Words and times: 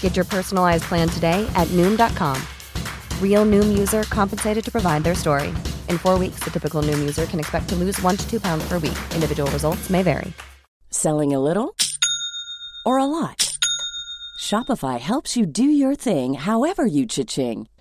Get 0.00 0.16
your 0.16 0.24
personalized 0.24 0.84
plan 0.84 1.08
today 1.08 1.48
at 1.54 1.68
Noom.com. 1.68 2.36
Real 3.22 3.46
Noom 3.46 3.78
user 3.78 4.02
compensated 4.02 4.64
to 4.64 4.72
provide 4.72 5.04
their 5.04 5.14
story. 5.14 5.50
In 5.88 5.98
four 5.98 6.18
weeks, 6.18 6.40
the 6.40 6.50
typical 6.50 6.82
Noom 6.82 6.98
user 6.98 7.26
can 7.26 7.38
expect 7.38 7.68
to 7.68 7.76
lose 7.76 8.02
one 8.02 8.16
to 8.16 8.28
two 8.28 8.40
pounds 8.40 8.66
per 8.68 8.80
week. 8.80 8.98
Individual 9.14 9.48
results 9.52 9.88
may 9.88 10.02
vary. 10.02 10.32
Selling 10.90 11.32
a 11.32 11.38
little 11.38 11.76
or 12.84 12.98
a 12.98 13.04
lot? 13.04 13.56
Shopify 14.40 14.98
helps 14.98 15.36
you 15.36 15.44
do 15.46 15.64
your 15.64 15.94
thing 15.94 16.34
however 16.34 16.86
you 16.86 17.04
cha-ching. 17.06 17.68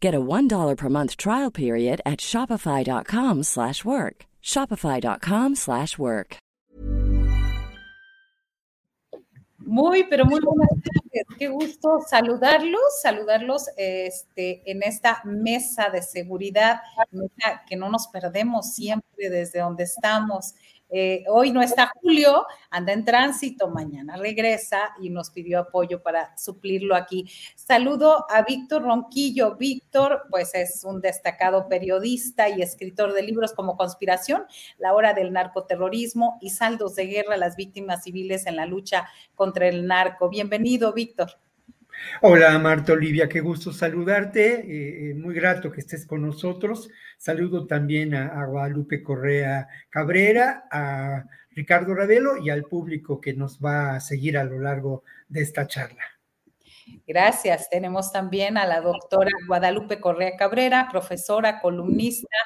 Get 0.00 0.14
a 0.14 0.20
$1 0.20 0.76
per 0.76 0.88
month 0.88 1.16
trial 1.16 1.50
period 1.50 2.00
at 2.04 2.20
shopify.com/work. 2.20 4.26
shopify.com/work. 4.42 6.40
Muy, 9.70 10.02
pero 10.04 10.24
muy 10.24 10.40
buenas 10.40 10.68
tardes. 10.70 11.26
Qué 11.38 11.48
gusto 11.48 12.00
saludarlos, 12.08 13.00
saludarlos 13.02 13.68
este, 13.76 14.68
en 14.68 14.82
esta 14.82 15.22
mesa 15.24 15.90
de 15.90 16.02
seguridad, 16.02 16.80
que 17.68 17.76
no 17.76 17.88
nos 17.88 18.08
perdemos 18.08 18.74
siempre 18.74 19.30
desde 19.30 19.60
donde 19.60 19.84
estamos 19.84 20.54
eh, 20.92 21.24
hoy 21.28 21.52
no 21.52 21.62
está 21.62 21.92
Julio, 21.94 22.46
anda 22.70 22.92
en 22.92 23.04
tránsito, 23.04 23.68
mañana 23.68 24.16
regresa 24.16 24.90
y 25.00 25.10
nos 25.10 25.30
pidió 25.30 25.60
apoyo 25.60 26.02
para 26.02 26.36
suplirlo 26.36 26.96
aquí. 26.96 27.30
Saludo 27.54 28.26
a 28.28 28.42
Víctor 28.42 28.82
Ronquillo. 28.82 29.56
Víctor, 29.56 30.22
pues 30.30 30.54
es 30.54 30.82
un 30.84 31.00
destacado 31.00 31.68
periodista 31.68 32.48
y 32.48 32.62
escritor 32.62 33.12
de 33.12 33.22
libros 33.22 33.52
como 33.52 33.76
Conspiración, 33.76 34.44
La 34.78 34.94
hora 34.94 35.14
del 35.14 35.32
narcoterrorismo 35.32 36.38
y 36.40 36.50
Saldos 36.50 36.96
de 36.96 37.06
guerra 37.06 37.34
a 37.34 37.38
las 37.38 37.56
víctimas 37.56 38.02
civiles 38.02 38.46
en 38.46 38.56
la 38.56 38.66
lucha 38.66 39.08
contra 39.34 39.68
el 39.68 39.86
narco. 39.86 40.28
Bienvenido, 40.28 40.92
Víctor. 40.92 41.38
Hola 42.22 42.58
Marta 42.58 42.92
Olivia, 42.92 43.28
qué 43.28 43.40
gusto 43.40 43.72
saludarte, 43.72 44.60
eh, 44.60 45.10
eh, 45.10 45.14
muy 45.14 45.34
grato 45.34 45.70
que 45.70 45.80
estés 45.80 46.06
con 46.06 46.22
nosotros. 46.22 46.90
Saludo 47.18 47.66
también 47.66 48.14
a, 48.14 48.44
Guadalupe 48.44 49.02
Correa 49.02 49.68
Cabrera, 49.88 50.64
a 50.70 51.24
Ricardo 51.50 51.94
Ravelo 51.94 52.36
y 52.38 52.50
al 52.50 52.64
público 52.64 53.20
que 53.20 53.34
nos 53.34 53.58
va 53.58 53.96
a 53.96 54.00
seguir 54.00 54.38
a 54.38 54.44
lo 54.44 54.58
largo 54.58 55.04
de 55.28 55.42
esta 55.42 55.66
charla. 55.66 56.19
Gracias. 57.06 57.68
Tenemos 57.70 58.12
también 58.12 58.56
a 58.56 58.66
la 58.66 58.80
doctora 58.80 59.30
Guadalupe 59.46 60.00
Correa 60.00 60.36
Cabrera, 60.36 60.88
profesora, 60.90 61.60
columnista, 61.60 62.36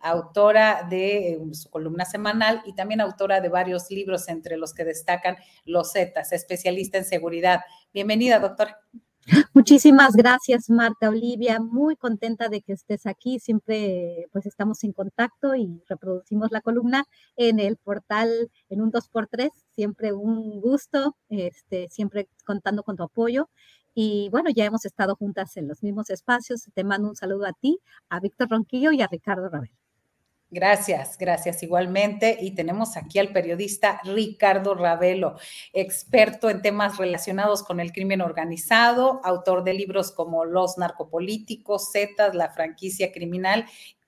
autora 0.00 0.86
de 0.88 1.32
eh, 1.32 1.40
su 1.52 1.70
columna 1.70 2.04
semanal 2.04 2.62
y 2.64 2.74
también 2.74 3.00
autora 3.00 3.40
de 3.40 3.48
varios 3.48 3.90
libros, 3.90 4.28
entre 4.28 4.56
los 4.56 4.74
que 4.74 4.84
destacan 4.84 5.36
Los 5.64 5.92
Zetas, 5.92 6.32
especialista 6.32 6.98
en 6.98 7.04
seguridad. 7.04 7.60
Bienvenida, 7.92 8.38
doctora. 8.38 8.78
Muchísimas 9.54 10.16
gracias, 10.16 10.68
Marta 10.68 11.08
Olivia. 11.08 11.60
Muy 11.60 11.96
contenta 11.96 12.48
de 12.48 12.60
que 12.60 12.72
estés 12.72 13.06
aquí. 13.06 13.38
Siempre 13.38 14.26
pues 14.32 14.46
estamos 14.46 14.82
en 14.82 14.92
contacto 14.92 15.54
y 15.54 15.80
reproducimos 15.88 16.50
la 16.50 16.60
columna 16.60 17.04
en 17.36 17.60
el 17.60 17.76
portal 17.76 18.50
en 18.68 18.80
un 18.80 18.90
2x3. 18.90 19.50
Siempre 19.76 20.12
un 20.12 20.60
gusto, 20.60 21.16
este, 21.28 21.88
siempre 21.90 22.28
contando 22.44 22.82
con 22.82 22.96
tu 22.96 23.04
apoyo. 23.04 23.48
Y 23.94 24.28
bueno, 24.30 24.50
ya 24.50 24.64
hemos 24.64 24.84
estado 24.84 25.16
juntas 25.16 25.56
en 25.56 25.68
los 25.68 25.82
mismos 25.82 26.10
espacios. 26.10 26.68
Te 26.74 26.84
mando 26.84 27.08
un 27.08 27.16
saludo 27.16 27.46
a 27.46 27.52
ti, 27.52 27.78
a 28.08 28.20
Víctor 28.20 28.48
Ronquillo 28.50 28.92
y 28.92 29.02
a 29.02 29.06
Ricardo 29.06 29.48
Rabel. 29.48 29.70
Gracias, 30.54 31.16
gracias 31.16 31.62
igualmente. 31.62 32.36
Y 32.38 32.50
tenemos 32.50 32.98
aquí 32.98 33.18
al 33.18 33.32
periodista 33.32 34.02
Ricardo 34.04 34.74
Ravelo, 34.74 35.36
experto 35.72 36.50
en 36.50 36.60
temas 36.60 36.98
relacionados 36.98 37.62
con 37.62 37.80
el 37.80 37.90
crimen 37.90 38.20
organizado, 38.20 39.22
autor 39.24 39.64
de 39.64 39.72
libros 39.72 40.12
como 40.12 40.44
Los 40.44 40.76
narcopolíticos, 40.76 41.90
Zetas, 41.90 42.34
la 42.34 42.50
franquicia 42.50 43.12
criminal 43.12 43.64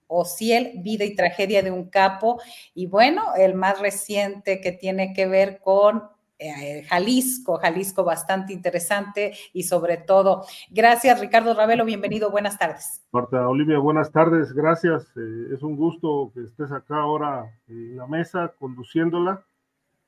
Ociel, 0.06 0.72
Vida 0.76 1.06
y 1.06 1.16
Tragedia 1.16 1.62
de 1.62 1.70
un 1.70 1.88
Capo. 1.88 2.40
Y 2.74 2.86
bueno, 2.86 3.34
el 3.36 3.54
más 3.54 3.80
reciente 3.80 4.60
que 4.60 4.72
tiene 4.72 5.14
que 5.14 5.26
ver 5.26 5.60
con 5.60 6.10
eh, 6.38 6.84
Jalisco, 6.88 7.58
Jalisco 7.58 8.04
bastante 8.04 8.52
interesante 8.52 9.34
y 9.52 9.62
sobre 9.62 9.98
todo, 9.98 10.44
gracias 10.70 11.20
Ricardo 11.20 11.54
Ravelo, 11.54 11.84
bienvenido, 11.84 12.30
buenas 12.30 12.58
tardes. 12.58 13.04
Marta 13.12 13.48
Olivia, 13.48 13.78
buenas 13.78 14.10
tardes, 14.10 14.52
gracias, 14.52 15.06
eh, 15.16 15.54
es 15.54 15.62
un 15.62 15.76
gusto 15.76 16.32
que 16.34 16.42
estés 16.42 16.72
acá 16.72 16.96
ahora 16.96 17.44
en 17.68 17.96
la 17.96 18.06
mesa 18.06 18.52
conduciéndola. 18.58 19.44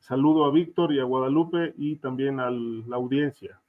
Saludo 0.00 0.44
a 0.44 0.53
Víctor 0.53 0.92
y 0.92 1.00
a 1.00 1.04
Guadalupe 1.04 1.75
y 1.76 1.97
también 1.97 2.38
a 2.38 2.50
la 2.50 2.97
audiencia. 2.97 3.60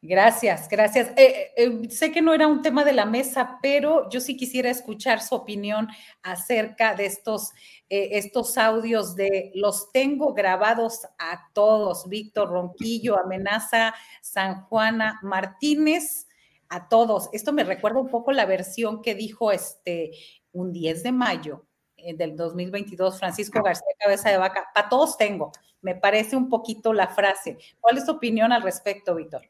Gracias, 0.00 0.68
gracias. 0.68 1.10
Eh, 1.16 1.52
eh, 1.56 1.90
sé 1.90 2.12
que 2.12 2.22
no 2.22 2.32
era 2.32 2.46
un 2.46 2.62
tema 2.62 2.84
de 2.84 2.92
la 2.92 3.04
mesa, 3.04 3.58
pero 3.60 4.08
yo 4.10 4.20
sí 4.20 4.36
quisiera 4.36 4.70
escuchar 4.70 5.20
su 5.20 5.34
opinión 5.34 5.88
acerca 6.22 6.94
de 6.94 7.06
estos, 7.06 7.50
eh, 7.88 8.10
estos 8.12 8.56
audios 8.58 9.16
de 9.16 9.50
los 9.54 9.90
tengo 9.90 10.34
grabados 10.34 11.00
a 11.18 11.50
todos. 11.52 12.08
Víctor 12.08 12.50
Ronquillo, 12.50 13.18
amenaza 13.18 13.92
San 14.22 14.62
Juana 14.66 15.18
Martínez, 15.22 16.28
a 16.68 16.88
todos. 16.88 17.28
Esto 17.32 17.52
me 17.52 17.64
recuerda 17.64 17.98
un 17.98 18.08
poco 18.08 18.30
la 18.30 18.44
versión 18.46 19.02
que 19.02 19.14
dijo 19.14 19.50
este 19.50 20.12
un 20.52 20.72
10 20.72 21.02
de 21.02 21.12
mayo 21.12 21.67
del 22.16 22.36
2022 22.36 23.18
Francisco 23.18 23.62
García 23.62 23.86
Cabeza 23.98 24.30
de 24.30 24.38
Vaca. 24.38 24.68
A 24.74 24.88
todos 24.88 25.16
tengo. 25.16 25.52
Me 25.82 25.94
parece 25.94 26.36
un 26.36 26.48
poquito 26.48 26.92
la 26.92 27.08
frase. 27.08 27.58
¿Cuál 27.80 27.98
es 27.98 28.06
tu 28.06 28.12
opinión 28.12 28.52
al 28.52 28.62
respecto, 28.62 29.14
Víctor? 29.14 29.42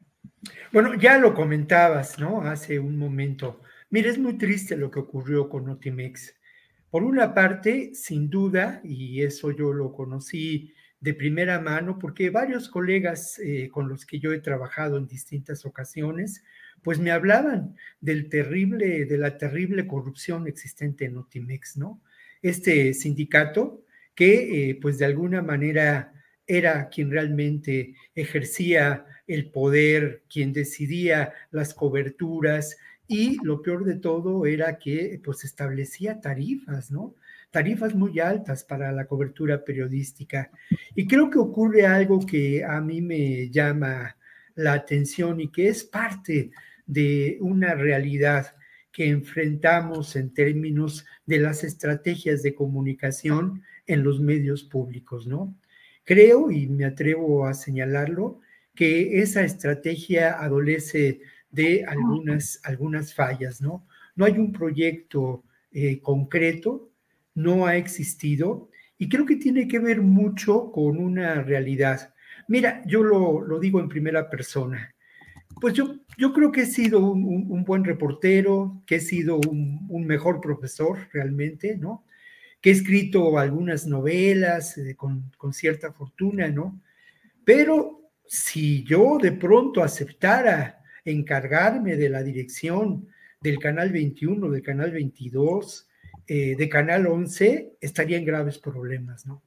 Bueno, 0.73 0.95
ya 0.95 1.19
lo 1.19 1.35
comentabas, 1.35 2.19
¿no? 2.19 2.43
Hace 2.43 2.79
un 2.79 2.99
momento. 2.99 3.61
Mira, 3.91 4.11
es 4.11 4.19
muy 4.19 4.37
triste 4.37 4.77
lo 4.77 4.91
que 4.91 5.01
ocurrió 5.01 5.49
con 5.49 5.65
Notimex. 5.67 6.35
Por 6.91 7.03
una 7.03 7.35
parte, 7.35 7.95
sin 7.95 8.31
duda, 8.31 8.81
y 8.85 9.23
eso 9.23 9.51
yo 9.51 9.73
lo 9.73 9.93
conocí 9.93 10.75
de 11.01 11.15
primera 11.15 11.61
mano, 11.61 11.99
porque 11.99 12.31
varios 12.31 12.69
colegas 12.69 13.39
eh, 13.39 13.69
con 13.71 13.89
los 13.89 14.05
que 14.05 14.19
yo 14.19 14.33
he 14.33 14.41
trabajado 14.41 14.97
en 14.97 15.07
distintas 15.07 15.65
ocasiones, 15.65 16.43
pues 16.83 16.99
me 16.99 17.11
hablaban 17.11 17.77
del 18.01 18.29
terrible, 18.29 19.05
de 19.05 19.19
la 19.19 19.37
terrible 19.37 19.87
corrupción 19.87 20.47
existente 20.47 21.05
en 21.05 21.15
Notimex, 21.15 21.77
¿no? 21.77 22.01
Este 22.43 22.95
sindicato 22.95 23.85
que, 24.15 24.71
eh, 24.71 24.79
pues 24.81 24.99
de 24.99 25.05
alguna 25.05 25.43
manera, 25.43 26.13
era 26.49 26.89
quien 26.89 27.11
realmente 27.11 27.95
ejercía 28.15 29.05
el 29.27 29.51
poder, 29.51 30.25
quien 30.29 30.53
decidía 30.55 31.35
las 31.51 31.75
coberturas 31.75 32.79
y 33.07 33.37
lo 33.45 33.63
peor 33.63 33.85
de 33.85 33.97
todo 33.97 34.47
era 34.47 34.79
que 34.79 35.21
pues 35.23 35.45
establecía 35.45 36.21
tarifas, 36.21 36.91
¿no? 36.91 37.15
Tarifas 37.51 37.95
muy 37.95 38.19
altas 38.19 38.65
para 38.65 38.91
la 38.93 39.07
cobertura 39.07 39.65
periodística. 39.65 40.51
Y 40.95 41.07
creo 41.07 41.31
que 41.31 41.39
ocurre 41.39 41.87
algo 41.87 42.25
que 42.25 42.65
a 42.65 42.81
mí 42.81 43.01
me 43.03 43.51
llama 43.51 44.17
la 44.55 44.73
atención 44.73 45.41
y 45.41 45.49
que 45.49 45.69
es 45.69 45.85
parte 45.85 46.51
de 46.87 47.39
una 47.41 47.75
realidad 47.75 48.55
que 48.93 49.09
enfrentamos 49.09 50.17
en 50.17 50.33
términos 50.33 51.07
de 51.27 51.39
las 51.39 51.65
estrategias 51.65 52.43
de 52.43 52.55
comunicación 52.55 53.63
en 53.87 54.03
los 54.03 54.21
medios 54.21 54.65
públicos, 54.65 55.27
¿no? 55.27 55.57
Creo, 56.05 56.51
y 56.51 56.67
me 56.69 56.85
atrevo 56.85 57.47
a 57.47 57.55
señalarlo, 57.55 58.41
que 58.75 59.21
esa 59.21 59.43
estrategia 59.43 60.41
adolece 60.41 61.21
de 61.51 61.85
algunas, 61.85 62.61
algunas 62.65 63.15
fallas, 63.15 63.61
¿no? 63.61 63.87
No 64.15 64.25
hay 64.25 64.33
un 64.39 64.53
proyecto 64.53 65.45
eh, 65.71 66.01
concreto, 66.01 66.91
no 67.35 67.67
ha 67.67 67.77
existido 67.77 68.71
y 68.99 69.09
creo 69.09 69.25
que 69.25 69.37
tiene 69.37 69.69
que 69.69 69.79
ver 69.79 70.01
mucho 70.01 70.73
con 70.73 70.99
una 70.99 71.43
realidad. 71.43 72.15
Mira, 72.49 72.83
yo 72.87 73.03
lo, 73.03 73.61
digo 73.61 73.79
en 73.81 73.89
primera 73.89 74.29
persona. 74.29 74.95
Pues 75.61 75.75
yo, 75.75 75.97
yo 76.17 76.33
creo 76.33 76.53
que 76.53 76.63
he 76.63 76.67
sido 76.67 77.01
un, 77.01 77.65
buen 77.65 77.85
reportero, 77.85 78.83
que 78.87 78.97
he 78.97 79.01
sido 79.01 79.39
un, 79.39 80.07
mejor 80.07 80.41
profesor 80.41 81.09
realmente, 81.13 81.77
¿no? 81.77 82.05
Que 82.61 82.71
he 82.71 82.73
escrito 82.73 83.39
algunas 83.39 83.87
novelas 83.87 84.79
eh, 84.79 84.95
con, 84.97 85.31
con 85.37 85.53
cierta 85.53 85.93
fortuna, 85.93 86.49
¿no? 86.49 86.81
Pero 87.45 88.11
si 88.27 88.85
yo 88.85 89.19
de 89.21 89.33
pronto 89.33 89.83
aceptara 89.83 90.83
encargarme 91.05 91.97
de 91.97 92.09
la 92.09 92.23
dirección 92.23 93.09
del 93.41 93.59
canal 93.59 93.91
21, 93.91 94.51
del 94.51 94.63
canal 94.63 94.93
22, 94.93 95.89
eh, 96.27 96.57
de 96.57 96.69
canal 96.69 97.07
11, 97.07 97.77
estaría 97.81 98.19
en 98.19 98.25
graves 98.25 98.59
problemas, 98.59 99.27
¿no? 99.27 99.43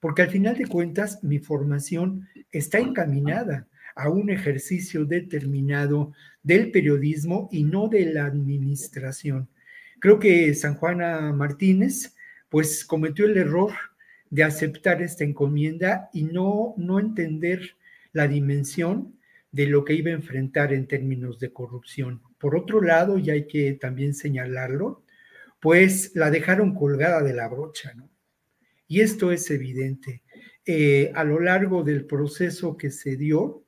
Porque 0.00 0.22
al 0.22 0.30
final 0.30 0.56
de 0.56 0.66
cuentas 0.66 1.24
mi 1.24 1.38
formación 1.38 2.28
está 2.52 2.78
encaminada 2.78 3.66
a 3.98 4.08
un 4.08 4.30
ejercicio 4.30 5.04
determinado 5.04 6.12
del 6.42 6.70
periodismo 6.70 7.48
y 7.50 7.64
no 7.64 7.88
de 7.88 8.06
la 8.06 8.26
administración. 8.26 9.48
Creo 10.00 10.20
que 10.20 10.54
San 10.54 10.76
Juana 10.76 11.32
Martínez 11.32 12.14
pues 12.48 12.84
cometió 12.84 13.26
el 13.26 13.36
error 13.36 13.72
de 14.30 14.44
aceptar 14.44 15.02
esta 15.02 15.24
encomienda 15.24 16.08
y 16.12 16.22
no, 16.22 16.74
no 16.76 17.00
entender 17.00 17.76
la 18.12 18.28
dimensión 18.28 19.18
de 19.50 19.66
lo 19.66 19.84
que 19.84 19.94
iba 19.94 20.10
a 20.10 20.14
enfrentar 20.14 20.72
en 20.72 20.86
términos 20.86 21.40
de 21.40 21.52
corrupción. 21.52 22.22
Por 22.38 22.56
otro 22.56 22.80
lado, 22.80 23.18
y 23.18 23.30
hay 23.30 23.48
que 23.48 23.72
también 23.72 24.14
señalarlo, 24.14 25.02
pues 25.60 26.12
la 26.14 26.30
dejaron 26.30 26.72
colgada 26.72 27.20
de 27.22 27.34
la 27.34 27.48
brocha, 27.48 27.92
¿no? 27.94 28.08
Y 28.86 29.00
esto 29.00 29.32
es 29.32 29.50
evidente. 29.50 30.22
Eh, 30.64 31.10
a 31.14 31.24
lo 31.24 31.40
largo 31.40 31.82
del 31.82 32.04
proceso 32.04 32.76
que 32.76 32.90
se 32.90 33.16
dio, 33.16 33.64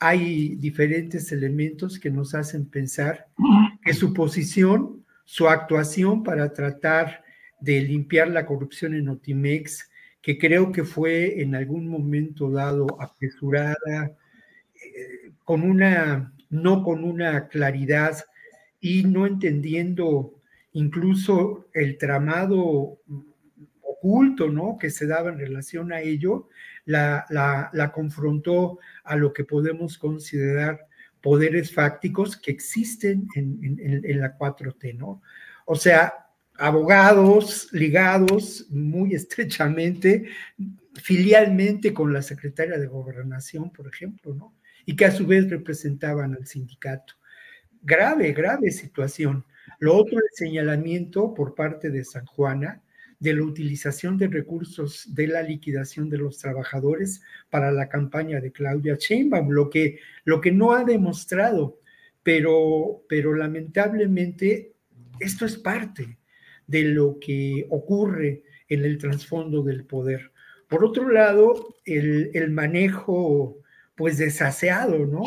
hay 0.00 0.56
diferentes 0.56 1.30
elementos 1.30 2.00
que 2.00 2.10
nos 2.10 2.34
hacen 2.34 2.66
pensar 2.66 3.28
que 3.84 3.92
su 3.92 4.14
posición, 4.14 5.04
su 5.24 5.46
actuación 5.46 6.24
para 6.24 6.52
tratar 6.52 7.22
de 7.60 7.82
limpiar 7.82 8.28
la 8.28 8.46
corrupción 8.46 8.94
en 8.94 9.10
Otimex, 9.10 9.90
que 10.22 10.38
creo 10.38 10.72
que 10.72 10.84
fue 10.84 11.42
en 11.42 11.54
algún 11.54 11.86
momento 11.86 12.50
dado 12.50 12.86
apresurada, 13.00 13.76
eh, 14.74 15.32
con 15.44 15.62
una, 15.62 16.32
no 16.48 16.82
con 16.82 17.04
una 17.04 17.48
claridad 17.48 18.16
y 18.80 19.04
no 19.04 19.26
entendiendo 19.26 20.34
incluso 20.72 21.66
el 21.74 21.98
tramado 21.98 22.98
oculto, 23.82 24.48
¿no? 24.48 24.78
Que 24.78 24.88
se 24.88 25.06
daba 25.06 25.30
en 25.30 25.38
relación 25.38 25.92
a 25.92 26.00
ello, 26.00 26.48
la, 26.84 27.90
confrontó 27.94 28.78
a 29.04 29.16
lo 29.16 29.32
que 29.32 29.44
podemos 29.44 29.98
considerar 29.98 30.86
poderes 31.20 31.72
fácticos 31.72 32.36
que 32.36 32.50
existen 32.50 33.28
en, 33.34 33.78
en, 34.04 34.20
la 34.20 34.36
4T, 34.38 34.96
¿no? 34.96 35.22
O 35.66 35.76
sea, 35.76 36.30
abogados 36.56 37.68
ligados 37.72 38.66
muy 38.70 39.14
estrechamente, 39.14 40.26
filialmente 40.94 41.92
con 41.94 42.12
la 42.12 42.22
secretaria 42.22 42.78
de 42.78 42.86
gobernación, 42.86 43.70
por 43.70 43.86
ejemplo, 43.86 44.34
¿no? 44.34 44.54
Y 44.86 44.96
que 44.96 45.04
a 45.04 45.10
su 45.10 45.26
vez 45.26 45.48
representaban 45.48 46.34
al 46.34 46.46
sindicato. 46.46 47.14
Grave, 47.82 48.32
grave 48.32 48.70
situación. 48.70 49.44
Lo 49.78 49.96
otro, 49.96 50.18
el 50.18 50.28
señalamiento 50.32 51.32
por 51.32 51.54
parte 51.54 51.90
de 51.90 52.04
San 52.04 52.26
Juana 52.26 52.82
de 53.20 53.34
la 53.34 53.42
utilización 53.42 54.16
de 54.16 54.28
recursos 54.28 55.14
de 55.14 55.28
la 55.28 55.42
liquidación 55.42 56.08
de 56.08 56.18
los 56.18 56.38
trabajadores 56.38 57.22
para 57.50 57.70
la 57.70 57.88
campaña 57.88 58.40
de 58.40 58.50
Claudia 58.50 58.96
Sheinbaum, 58.98 59.50
lo 59.50 59.70
que, 59.70 60.00
lo 60.24 60.40
que 60.40 60.50
no 60.50 60.72
ha 60.72 60.84
demostrado, 60.84 61.78
pero, 62.22 63.04
pero 63.08 63.34
lamentablemente 63.34 64.72
esto 65.20 65.44
es 65.44 65.58
parte 65.58 66.18
de 66.66 66.82
lo 66.82 67.18
que 67.20 67.66
ocurre 67.68 68.42
en 68.68 68.84
el 68.84 68.96
trasfondo 68.96 69.62
del 69.62 69.84
poder. 69.84 70.32
Por 70.66 70.84
otro 70.84 71.10
lado, 71.10 71.76
el, 71.84 72.30
el 72.32 72.50
manejo 72.50 73.58
pues 73.96 74.16
desaseado, 74.16 75.04
¿no? 75.04 75.24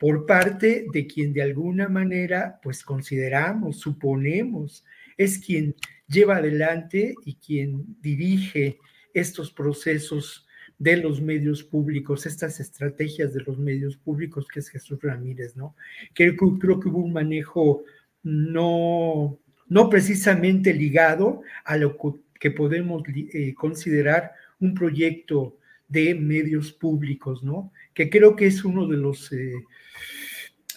por 0.00 0.24
parte 0.24 0.86
de 0.94 1.06
quien 1.06 1.34
de 1.34 1.42
alguna 1.42 1.86
manera, 1.90 2.58
pues 2.62 2.82
consideramos, 2.82 3.80
suponemos, 3.80 4.82
es 5.20 5.38
quien 5.38 5.74
lleva 6.08 6.36
adelante 6.36 7.14
y 7.26 7.34
quien 7.34 7.84
dirige 8.00 8.78
estos 9.12 9.52
procesos 9.52 10.46
de 10.78 10.96
los 10.96 11.20
medios 11.20 11.62
públicos, 11.62 12.24
estas 12.24 12.58
estrategias 12.58 13.34
de 13.34 13.42
los 13.42 13.58
medios 13.58 13.98
públicos, 13.98 14.48
que 14.48 14.60
es 14.60 14.70
Jesús 14.70 14.98
Ramírez, 15.02 15.56
¿no? 15.56 15.76
Creo, 16.14 16.34
creo 16.58 16.80
que 16.80 16.88
hubo 16.88 17.00
un 17.00 17.12
manejo 17.12 17.84
no, 18.22 19.38
no 19.68 19.90
precisamente 19.90 20.72
ligado 20.72 21.42
a 21.66 21.76
lo 21.76 21.98
que 22.38 22.50
podemos 22.50 23.02
eh, 23.06 23.52
considerar 23.52 24.32
un 24.58 24.72
proyecto 24.72 25.58
de 25.86 26.14
medios 26.14 26.72
públicos, 26.72 27.42
¿no? 27.42 27.72
Que 27.92 28.08
creo 28.08 28.36
que 28.36 28.46
es 28.46 28.64
uno 28.64 28.86
de 28.86 28.96
los 28.96 29.30
eh, 29.32 29.52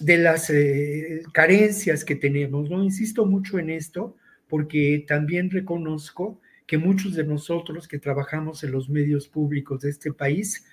de 0.02 0.18
las 0.18 0.50
eh, 0.50 1.22
carencias 1.32 2.04
que 2.04 2.16
tenemos, 2.16 2.70
¿no? 2.70 2.84
Insisto 2.84 3.26
mucho 3.26 3.58
en 3.58 3.70
esto 3.70 4.18
porque 4.54 5.04
también 5.08 5.50
reconozco 5.50 6.40
que 6.68 6.78
muchos 6.78 7.16
de 7.16 7.24
nosotros 7.24 7.88
que 7.88 7.98
trabajamos 7.98 8.64
en 8.64 8.72
los 8.72 8.88
medios 8.88 9.28
públicos 9.28 9.82
de 9.82 9.90
este 9.90 10.14
país, 10.14 10.64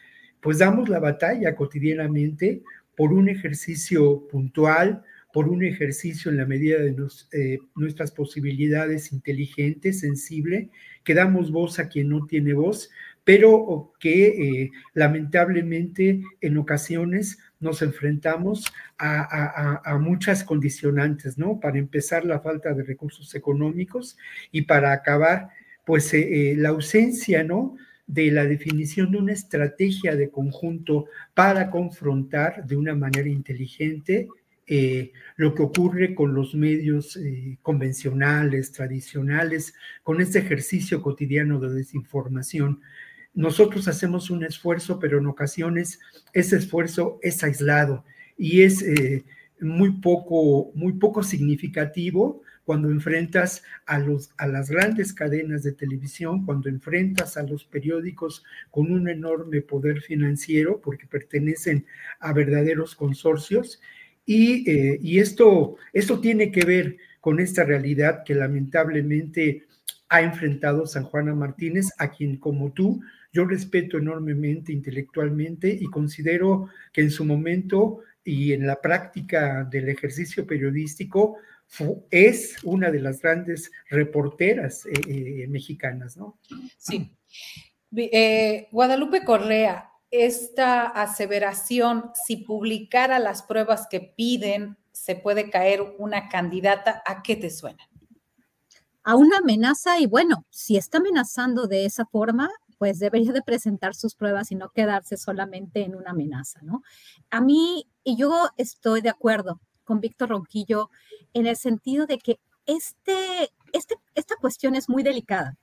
pues 0.43 0.59
damos 0.59 0.91
la 0.91 0.99
batalla 0.99 1.57
cotidianamente 1.57 2.63
por 2.95 3.15
un 3.15 3.31
ejercicio 3.31 4.29
puntual, 4.29 5.03
por 5.33 5.49
un 5.49 5.65
ejercicio 5.65 6.31
en 6.31 6.37
la 6.37 6.45
medida 6.45 6.79
de 6.79 6.95
eh, 7.33 7.59
nuestras 7.75 8.13
posibilidades 8.13 9.15
inteligente, 9.15 9.95
sensible, 9.95 10.69
que 11.03 11.15
damos 11.15 11.51
voz 11.51 11.79
a 11.79 11.89
quien 11.89 12.11
no 12.11 12.27
tiene 12.27 12.53
voz, 12.53 12.91
pero 13.25 13.95
que 13.99 14.27
eh, 14.27 14.71
lamentablemente 14.93 16.21
en 16.43 16.59
ocasiones 16.59 17.39
nos 17.61 17.83
enfrentamos 17.83 18.65
a, 18.99 19.99
muchas 20.01 20.45
condicionantes, 20.45 21.39
¿no? 21.39 21.61
Para 21.61 21.79
empezar, 21.79 22.25
la 22.25 22.41
falta 22.41 22.73
de 22.73 22.83
recursos 22.83 23.35
económicos 23.35 24.17
y 24.51 24.63
para 24.63 24.93
acabar, 24.93 25.51
pues, 25.85 26.13
eh, 26.15 26.53
eh, 26.53 26.57
la 26.57 26.71
ausencia, 26.71 27.45
¿no? 27.45 27.77
de 28.07 28.33
la 28.33 28.45
definición 28.45 29.13
de 29.13 29.19
una 29.19 29.33
estrategia 29.33 30.17
de 30.17 30.31
conjunto 30.31 31.05
para 31.33 31.71
confrontar 31.71 32.67
de 32.67 32.75
una 32.75 32.97
manera 32.97 33.29
inteligente 33.29 34.27
lo 35.37 35.55
que 35.55 35.63
ocurre 35.63 36.15
con 36.15 36.35
los 36.35 36.55
medios 36.55 37.19
convencionales, 37.63 38.73
tradicionales, 38.73 39.75
con 40.03 40.21
este 40.21 40.41
ejercicio 40.41 41.03
cotidiano 41.03 41.61
de 41.61 41.73
desinformación. 41.73 42.81
Nosotros 43.35 43.87
hacemos 43.89 44.31
un 44.31 44.45
esfuerzo, 44.45 44.99
pero 44.99 45.19
en 45.19 45.27
ocasiones 45.27 46.01
ese 46.33 46.57
esfuerzo 46.57 47.19
es 47.23 47.43
aislado 47.45 48.05
y 48.37 48.63
es 48.63 48.83
eh, 48.83 49.25
muy, 49.61 49.93
poco, 50.01 50.73
muy 50.75 50.95
poco 50.95 51.23
significativo 51.23 52.43
cuando 52.65 52.91
enfrentas 52.91 53.63
a, 53.87 53.99
los, 53.99 54.31
a 54.37 54.47
las 54.47 54.71
grandes 54.71 55.13
cadenas 55.13 55.63
de 55.63 55.73
televisión, 55.73 56.45
cuando 56.45 56.69
enfrentas 56.69 57.37
a 57.37 57.43
los 57.43 57.65
periódicos 57.65 58.45
con 58.71 58.93
un 58.93 59.09
enorme 59.09 59.61
poder 59.61 60.01
financiero, 60.03 60.81
porque 60.81 61.07
pertenecen 61.07 61.87
a 62.21 62.33
verdaderos 62.33 62.95
consorcios. 62.95 63.81
Y, 64.25 64.71
eh, 64.71 64.99
y 65.03 65.19
esto, 65.19 65.77
esto 65.93 66.21
tiene 66.21 66.53
que 66.53 66.65
ver 66.65 66.97
con 67.21 67.41
esta 67.41 67.65
realidad 67.65 68.23
que 68.25 68.35
lamentablemente 68.35 69.67
ha 70.09 70.23
enfrentado 70.23 70.87
San 70.87 71.05
Juana 71.05 71.35
Martínez, 71.35 71.91
a 71.99 72.11
quien 72.11 72.37
como 72.37 72.73
tú 72.73 73.01
yo 73.33 73.45
respeto 73.45 73.99
enormemente 73.99 74.73
intelectualmente 74.73 75.69
y 75.69 75.87
considero 75.87 76.69
que 76.93 77.03
en 77.03 77.11
su 77.11 77.25
momento 77.25 78.01
y 78.25 78.53
en 78.53 78.67
la 78.67 78.81
práctica 78.81 79.65
del 79.65 79.89
ejercicio 79.89 80.47
periodístico 80.47 81.37
es 82.11 82.57
una 82.65 82.91
de 82.91 83.01
las 83.01 83.23
grandes 83.23 83.71
reporteras 83.89 84.87
eh, 84.87 84.93
eh, 85.07 85.47
mexicanas, 85.49 86.17
¿no? 86.17 86.39
Sí. 86.77 87.11
Eh, 87.97 88.69
Guadalupe 88.73 89.25
Correa, 89.25 89.91
esta 90.11 90.87
aseveración, 90.87 92.11
si 92.27 92.39
publicara 92.39 93.19
las 93.21 93.43
pruebas 93.43 93.87
que 93.89 94.01
piden, 94.01 94.77
se 94.91 95.15
puede 95.15 95.49
caer 95.49 95.83
una 95.99 96.29
candidata, 96.29 97.03
¿a 97.07 97.23
qué 97.23 97.37
te 97.37 97.51
suena? 97.51 97.89
A 99.03 99.15
una 99.15 99.39
amenaza 99.39 99.99
y 99.99 100.07
bueno, 100.07 100.45
si 100.51 100.77
está 100.77 100.99
amenazando 100.99 101.67
de 101.67 101.85
esa 101.85 102.05
forma, 102.05 102.51
pues 102.81 102.99
debería 102.99 103.33
de 103.33 103.43
presentar 103.43 103.95
sus 103.95 104.15
pruebas 104.15 104.51
y 104.51 104.55
no 104.55 104.71
quedarse 104.71 105.19
solamente 105.19 105.85
en 105.85 105.95
una 105.95 106.13
amenaza, 106.13 106.61
¿no? 106.63 106.83
A 107.29 107.43
mí, 107.43 107.87
y 108.05 108.17
yo 108.17 108.49
estoy 108.57 109.03
de 109.03 109.11
acuerdo 109.11 109.61
con 109.85 110.01
Víctor 110.01 110.31
Ronquillo 110.31 110.89
en 111.35 111.47
el 111.47 111.59
sentido 111.59 112.07
de 112.07 112.17
que 112.17 112.41
este, 112.65 113.51
este, 113.75 113.97
esta 114.15 114.35
cuestión 114.37 114.77
es 114.77 114.89
muy 114.89 115.03
delicada. 115.03 115.59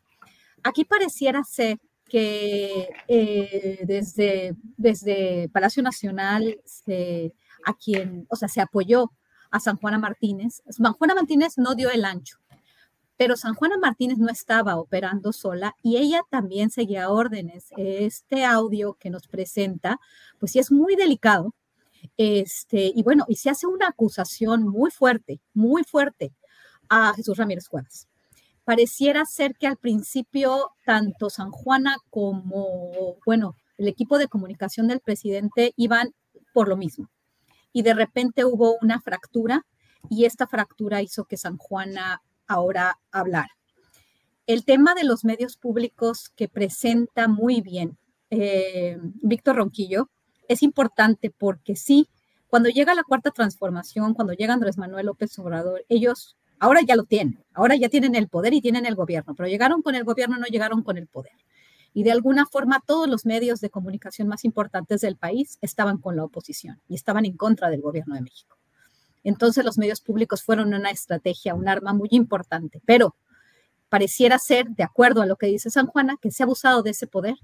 Aquí 0.62 0.86
pareciera 0.86 1.44
ser 1.44 1.80
que 2.08 2.88
eh, 3.08 3.80
desde, 3.88 4.56
desde 4.78 5.50
Palacio 5.50 5.82
Nacional 5.82 6.62
se, 6.66 7.34
a 7.66 7.74
quien, 7.74 8.28
o 8.30 8.36
sea, 8.36 8.48
se 8.48 8.62
apoyó 8.62 9.12
a 9.50 9.60
San 9.60 9.78
Juana 9.78 9.98
Martínez. 9.98 10.62
San 10.70 10.94
Juana 10.94 11.16
Martínez 11.16 11.58
no 11.58 11.74
dio 11.74 11.90
el 11.90 12.06
ancho, 12.06 12.38
pero 13.18 13.36
San 13.36 13.56
Juana 13.56 13.78
Martínez 13.78 14.18
no 14.20 14.30
estaba 14.30 14.78
operando 14.78 15.34
sola 15.34 15.76
y 15.84 15.98
ella 15.98 16.22
también 16.30 16.70
seguía 16.70 17.10
órdenes. 17.10 17.70
Este 17.78 18.46
audio 18.46 18.94
que 18.94 19.10
nos 19.10 19.28
presenta, 19.28 20.00
pues 20.40 20.52
sí 20.54 20.60
es 20.60 20.72
muy 20.72 20.96
delicado. 20.96 21.54
Este, 22.16 22.92
y 22.96 23.04
bueno, 23.04 23.26
y 23.28 23.36
se 23.36 23.50
hace 23.50 23.68
una 23.68 23.88
acusación 23.90 24.64
muy 24.64 24.92
fuerte, 24.92 25.42
muy 25.54 25.84
fuerte 25.84 26.34
a 26.90 27.14
Jesús 27.16 27.38
Ramírez 27.38 27.68
Cuevas 27.68 28.08
pareciera 28.68 29.24
ser 29.24 29.56
que 29.56 29.66
al 29.66 29.78
principio 29.78 30.72
tanto 30.86 31.30
San 31.30 31.52
Juana 31.52 31.96
como, 32.10 33.16
bueno, 33.26 33.56
el 33.78 33.88
equipo 33.88 34.18
de 34.18 34.28
comunicación 34.28 34.90
del 34.90 35.00
presidente 35.00 35.72
iban 35.78 36.14
por 36.54 36.68
lo 36.68 36.76
mismo. 36.76 37.10
Y 37.72 37.84
de 37.84 37.94
repente 37.94 38.44
hubo 38.44 38.76
una 38.82 39.00
fractura 39.00 39.66
y 40.10 40.26
esta 40.26 40.48
fractura 40.48 41.02
hizo 41.02 41.24
que 41.24 41.38
San 41.38 41.56
Juana 41.56 42.22
ahora 42.48 43.00
hablara. 43.12 43.51
El 44.46 44.63
tema 44.63 44.96
de 44.96 45.04
los 45.04 45.25
medios 45.25 45.58
públicos 45.58 46.30
que 46.36 46.48
presenta 46.48 47.27
muy 47.27 47.62
bien 47.62 47.98
eh, 48.30 48.98
Víctor 49.22 49.58
Ronquillo 49.58 50.10
es 50.48 50.63
importante 50.63 51.30
porque 51.30 51.75
sí, 51.75 52.08
cuando 52.48 52.70
llega 52.70 52.96
la 52.96 53.04
cuarta 53.04 53.32
transformación, 53.32 54.13
cuando 54.13 54.34
llega 54.34 54.54
Andrés 54.54 54.77
Manuel 54.77 55.08
López 55.08 55.38
Obrador, 55.39 55.86
ellos 55.89 56.38
Ahora 56.60 56.82
ya 56.82 56.96
lo 56.96 57.04
tienen, 57.04 57.44
ahora 57.54 57.75
ya 57.75 57.88
tienen 57.88 58.16
el 58.16 58.30
poder 58.30 58.54
y 58.54 58.62
tienen 58.62 58.86
el 58.86 58.96
gobierno, 58.96 59.36
pero 59.36 59.48
llegaron 59.48 59.84
con 59.84 59.94
el 59.94 60.04
gobierno, 60.04 60.38
no 60.38 60.48
llegaron 60.48 60.82
con 60.82 60.98
el 60.98 61.08
poder. 61.08 61.34
Y 61.94 62.04
de 62.04 62.12
alguna 62.12 62.46
forma 62.46 62.82
todos 62.86 63.08
los 63.08 63.25
medios 63.25 63.60
de 63.62 63.70
comunicación 63.70 64.27
más 64.27 64.44
importantes 64.44 65.01
del 65.01 65.18
país 65.18 65.58
estaban 65.62 66.00
con 66.00 66.16
la 66.16 66.24
oposición 66.24 66.82
y 66.88 66.96
estaban 66.96 67.25
en 67.25 67.38
contra 67.38 67.70
del 67.70 67.82
gobierno 67.82 68.16
de 68.16 68.22
México. 68.22 68.58
Entonces 69.30 69.66
los 69.66 69.78
medios 69.78 70.02
públicos 70.02 70.44
fueron 70.44 70.74
una 70.74 70.90
estrategia, 70.90 71.56
un 71.56 71.68
arma 71.68 71.94
muy 71.94 72.10
importante, 72.12 72.82
pero 72.86 73.16
pareciera 73.90 74.40
ser, 74.40 74.68
de 74.70 74.84
acuerdo 74.84 75.22
a 75.22 75.26
lo 75.26 75.36
que 75.36 75.48
dice 75.48 75.70
San 75.70 75.88
Juana, 75.88 76.18
que 76.22 76.32
se 76.32 76.44
ha 76.44 76.46
abusado 76.46 76.82
de 76.82 76.92
ese 76.92 77.08
poder, 77.08 77.36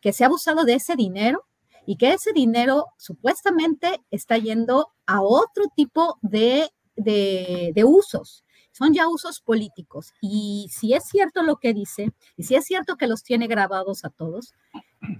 que 0.00 0.12
se 0.12 0.24
ha 0.24 0.28
abusado 0.28 0.64
de 0.64 0.74
ese 0.74 0.96
dinero 0.96 1.44
y 1.86 1.96
que 1.96 2.12
ese 2.12 2.32
dinero 2.32 2.86
supuestamente 2.98 4.00
está 4.10 4.38
yendo 4.38 4.88
a 5.06 5.22
otro 5.22 5.64
tipo 5.74 6.18
de, 6.22 6.70
de, 6.96 7.72
de 7.74 7.84
usos 7.84 8.44
son 8.74 8.92
ya 8.92 9.08
usos 9.08 9.40
políticos. 9.40 10.12
Y 10.20 10.68
si 10.70 10.94
es 10.94 11.04
cierto 11.04 11.42
lo 11.42 11.56
que 11.56 11.72
dice, 11.72 12.12
y 12.36 12.42
si 12.42 12.56
es 12.56 12.64
cierto 12.64 12.96
que 12.96 13.06
los 13.06 13.22
tiene 13.22 13.46
grabados 13.46 14.04
a 14.04 14.10
todos, 14.10 14.52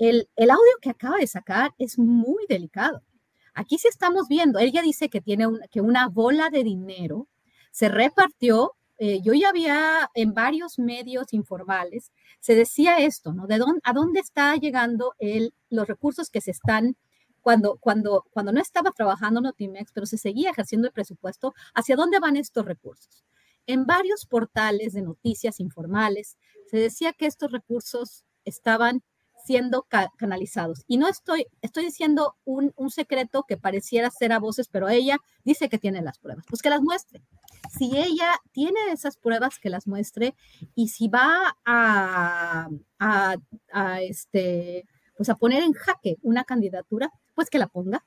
el, 0.00 0.28
audio 0.36 0.78
que 0.82 0.90
acaba 0.90 1.18
de 1.18 1.26
sacar 1.26 1.72
es 1.78 1.98
muy 1.98 2.44
delicado. 2.48 3.00
Aquí 3.54 3.78
sí 3.78 3.88
estamos 3.88 4.28
viendo, 4.28 4.58
ella 4.58 4.82
dice 4.82 5.08
que 5.08 5.20
tiene 5.20 5.46
que 5.70 5.80
una 5.80 6.08
bola 6.08 6.50
de 6.50 6.64
dinero 6.64 7.28
se 7.70 7.88
repartió. 7.88 8.72
Eh, 8.98 9.20
yo 9.22 9.32
ya 9.34 9.48
había 9.48 10.08
en 10.14 10.34
varios 10.34 10.78
medios 10.78 11.32
informales, 11.32 12.12
se 12.38 12.54
decía 12.54 12.98
esto, 12.98 13.32
¿no? 13.32 13.48
¿De 13.48 13.58
dónde, 13.58 13.80
a 13.82 13.92
dónde 13.92 14.20
está 14.20 14.54
llegando 14.54 15.14
el, 15.18 15.52
los 15.68 15.88
recursos 15.88 16.30
que 16.30 16.40
se 16.40 16.52
están 16.52 16.96
cuando, 17.40 17.76
cuando, 17.78 18.24
cuando 18.32 18.52
no 18.52 18.60
estaba 18.60 18.92
trabajando 18.92 19.40
Notimex, 19.40 19.90
pero 19.92 20.06
se 20.06 20.16
seguía 20.16 20.50
ejerciendo 20.50 20.86
el 20.86 20.94
presupuesto, 20.94 21.54
¿hacia 21.74 21.96
dónde 21.96 22.20
van 22.20 22.36
estos 22.36 22.64
recursos? 22.64 23.24
En 23.66 23.84
varios 23.84 24.26
portales 24.26 24.92
de 24.92 25.02
noticias 25.02 25.58
informales 25.58 26.38
se 26.70 26.78
decía 26.78 27.12
que 27.12 27.26
estos 27.26 27.50
recursos 27.50 28.24
estaban 28.44 29.02
siendo 29.44 29.86
canalizados. 30.16 30.84
Y 30.86 30.96
no 30.96 31.08
estoy, 31.08 31.46
estoy 31.62 31.84
diciendo 31.84 32.36
un, 32.44 32.72
secreto 32.90 33.44
que 33.46 33.56
pareciera 33.56 34.10
ser 34.10 34.32
a 34.32 34.38
voces, 34.38 34.68
pero 34.68 34.88
ella 34.88 35.18
dice 35.44 35.68
que 35.68 35.78
tiene 35.78 36.02
las 36.02 36.18
pruebas. 36.18 36.44
Pues 36.48 36.62
que 36.62 36.70
las 36.70 36.80
muestre. 36.80 37.22
Si 37.70 37.96
ella 37.96 38.30
tiene 38.52 38.78
esas 38.92 39.16
pruebas, 39.16 39.58
que 39.58 39.70
las 39.70 39.86
muestre. 39.86 40.34
Y 40.74 40.88
si 40.88 41.08
va 41.08 41.56
a, 41.64 42.68
a, 42.98 43.36
a 43.72 44.02
este, 44.02 44.86
pues 45.16 45.28
a 45.28 45.34
poner 45.34 45.62
en 45.62 45.72
jaque 45.72 46.16
una 46.22 46.44
candidatura, 46.44 47.10
pues 47.34 47.50
que 47.50 47.58
la 47.58 47.66
ponga 47.66 48.04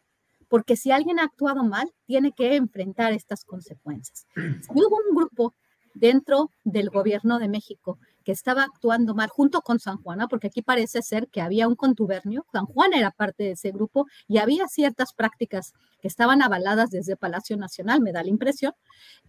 porque 0.50 0.77
si 0.77 0.91
alguien 0.91 1.20
ha 1.20 1.25
actuado 1.25 1.63
mal, 1.63 1.91
tiene 2.06 2.32
que 2.32 2.56
enfrentar 2.56 3.12
estas 3.12 3.44
consecuencias. 3.44 4.25
Si 4.36 4.72
hubo 4.72 4.98
un 5.10 5.15
grupo 5.15 5.53
dentro 5.94 6.51
del 6.63 6.89
gobierno 6.89 7.39
de 7.39 7.50
México 7.50 8.00
que 8.27 8.34
estaba 8.34 8.63
actuando 8.63 9.15
mal 9.15 9.29
junto 9.29 9.62
con 9.62 9.79
San 9.79 10.03
Juana, 10.03 10.27
porque 10.27 10.48
aquí 10.48 10.62
parece 10.62 11.01
ser 11.01 11.29
que 11.29 11.39
había 11.39 11.65
un 11.65 11.75
contubernio, 11.75 12.46
San 12.51 12.65
Juan 12.65 12.93
era 12.93 13.10
parte 13.10 13.46
de 13.46 13.51
ese 13.51 13.72
grupo 13.72 14.05
y 14.27 14.39
había 14.39 14.67
ciertas 14.67 15.13
prácticas 15.13 15.72
que 16.01 16.10
estaban 16.10 16.41
avaladas 16.41 16.89
desde 16.89 17.15
Palacio 17.15 17.55
Nacional, 17.55 18.01
me 18.01 18.12
da 18.12 18.24
la 18.24 18.29
impresión, 18.29 18.74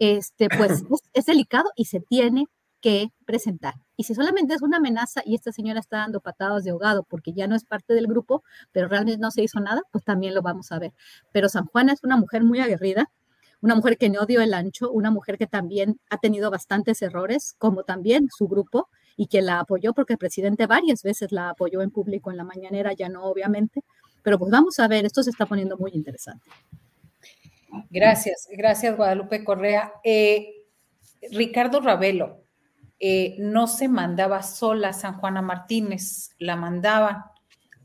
este, 0.00 0.48
pues 0.48 0.82
es 1.12 1.26
delicado 1.26 1.70
y 1.76 1.84
se 1.84 2.00
tiene 2.00 2.46
que 2.80 3.12
presentar. 3.24 3.74
Y 3.96 4.02
si 4.02 4.16
solamente 4.16 4.54
es 4.54 4.62
una 4.62 4.78
amenaza 4.78 5.22
y 5.24 5.36
esta 5.36 5.52
señora 5.52 5.78
está 5.78 5.98
dando 5.98 6.20
patadas 6.20 6.64
de 6.64 6.72
ahogado 6.72 7.04
porque 7.04 7.32
ya 7.32 7.46
no 7.46 7.54
es 7.54 7.64
parte 7.64 7.94
del 7.94 8.08
grupo, 8.08 8.42
pero 8.72 8.88
realmente 8.88 9.20
no 9.20 9.30
se 9.30 9.44
hizo 9.44 9.60
nada, 9.60 9.82
pues 9.92 10.02
también 10.02 10.34
lo 10.34 10.42
vamos 10.42 10.72
a 10.72 10.80
ver. 10.80 10.92
Pero 11.30 11.48
San 11.48 11.66
Juana 11.66 11.92
es 11.92 12.02
una 12.02 12.16
mujer 12.16 12.42
muy 12.42 12.58
aguerrida, 12.58 13.12
una 13.60 13.74
mujer 13.74 13.98
que 13.98 14.08
no 14.08 14.26
dio 14.26 14.40
el 14.40 14.54
ancho, 14.54 14.90
una 14.90 15.10
mujer 15.10 15.38
que 15.38 15.46
también 15.46 15.98
ha 16.10 16.18
tenido 16.18 16.50
bastantes 16.50 17.02
errores, 17.02 17.54
como 17.58 17.82
también 17.82 18.28
su 18.36 18.48
grupo, 18.48 18.88
y 19.16 19.26
que 19.26 19.42
la 19.42 19.60
apoyó 19.60 19.94
porque 19.94 20.12
el 20.12 20.18
presidente 20.18 20.66
varias 20.66 21.02
veces 21.02 21.32
la 21.32 21.50
apoyó 21.50 21.82
en 21.82 21.90
público 21.90 22.30
en 22.30 22.36
la 22.36 22.44
mañanera, 22.44 22.92
ya 22.92 23.08
no 23.08 23.24
obviamente. 23.24 23.82
Pero 24.22 24.38
pues 24.38 24.50
vamos 24.50 24.78
a 24.78 24.86
ver, 24.86 25.04
esto 25.04 25.22
se 25.22 25.30
está 25.30 25.46
poniendo 25.46 25.76
muy 25.76 25.90
interesante. 25.92 26.48
Gracias, 27.90 28.48
gracias 28.50 28.96
Guadalupe 28.96 29.44
Correa. 29.44 29.92
Eh, 30.04 30.66
Ricardo 31.32 31.80
Ravelo, 31.80 32.42
eh, 33.00 33.36
no 33.38 33.66
se 33.66 33.88
mandaba 33.88 34.42
sola 34.42 34.92
San 34.92 35.18
Juana 35.18 35.42
Martínez, 35.42 36.30
la 36.38 36.56
mandaban. 36.56 37.24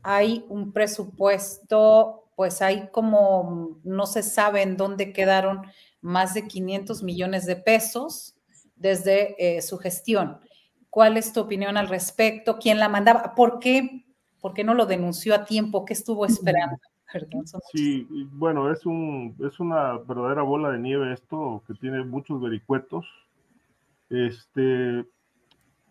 Hay 0.02 0.44
un 0.48 0.72
presupuesto, 0.72 2.23
pues 2.36 2.62
hay 2.62 2.88
como, 2.90 3.80
no 3.84 4.06
se 4.06 4.22
sabe 4.22 4.62
en 4.62 4.76
dónde 4.76 5.12
quedaron 5.12 5.62
más 6.00 6.34
de 6.34 6.46
500 6.46 7.02
millones 7.02 7.46
de 7.46 7.56
pesos 7.56 8.36
desde 8.76 9.34
eh, 9.38 9.62
su 9.62 9.78
gestión. 9.78 10.38
¿Cuál 10.90 11.16
es 11.16 11.32
tu 11.32 11.40
opinión 11.40 11.76
al 11.76 11.88
respecto? 11.88 12.58
¿Quién 12.58 12.78
la 12.78 12.88
mandaba? 12.88 13.34
¿Por 13.34 13.58
qué? 13.58 14.04
¿Por 14.40 14.54
qué 14.54 14.64
no 14.64 14.74
lo 14.74 14.86
denunció 14.86 15.34
a 15.34 15.44
tiempo? 15.44 15.84
¿Qué 15.84 15.94
estuvo 15.94 16.26
esperando? 16.26 16.76
sí, 17.72 18.06
bueno, 18.32 18.70
es, 18.72 18.84
un, 18.86 19.36
es 19.46 19.60
una 19.60 19.98
verdadera 19.98 20.42
bola 20.42 20.70
de 20.70 20.78
nieve 20.78 21.12
esto, 21.12 21.62
que 21.66 21.74
tiene 21.74 22.04
muchos 22.04 22.40
vericuetos 22.40 23.06
este, 24.10 25.04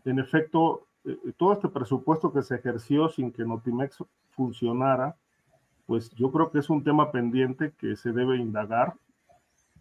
en 0.06 0.20
efecto, 0.20 0.88
eh, 1.06 1.18
todo 1.38 1.54
este 1.54 1.70
presupuesto 1.70 2.32
que 2.32 2.42
se 2.42 2.56
ejerció 2.56 3.10
sin 3.10 3.32
que 3.32 3.44
Notimex 3.44 4.04
funcionara, 4.30 5.18
pues 5.86 6.10
yo 6.12 6.32
creo 6.32 6.52
que 6.52 6.60
es 6.60 6.70
un 6.70 6.84
tema 6.84 7.12
pendiente 7.12 7.74
que 7.78 7.96
se 7.96 8.12
debe 8.12 8.38
indagar. 8.38 8.94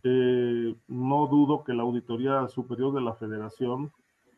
Eh, 0.05 0.75
no 0.89 1.27
dudo 1.29 1.63
que 1.65 1.73
la 1.73 1.83
Auditoría 1.83 2.49
Superior 2.49 2.93
de 2.93 3.01
la 3.01 3.15
Federación 3.15 3.93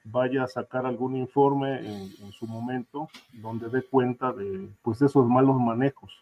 vaya 0.04 0.44
a 0.44 0.48
sacar 0.48 0.84
algún 0.84 1.16
informe 1.16 1.78
en, 1.78 2.32
su 2.32 2.46
momento 2.46 3.08
donde 3.32 3.70
dé 3.70 3.82
cuenta 3.82 4.32
de 4.32 4.68
pues, 4.82 5.00
esos 5.00 5.26
malos 5.26 5.58
manejos. 5.58 6.12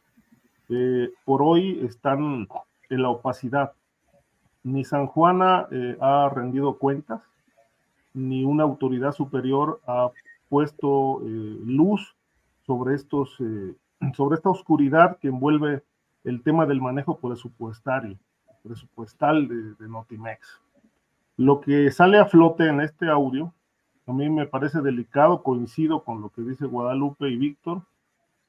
Eh, 0.69 1.11
por 1.25 1.43
hoy 1.43 1.81
están 1.85 2.47
en 2.89 3.03
la 3.03 3.11
opacidad. 3.11 3.73
Ni 4.63 4.85
San 4.85 5.09
Juana 5.09 5.67
ha 6.01 6.31
rendido 6.33 6.79
cuentas, 6.79 7.21
ni 8.15 8.45
una 8.45 8.63
autoridad 8.63 9.13
superior 9.13 9.81
ha 9.87 10.11
puesto 10.53 11.23
eh, 11.23 11.57
luz 11.65 12.15
sobre 12.67 12.95
estos, 12.95 13.35
eh, 13.41 13.75
sobre 14.15 14.37
esta 14.37 14.51
oscuridad 14.51 15.19
que 15.19 15.29
envuelve 15.29 15.83
el 16.25 16.43
tema 16.43 16.67
del 16.67 16.81
manejo 16.81 17.19
presupuestario, 17.19 18.17
presupuestal 18.63 19.49
de, 19.49 19.89
Notimex. 19.89 20.61
Lo 21.37 21.61
que 21.61 21.91
sale 21.91 22.19
a 22.19 22.27
flote 22.27 22.69
en 22.69 22.81
este 22.81 23.09
audio, 23.09 23.53
a 24.07 24.13
mí 24.13 24.29
me 24.29 24.47
parece 24.47 24.81
delicado, 24.81 25.43
coincido 25.43 26.05
con 26.05 26.21
lo 26.21 26.31
que 26.31 26.43
dice 26.43 26.67
Guadalupe 26.67 27.29
y 27.29 27.37
Víctor, 27.37 27.83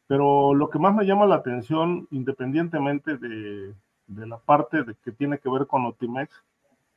pero 0.07 0.53
lo 0.53 0.69
que 0.69 0.79
más 0.79 0.93
me 0.93 1.05
llama 1.05 1.25
la 1.25 1.36
atención, 1.36 2.07
independientemente 2.12 3.17
de, 3.17 3.74
de 4.07 4.27
la 4.27 4.38
parte 4.38 4.83
de 4.83 4.95
que 5.03 5.12
tiene 5.12 5.39
que 5.39 5.50
ver 5.50 5.65
con 5.65 5.83
Notimex, 5.83 6.43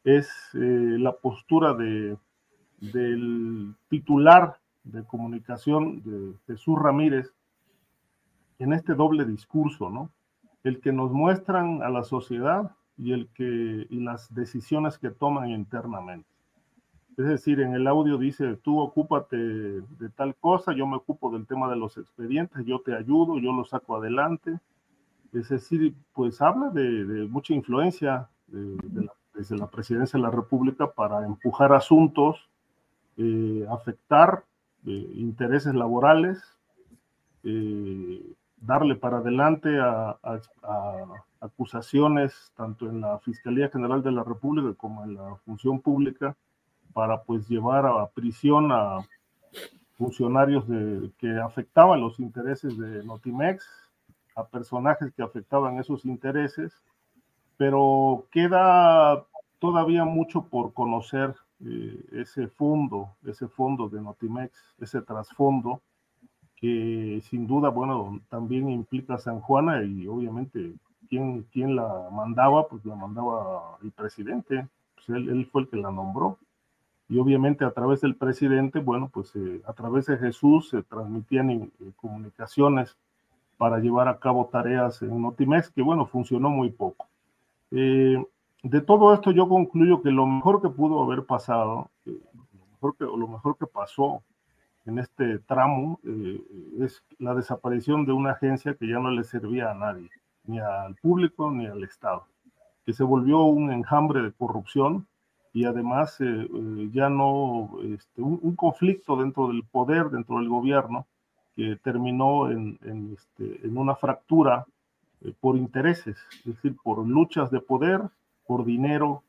es 0.05 0.29
eh, 0.55 0.97
la 0.99 1.13
postura 1.13 1.75
de 1.75 2.17
del 2.81 3.75
titular 3.89 4.59
de 4.85 5.05
comunicación 5.05 6.03
Jesús 6.47 6.79
Ramírez 6.79 7.33
en 8.59 8.73
este 8.73 8.95
doble 8.95 9.25
discurso, 9.25 9.91
¿no? 9.91 10.11
El 10.65 10.81
que 10.81 10.93
nos 10.93 11.13
muestran 11.13 11.83
a 11.83 11.91
la 11.91 12.03
sociedad 12.03 12.73
y, 12.97 13.13
el 13.13 13.29
que, 13.29 13.87
y 13.89 14.01
las 14.01 14.35
decisiones 14.35 14.99
que 14.99 15.11
toman 15.11 15.51
internamente. 15.51 16.29
Es 17.17 17.27
decir, 17.27 17.61
en 17.61 17.73
el 17.73 17.87
audio 17.87 18.19
dice, 18.19 18.57
tú 18.57 18.79
ocúpate 18.79 19.37
de 19.37 20.09
tal 20.15 20.35
cosa, 20.37 20.75
yo 20.75 20.87
me 20.87 20.97
ocupo 20.97 21.31
del 21.31 21.47
tema 21.47 21.69
de 21.71 21.77
los 21.77 21.97
expedientes, 21.97 22.67
yo 22.67 22.81
te 22.81 22.95
ayudo, 22.95 23.39
yo 23.39 23.53
lo 23.53 23.65
saco 23.65 23.97
adelante. 23.97 24.59
Es 25.33 25.49
decir, 25.49 25.95
pues 26.13 26.43
habla 26.43 26.69
de, 26.71 27.27
mucha 27.31 27.55
influencia 27.55 28.29
desde 28.47 29.57
la 29.57 29.67
presidencia 29.71 30.19
de 30.19 30.23
la 30.23 30.31
República 30.31 30.91
para 30.91 31.25
empujar 31.25 31.73
asuntos, 31.73 32.49
eh, 33.17 33.67
afectar 33.71 34.45
eh, 34.87 35.11
intereses 35.15 35.75
laborales, 35.75 36.43
eh, 37.45 38.23
darle 38.57 38.97
para 38.97 39.19
adelante 39.19 39.69
a, 39.81 40.19
acusaciones 41.41 42.53
tanto 42.57 42.89
en 42.89 43.01
la 43.01 43.19
Fiscalía 43.19 43.69
General 43.69 44.03
de 44.03 44.11
la 44.11 44.25
República 44.25 44.75
como 44.77 45.05
en 45.05 45.15
la 45.15 45.37
Función 45.45 45.81
Pública 45.81 46.37
para 46.93 47.23
pues 47.23 47.49
llevar 47.49 47.87
a 47.87 48.07
prisión 48.09 48.73
a 48.73 49.07
funcionarios 49.97 50.67
de, 50.67 51.11
que 51.19 51.39
afectaban 51.39 52.01
los 52.01 52.19
intereses 52.19 52.77
de 52.77 53.05
Notimex, 53.05 53.65
a 54.35 54.45
personajes 54.45 55.13
que 55.15 55.23
afectaban 55.23 55.79
esos 55.79 56.05
intereses, 56.05 56.73
pero 57.57 58.27
queda 58.31 59.25
todavía 59.59 60.05
mucho 60.05 60.43
por 60.45 60.75
conocer 60.75 61.35
eh, 61.65 62.05
ese 62.13 62.49
fondo, 62.49 63.15
ese 63.25 63.49
fondo 63.49 63.89
de 63.89 64.01
Notimex, 64.01 64.53
ese 64.79 65.01
trasfondo 65.01 65.81
que 66.57 67.21
sin 67.29 67.47
duda, 67.47 67.69
bueno, 67.69 68.21
también 68.29 68.71
implica 68.71 69.19
San 69.19 69.41
Juana 69.41 69.83
y 69.85 70.07
obviamente 70.07 70.73
quién, 71.09 71.47
quién 71.53 71.77
la 71.77 72.09
mandaba, 72.11 72.67
pues 72.69 72.85
la 72.85 72.97
mandaba 72.97 73.79
el 73.83 73.93
presidente, 73.93 74.67
pues 74.95 75.09
él, 75.11 75.29
él 75.29 75.47
fue 75.47 75.63
el 75.63 75.69
que 75.69 75.77
la 75.77 75.91
nombró 75.91 76.39
y 77.09 77.19
obviamente 77.19 77.65
a 77.65 77.71
través 77.71 78.01
del 78.01 78.17
presidente, 78.17 78.81
bueno, 78.81 79.11
pues 79.13 79.35
eh, 79.37 79.63
a 79.67 79.73
través 79.73 80.07
de 80.07 80.19
Jesús 80.19 80.71
se 80.71 80.83
transmitían 80.83 81.51
eh, 81.51 81.71
comunicaciones 81.97 82.97
para 83.57 83.79
llevar 83.79 84.09
a 84.09 84.19
cabo 84.19 84.47
tareas 84.47 85.01
en 85.03 85.23
Notimex, 85.23 85.71
que 85.71 85.83
bueno, 85.83 86.07
funcionó 86.07 86.51
muy 86.51 86.71
poco. 86.71 87.07
Eh, 87.71 88.23
de 88.63 88.81
todo 88.81 89.15
esto 89.15 89.31
yo 89.31 89.49
concluyo 89.49 90.03
que 90.03 90.11
lo 90.11 90.27
mejor 90.27 90.61
que 90.61 90.69
pudo 90.69 91.03
haber 91.03 91.25
pasado, 91.25 91.91
lo, 92.05 92.67
mejor 92.73 92.97
que, 92.97 93.05
lo 93.05 93.29
mejor 93.29 93.57
que 93.57 93.67
pasó 93.67 94.23
en 94.87 94.99
este 94.99 95.39
tramo 95.41 96.01
es 96.81 97.03
la 97.19 97.35
desaparición 97.35 98.07
de 98.07 98.13
una 98.13 98.33
agencia 98.33 98.75
que 98.75 98.89
ya 98.89 98.99
no 98.99 99.11
le 99.11 99.25
servía 99.25 99.71
a 99.71 99.75
nadie, 99.75 100.09
ni 100.45 100.59
al 100.59 100.95
público 100.97 101.51
ni 101.51 101.67
al 101.67 101.83
Estado, 101.85 102.25
que 102.85 102.93
se 102.93 103.03
volvió 103.03 103.43
un 103.43 103.73
enjambre 103.73 104.23
de 104.23 104.33
corrupción 104.33 105.07
y 105.57 105.65
además 105.65 106.21
eh, 106.21 106.25
eh, 106.27 106.91
ya 106.93 107.09
no 107.09 107.71
este, 107.83 108.21
un, 108.21 108.55
conflicto 108.57 109.17
dentro 109.17 109.49
del 109.49 109.65
poder, 109.65 110.11
dentro 110.11 110.37
del 110.39 110.51
gobierno, 110.51 111.07
que 111.55 111.77
terminó 111.77 112.51
en, 112.51 112.79
en, 112.83 113.15
este, 113.15 113.67
una 113.67 113.95
fractura 113.95 114.67
eh, 115.23 115.33
por 115.41 115.57
intereses, 115.57 116.19
es 116.41 116.45
decir, 116.45 116.77
por 116.85 116.99
luchas 117.09 117.51
de 117.51 117.61
poder, 117.61 118.03
por 118.47 118.67
dinero, 118.67 119.23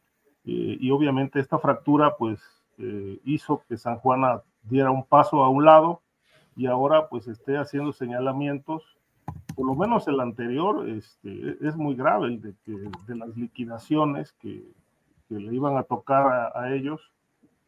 y 0.49 0.91
obviamente 0.91 1.41
esta 1.41 1.59
fractura 1.59 2.15
pues 2.17 2.39
hizo 3.25 3.63
que 3.67 3.77
San 3.77 3.97
Juana 3.97 4.41
diera 4.63 4.91
un 4.91 5.03
paso 5.03 5.43
a 5.43 5.49
un 5.49 5.65
lado 5.65 6.01
y 6.55 6.67
ahora 6.67 7.07
pues 7.09 7.27
esté 7.27 7.57
haciendo 7.57 7.91
señalamientos 7.91 8.97
por 9.55 9.65
lo 9.65 9.75
menos 9.75 10.07
el 10.07 10.19
anterior 10.19 10.87
este, 10.87 11.57
es 11.61 11.75
muy 11.75 11.95
grave, 11.95 12.27
el 12.27 12.41
de, 12.41 13.15
las 13.15 13.35
liquidaciones 13.35 14.33
que, 14.33 14.63
que 15.27 15.35
le 15.35 15.53
iban 15.53 15.77
a 15.77 15.83
tocar 15.83 16.51
a, 16.55 16.73
ellos, 16.73 17.01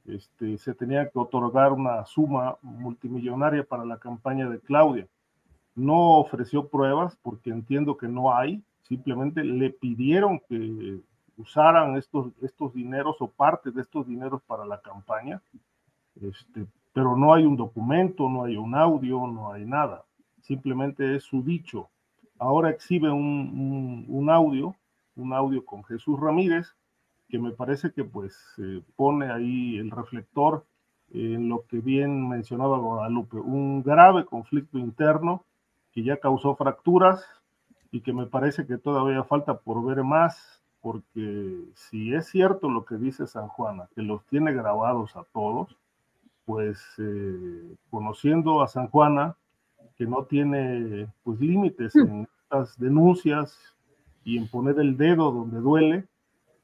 este, 0.05 0.57
se 0.57 0.73
tenía 0.73 1.09
que 1.09 1.17
otorgar 1.19 1.73
una 1.73 2.05
suma 2.05 2.57
multimillonaria 2.61 3.63
para 3.63 3.85
la 3.85 3.97
campaña 3.97 4.47
de 4.49 4.59
Claudia. 4.59 5.07
No 5.75 6.17
ofreció 6.19 6.67
pruebas 6.67 7.17
porque 7.21 7.49
entiendo 7.49 7.97
que 7.97 8.07
no 8.07 8.35
hay, 8.35 8.63
simplemente 8.83 9.43
le 9.43 9.71
pidieron 9.71 10.39
que 10.47 10.99
usaran 11.39 11.95
estos, 11.97 12.27
estos 12.41 12.73
dineros 12.73 13.15
o 13.19 13.27
parte 13.27 13.71
de 13.71 13.81
estos 13.81 14.05
dineros 14.07 14.41
para 14.43 14.65
la 14.65 14.81
campaña, 14.81 15.41
este, 16.21 16.65
pero 16.93 17.15
no 17.15 17.33
hay 17.33 17.45
un 17.45 17.55
documento, 17.55 18.29
no 18.29 18.43
hay 18.43 18.57
un 18.57 18.75
audio, 18.75 19.25
no 19.25 19.51
hay 19.51 19.65
nada, 19.65 20.03
simplemente 20.41 21.15
es 21.15 21.23
su 21.23 21.41
dicho. 21.41 21.89
Ahora 22.37 22.69
exhibe 22.69 23.09
un, 23.09 24.05
un 24.07 24.29
audio, 24.29 24.75
un 25.15 25.33
audio 25.33 25.65
con 25.65 25.83
Jesús 25.83 26.19
Ramírez, 26.19 26.75
que 27.29 27.39
me 27.39 27.51
parece 27.51 27.91
que 27.91 28.03
pues 28.03 28.35
pone 28.95 29.31
ahí 29.31 29.77
el 29.77 29.91
reflector 29.91 30.65
en 31.11 31.49
lo 31.49 31.65
que 31.65 31.79
bien 31.79 32.27
mencionaba 32.27 32.77
Guadalupe, 32.77 33.37
un 33.37 33.81
grave 33.83 34.25
conflicto 34.25 34.77
interno 34.77 35.45
que 35.91 36.03
ya 36.03 36.17
causó 36.17 36.55
fracturas 36.55 37.23
y 37.91 38.01
que 38.01 38.13
me 38.13 38.27
parece 38.27 38.65
que 38.67 38.77
todavía 38.77 39.23
falta 39.23 39.59
por 39.59 39.83
ver 39.83 40.03
más, 40.03 40.58
porque 40.81 41.65
si 41.75 42.13
es 42.13 42.27
cierto 42.27 42.69
lo 42.69 42.85
que 42.85 42.95
dice 42.95 43.27
San 43.27 43.47
Juana, 43.47 43.89
que 43.95 44.01
los 44.01 44.25
tiene 44.25 44.53
grabados 44.53 45.15
a 45.15 45.23
todos, 45.33 45.77
pues 46.45 46.79
eh, 46.97 47.75
conociendo 47.89 48.61
a 48.61 48.67
San 48.67 48.87
Juana, 48.87 49.35
que 49.97 50.05
no 50.05 50.23
tiene 50.23 51.07
pues 51.23 51.39
límites 51.39 51.93
hmm. 51.95 51.99
en 51.99 52.27
estas 52.43 52.79
denuncias 52.79 53.57
y 54.23 54.37
en 54.37 54.47
poner 54.47 54.79
el 54.79 54.97
dedo 54.97 55.31
donde 55.31 55.59
duele, 55.59 56.07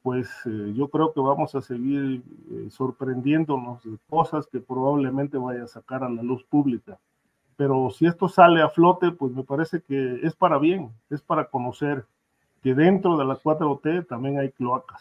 pues 0.02 0.28
eh, 0.46 0.72
yo 0.74 0.88
creo 0.88 1.12
que 1.12 1.20
vamos 1.20 1.54
a 1.54 1.60
seguir 1.60 2.22
eh, 2.50 2.70
sorprendiéndonos 2.70 3.82
de 3.84 3.98
cosas 4.08 4.46
que 4.46 4.60
probablemente 4.60 5.36
vaya 5.36 5.64
a 5.64 5.68
sacar 5.68 6.04
a 6.04 6.08
la 6.08 6.22
luz 6.22 6.44
pública. 6.44 6.98
Pero 7.56 7.90
si 7.90 8.06
esto 8.06 8.28
sale 8.28 8.62
a 8.62 8.68
flote, 8.68 9.10
pues 9.10 9.32
me 9.32 9.42
parece 9.42 9.80
que 9.80 10.20
es 10.22 10.34
para 10.36 10.58
bien, 10.58 10.92
es 11.10 11.22
para 11.22 11.48
conocer 11.48 12.06
que 12.66 12.74
dentro 12.74 13.16
de 13.16 13.24
la 13.24 13.36
4T 13.36 14.08
también 14.08 14.40
hay 14.40 14.50
cloacas. 14.50 15.00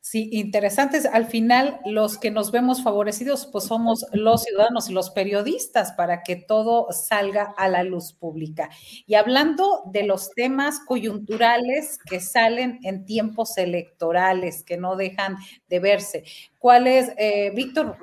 Sí, 0.00 0.30
interesantes. 0.32 1.04
Al 1.04 1.26
final, 1.26 1.80
los 1.84 2.16
que 2.16 2.30
nos 2.30 2.50
vemos 2.50 2.82
favorecidos, 2.82 3.46
pues 3.52 3.64
somos 3.64 4.06
los 4.14 4.44
ciudadanos 4.44 4.88
y 4.88 4.94
los 4.94 5.10
periodistas 5.10 5.92
para 5.92 6.22
que 6.22 6.36
todo 6.36 6.90
salga 6.92 7.52
a 7.58 7.68
la 7.68 7.82
luz 7.82 8.14
pública. 8.14 8.70
Y 9.06 9.16
hablando 9.16 9.82
de 9.92 10.04
los 10.04 10.30
temas 10.30 10.80
coyunturales 10.80 11.98
que 12.08 12.20
salen 12.20 12.78
en 12.84 13.04
tiempos 13.04 13.58
electorales, 13.58 14.64
que 14.64 14.78
no 14.78 14.96
dejan 14.96 15.36
de 15.68 15.78
verse, 15.78 16.24
¿cuál 16.58 16.86
es, 16.86 17.12
eh, 17.18 17.52
Víctor 17.54 17.98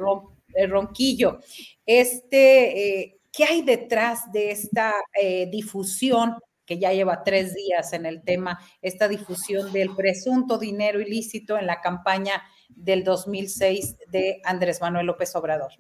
eh, 0.54 0.68
Ronquillo, 0.68 1.40
este, 1.88 3.00
eh, 3.00 3.18
qué 3.32 3.46
hay 3.46 3.64
detrás 3.64 4.32
de 4.32 4.52
esta 4.52 4.94
difusión 5.50 6.36
que 6.66 6.80
ya 6.80 6.92
lleva 6.94 7.24
tres 7.24 7.54
días 7.54 7.94
en 7.94 8.06
el 8.06 8.24
tema, 8.24 8.60
esta 8.82 9.08
difusión 9.08 9.72
del 9.72 9.96
presunto 9.96 10.58
dinero 10.58 11.00
ilícito 11.00 11.58
en 11.58 11.68
la 11.68 11.82
campaña 11.82 12.44
del 12.70 13.04
2006 13.04 13.98
de 14.12 14.42
Andrés 14.44 14.82
Manuel 14.82 15.06
López 15.06 15.36
Obrador. 15.36 15.72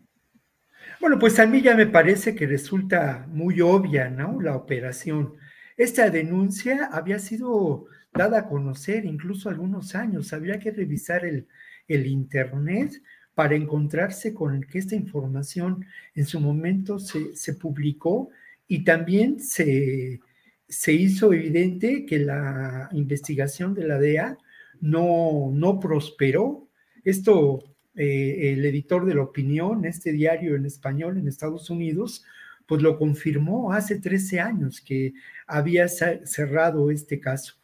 Bueno, 0.99 1.19
pues 1.19 1.39
a 1.39 1.45
mí 1.45 1.61
ya 1.61 1.75
me 1.75 1.87
parece 1.87 2.35
que 2.35 2.47
resulta 2.47 3.25
muy 3.27 3.61
obvia, 3.61 4.09
¿no? 4.09 4.39
La 4.41 4.55
operación. 4.55 5.33
Esta 5.77 6.09
denuncia 6.09 6.89
había 6.91 7.19
sido 7.19 7.85
dada 8.13 8.39
a 8.39 8.47
conocer 8.47 9.05
incluso 9.05 9.49
algunos 9.49 9.93
años. 9.93 10.31
Habría 10.31 10.57
que 10.57 10.71
revisar 10.71 11.25
el, 11.25 11.47
el 11.87 12.07
Internet 12.07 13.01
para 13.33 13.55
encontrarse 13.55 14.33
con 14.33 14.61
que 14.63 14.79
esta 14.79 14.95
información 14.95 15.85
en 16.13 16.25
su 16.25 16.39
momento 16.39 16.97
se, 16.97 17.35
se 17.35 17.53
publicó 17.55 18.29
y 18.67 18.85
también 18.85 19.39
se, 19.41 20.21
se 20.67 20.93
hizo 20.93 21.33
evidente 21.33 22.05
que 22.05 22.19
la 22.19 22.89
investigación 22.91 23.73
de 23.73 23.87
la 23.87 23.99
DEA 23.99 24.37
no, 24.81 25.51
no 25.53 25.79
prosperó. 25.79 26.67
Esto, 27.03 27.63
eh, 27.95 28.53
el 28.53 28.65
editor 28.65 29.05
de 29.05 29.15
la 29.15 29.23
opinión, 29.23 29.85
este 29.85 30.11
diario 30.11 30.55
en 30.55 30.65
español 30.65 31.17
en 31.17 31.27
Estados 31.27 31.69
Unidos, 31.69 32.25
pues 32.65 32.81
lo 32.81 32.97
confirmó 32.97 33.73
hace 33.73 33.99
13 33.99 34.39
años 34.39 34.81
que 34.81 35.13
había 35.45 35.87
cerrado 35.87 36.89
este 36.89 37.19
caso. 37.19 37.55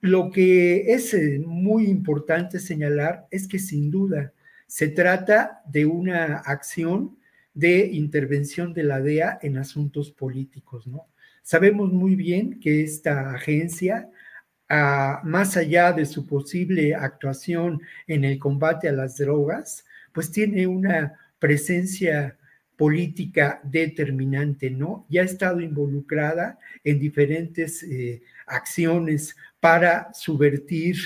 Lo 0.00 0.30
que 0.30 0.92
es 0.92 1.14
eh, 1.14 1.40
muy 1.44 1.86
importante 1.86 2.58
señalar 2.58 3.26
es 3.30 3.46
que 3.46 3.58
sin 3.58 3.90
duda 3.90 4.32
se 4.66 4.88
trata 4.88 5.62
de 5.66 5.86
una 5.86 6.38
acción 6.38 7.18
de 7.54 7.86
intervención 7.86 8.72
de 8.72 8.84
la 8.84 9.00
DEA 9.00 9.38
en 9.42 9.58
asuntos 9.58 10.10
políticos, 10.10 10.86
¿no? 10.86 11.06
Sabemos 11.42 11.92
muy 11.92 12.14
bien 12.16 12.60
que 12.60 12.82
esta 12.82 13.32
agencia, 13.34 14.08
ah, 14.68 15.20
más 15.24 15.56
allá 15.56 15.92
de 15.92 16.06
su 16.06 16.26
posible 16.26 16.94
actuación 16.94 17.80
en 18.06 18.24
el 18.24 18.38
combate 18.38 18.88
a 18.88 18.92
las 18.92 19.16
drogas, 19.18 19.84
pues 20.12 20.30
tiene 20.30 20.66
una 20.66 21.14
presencia 21.38 22.36
política 22.76 23.60
determinante, 23.62 24.70
¿no? 24.70 25.04
Ya 25.10 25.20
ha 25.20 25.26
estado 25.26 25.60
involucrada 25.60 26.58
en 26.82 26.98
diferentes 26.98 27.82
eh, 27.82 28.22
acciones 28.46 29.36
para 29.60 30.14
subvertir 30.14 30.96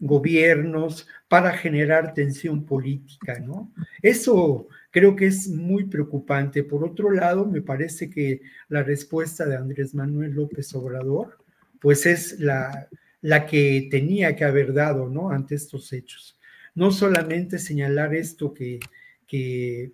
gobiernos, 0.00 1.06
para 1.28 1.52
generar 1.52 2.14
tensión 2.14 2.64
política, 2.64 3.38
¿no? 3.38 3.72
Eso 4.02 4.66
creo 4.90 5.16
que 5.16 5.26
es 5.26 5.48
muy 5.48 5.84
preocupante. 5.84 6.64
Por 6.64 6.84
otro 6.84 7.10
lado, 7.10 7.46
me 7.46 7.62
parece 7.62 8.10
que 8.10 8.42
la 8.68 8.82
respuesta 8.82 9.46
de 9.46 9.56
Andrés 9.56 9.94
Manuel 9.94 10.32
López 10.32 10.74
Obrador, 10.74 11.38
pues 11.80 12.06
es 12.06 12.40
la, 12.40 12.88
la 13.20 13.46
que 13.46 13.88
tenía 13.90 14.36
que 14.36 14.44
haber 14.44 14.72
dado, 14.72 15.08
¿no? 15.08 15.30
Ante 15.30 15.54
estos 15.54 15.92
hechos. 15.92 16.38
No 16.74 16.90
solamente 16.90 17.58
señalar 17.58 18.14
esto 18.14 18.54
que, 18.54 18.80
que 19.26 19.92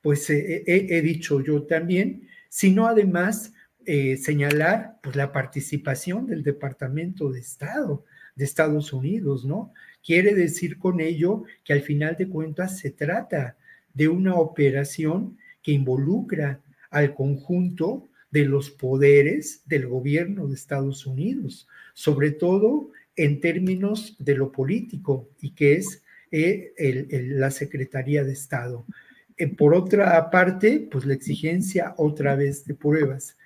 pues 0.00 0.30
he, 0.30 1.02
dicho 1.02 1.40
yo 1.40 1.64
también, 1.64 2.28
sino 2.48 2.86
además 2.86 3.52
eh, 3.84 4.16
señalar 4.16 4.98
pues, 5.02 5.16
la 5.16 5.32
participación 5.32 6.26
del 6.26 6.42
Departamento 6.42 7.30
de 7.30 7.40
Estado 7.40 8.04
de 8.36 8.44
Estados 8.44 8.92
Unidos, 8.92 9.44
¿no? 9.44 9.72
Quiere 10.04 10.34
decir 10.34 10.78
con 10.78 11.00
ello 11.00 11.44
que 11.64 11.72
al 11.72 11.80
final 11.80 12.16
de 12.16 12.28
cuentas 12.28 12.78
se 12.78 12.90
trata 12.90 13.56
de 13.96 14.08
una 14.08 14.36
operación 14.36 15.36
que 15.62 15.72
involucra 15.72 16.60
al 16.90 17.14
conjunto 17.14 18.08
de 18.30 18.44
los 18.44 18.70
poderes 18.70 19.62
del 19.66 19.86
gobierno 19.86 20.46
de 20.46 20.54
Estados 20.54 21.06
Unidos, 21.06 21.66
sobre 21.94 22.30
todo 22.30 22.90
en 23.16 23.40
términos 23.40 24.14
de 24.18 24.34
lo 24.34 24.52
político 24.52 25.30
y 25.40 25.50
que 25.52 25.76
es 25.76 26.02
eh, 26.30 26.74
la 27.38 27.50
Secretaría 27.50 28.22
de 28.22 28.32
Estado. 28.32 28.84
Eh, 29.38 29.48
por 29.48 29.74
otra 29.74 30.30
parte, 30.30 30.86
pues 30.90 31.06
la 31.06 31.14
exigencia 31.14 31.94
otra 31.96 32.34
vez 32.36 32.64
de 32.66 32.74
pruebas. 32.74 33.36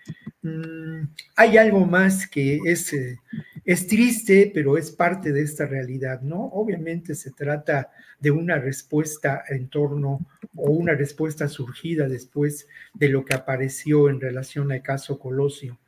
Mm, 0.42 1.02
hay 1.36 1.56
algo 1.56 1.86
más 1.86 2.26
que 2.26 2.58
es, 2.64 2.92
eh, 2.92 3.18
es 3.64 3.86
triste, 3.86 4.50
pero 4.52 4.76
es 4.76 4.90
parte 4.90 5.32
de 5.32 5.42
esta 5.42 5.66
realidad, 5.66 6.22
¿no? 6.22 6.46
Obviamente 6.46 7.14
se 7.14 7.30
trata 7.30 7.90
de 8.18 8.30
una 8.30 8.58
respuesta 8.58 9.42
en 9.48 9.68
torno 9.68 10.26
o 10.54 10.70
una 10.70 10.94
respuesta 10.94 11.48
surgida 11.48 12.08
después 12.08 12.66
de 12.94 13.08
lo 13.08 13.24
que 13.24 13.34
apareció 13.34 14.08
en 14.08 14.20
relación 14.20 14.72
al 14.72 14.82
caso 14.82 15.18
Colosio. 15.18 15.78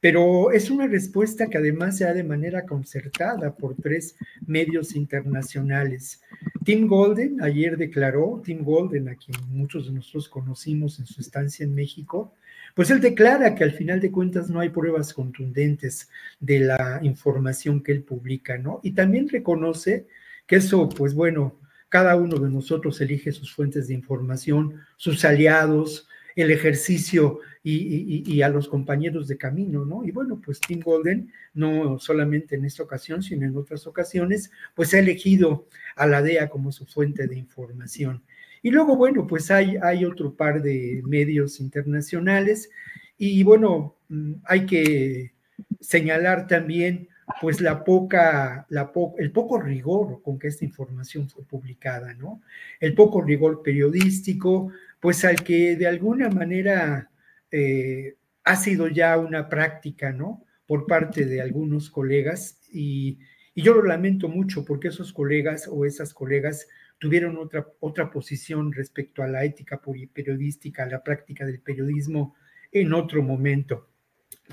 Pero 0.00 0.52
es 0.52 0.70
una 0.70 0.86
respuesta 0.86 1.48
que 1.48 1.58
además 1.58 1.96
se 1.98 2.04
da 2.04 2.14
de 2.14 2.22
manera 2.22 2.64
concertada 2.64 3.56
por 3.56 3.74
tres 3.74 4.14
medios 4.46 4.94
internacionales. 4.94 6.22
Tim 6.64 6.86
Golden 6.86 7.42
ayer 7.42 7.76
declaró, 7.76 8.40
Tim 8.44 8.62
Golden, 8.62 9.08
a 9.08 9.16
quien 9.16 9.36
muchos 9.48 9.86
de 9.86 9.92
nosotros 9.92 10.28
conocimos 10.28 11.00
en 11.00 11.06
su 11.06 11.20
estancia 11.20 11.64
en 11.64 11.74
México, 11.74 12.32
pues 12.78 12.90
él 12.90 13.00
declara 13.00 13.56
que 13.56 13.64
al 13.64 13.72
final 13.72 13.98
de 13.98 14.12
cuentas 14.12 14.50
no 14.50 14.60
hay 14.60 14.68
pruebas 14.68 15.12
contundentes 15.12 16.08
de 16.38 16.60
la 16.60 17.00
información 17.02 17.82
que 17.82 17.90
él 17.90 18.04
publica, 18.04 18.56
¿no? 18.56 18.78
Y 18.84 18.92
también 18.92 19.28
reconoce 19.28 20.06
que 20.46 20.54
eso, 20.54 20.88
pues 20.88 21.12
bueno, 21.12 21.58
cada 21.88 22.14
uno 22.14 22.38
de 22.38 22.48
nosotros 22.48 23.00
elige 23.00 23.32
sus 23.32 23.52
fuentes 23.52 23.88
de 23.88 23.94
información, 23.94 24.80
sus 24.96 25.24
aliados, 25.24 26.06
el 26.36 26.52
ejercicio 26.52 27.40
y, 27.64 28.42
a 28.42 28.48
los 28.48 28.68
compañeros 28.68 29.26
de 29.26 29.36
camino, 29.36 29.84
¿no? 29.84 30.04
Y 30.04 30.12
bueno, 30.12 30.40
pues 30.40 30.60
Tim 30.60 30.78
Golden, 30.78 31.32
no 31.54 31.98
solamente 31.98 32.54
en 32.54 32.64
esta 32.64 32.84
ocasión, 32.84 33.24
sino 33.24 33.44
en 33.44 33.56
otras 33.56 33.88
ocasiones, 33.88 34.52
pues 34.76 34.94
ha 34.94 35.00
elegido 35.00 35.66
a 35.96 36.06
la 36.06 36.22
DEA 36.22 36.48
como 36.48 36.70
su 36.70 36.86
fuente 36.86 37.26
de 37.26 37.38
información. 37.38 38.22
Y 38.62 38.70
luego, 38.70 38.96
bueno, 38.96 39.26
pues 39.26 39.50
hay, 39.50 39.76
hay 39.82 40.04
otro 40.04 40.34
par 40.34 40.62
de 40.62 41.02
medios 41.06 41.60
internacionales 41.60 42.70
y 43.16 43.42
bueno, 43.42 43.96
mm, 44.08 44.34
hay 44.44 44.66
que 44.66 45.32
señalar 45.80 46.46
también 46.46 47.08
pues 47.40 47.60
la 47.60 47.84
poca, 47.84 48.66
la 48.70 48.90
el 49.18 49.32
poco 49.32 49.60
rigor 49.60 50.22
con 50.22 50.38
que 50.38 50.48
esta 50.48 50.64
información 50.64 51.28
fue 51.28 51.44
publicada, 51.44 52.14
¿no? 52.14 52.40
El 52.80 52.94
poco 52.94 53.20
rigor 53.22 53.62
periodístico, 53.62 54.72
pues 55.00 55.24
al 55.24 55.42
que 55.44 55.76
de 55.76 55.86
alguna 55.86 56.30
manera 56.30 57.10
eh, 57.50 58.16
ha 58.44 58.56
sido 58.56 58.88
ya 58.88 59.18
una 59.18 59.48
práctica, 59.48 60.12
¿no? 60.12 60.44
Por 60.66 60.86
parte 60.86 61.24
de 61.26 61.40
algunos 61.40 61.90
colegas 61.90 62.60
y, 62.72 63.18
y 63.58 63.62
yo 63.62 63.74
lo 63.74 63.82
lamento 63.82 64.28
mucho 64.28 64.64
porque 64.64 64.86
esos 64.86 65.12
colegas 65.12 65.68
o 65.68 65.84
esas 65.84 66.14
colegas 66.14 66.68
tuvieron 67.00 67.36
otra, 67.38 67.66
otra 67.80 68.08
posición 68.08 68.72
respecto 68.72 69.20
a 69.20 69.26
la 69.26 69.42
ética 69.42 69.82
periodística, 70.14 70.84
a 70.84 70.86
la 70.86 71.02
práctica 71.02 71.44
del 71.44 71.58
periodismo 71.58 72.36
en 72.70 72.92
otro 72.92 73.20
momento. 73.20 73.88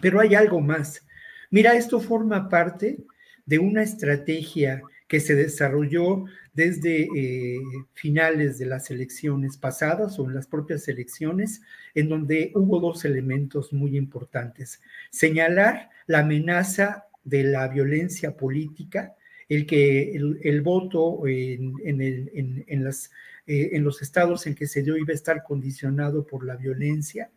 Pero 0.02 0.20
hay 0.20 0.34
algo 0.34 0.60
más. 0.60 1.06
Mira, 1.52 1.76
esto 1.76 2.00
forma 2.00 2.50
parte 2.50 2.98
de 3.46 3.60
una 3.60 3.84
estrategia 3.84 4.82
que 5.08 5.20
se 5.20 5.36
desarrolló 5.36 6.26
desde 6.54 7.08
eh, 7.16 7.60
finales 7.94 8.58
de 8.58 8.66
las 8.66 8.90
elecciones 8.90 9.56
pasadas 9.56 10.18
o 10.18 10.26
en 10.26 10.34
las 10.34 10.48
propias 10.48 10.88
elecciones, 10.88 11.62
en 11.94 12.10
donde 12.10 12.52
hubo 12.56 12.80
dos 12.80 13.06
elementos 13.06 13.72
muy 13.72 13.98
importantes. 13.98 14.82
Señalar 15.12 15.92
la 16.08 16.22
amenaza 16.22 17.06
de 17.26 17.44
la 17.44 17.68
violencia 17.68 18.38
política 18.38 19.16
el 19.50 19.66
que 19.66 20.16
el, 20.16 20.62
voto 20.62 21.28
eh, 21.28 21.60
en 23.46 23.84
los 23.84 24.02
estados 24.02 24.48
en 24.48 24.56
que 24.56 24.68
se 24.68 24.82
dio 24.82 24.98
iba 24.98 25.12
a 25.12 25.16
estar 25.16 25.44
condicionado 25.44 26.26
por 26.26 26.46
la 26.46 26.56
violencia. 26.56 27.30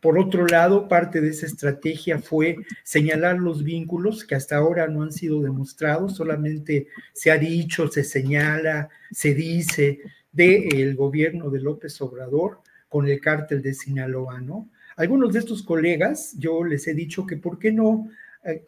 Por 0.00 0.18
otro 0.18 0.46
lado, 0.46 0.88
parte 0.88 1.20
de 1.20 1.30
esa 1.30 1.46
estrategia 1.46 2.18
fue 2.18 2.56
señalar 2.84 3.38
los 3.38 3.64
vínculos 3.64 4.24
que 4.24 4.34
hasta 4.34 4.56
ahora 4.56 4.88
no 4.88 5.02
han 5.02 5.12
sido 5.12 5.40
demostrados, 5.42 6.16
solamente 6.16 6.88
se 7.12 7.30
ha 7.30 7.38
dicho, 7.38 7.88
se 7.88 8.04
señala, 8.04 8.88
se 9.10 9.34
dice 9.34 10.00
del 10.32 10.94
gobierno 10.96 11.50
de 11.50 11.60
López 11.60 12.00
Obrador 12.02 12.60
con 12.88 13.08
el 13.08 13.20
cártel 13.20 13.62
de 13.62 13.74
Sinaloa, 13.74 14.40
¿no? 14.40 14.70
Algunos 14.96 15.32
de 15.32 15.40
estos 15.40 15.62
colegas, 15.62 16.34
yo 16.38 16.64
les 16.64 16.86
he 16.88 16.94
dicho 16.94 17.26
que 17.26 17.36
por 17.36 17.58
qué 17.58 17.72
no 17.72 18.08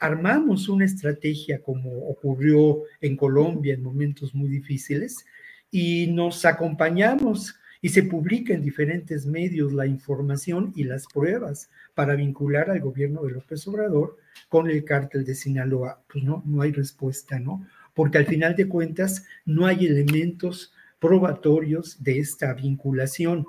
armamos 0.00 0.68
una 0.68 0.84
estrategia 0.84 1.62
como 1.62 2.08
ocurrió 2.08 2.82
en 3.00 3.16
Colombia 3.16 3.74
en 3.74 3.82
momentos 3.82 4.34
muy 4.34 4.48
difíciles 4.48 5.24
y 5.70 6.08
nos 6.08 6.44
acompañamos 6.44 7.54
y 7.80 7.90
se 7.90 8.02
publica 8.02 8.54
en 8.54 8.62
diferentes 8.62 9.26
medios 9.26 9.72
la 9.72 9.86
información 9.86 10.72
y 10.74 10.84
las 10.84 11.06
pruebas 11.06 11.70
para 11.94 12.16
vincular 12.16 12.70
al 12.70 12.80
gobierno 12.80 13.22
de 13.22 13.32
López 13.32 13.66
Obrador 13.68 14.16
con 14.48 14.68
el 14.68 14.84
cártel 14.84 15.24
de 15.24 15.34
Sinaloa. 15.34 16.02
Pues 16.12 16.24
no, 16.24 16.42
no 16.44 16.62
hay 16.62 16.72
respuesta, 16.72 17.38
¿no? 17.38 17.66
Porque 17.94 18.18
al 18.18 18.26
final 18.26 18.56
de 18.56 18.68
cuentas 18.68 19.26
no 19.44 19.66
hay 19.66 19.86
elementos 19.86 20.72
probatorios 20.98 22.02
de 22.02 22.18
esta 22.18 22.52
vinculación 22.54 23.46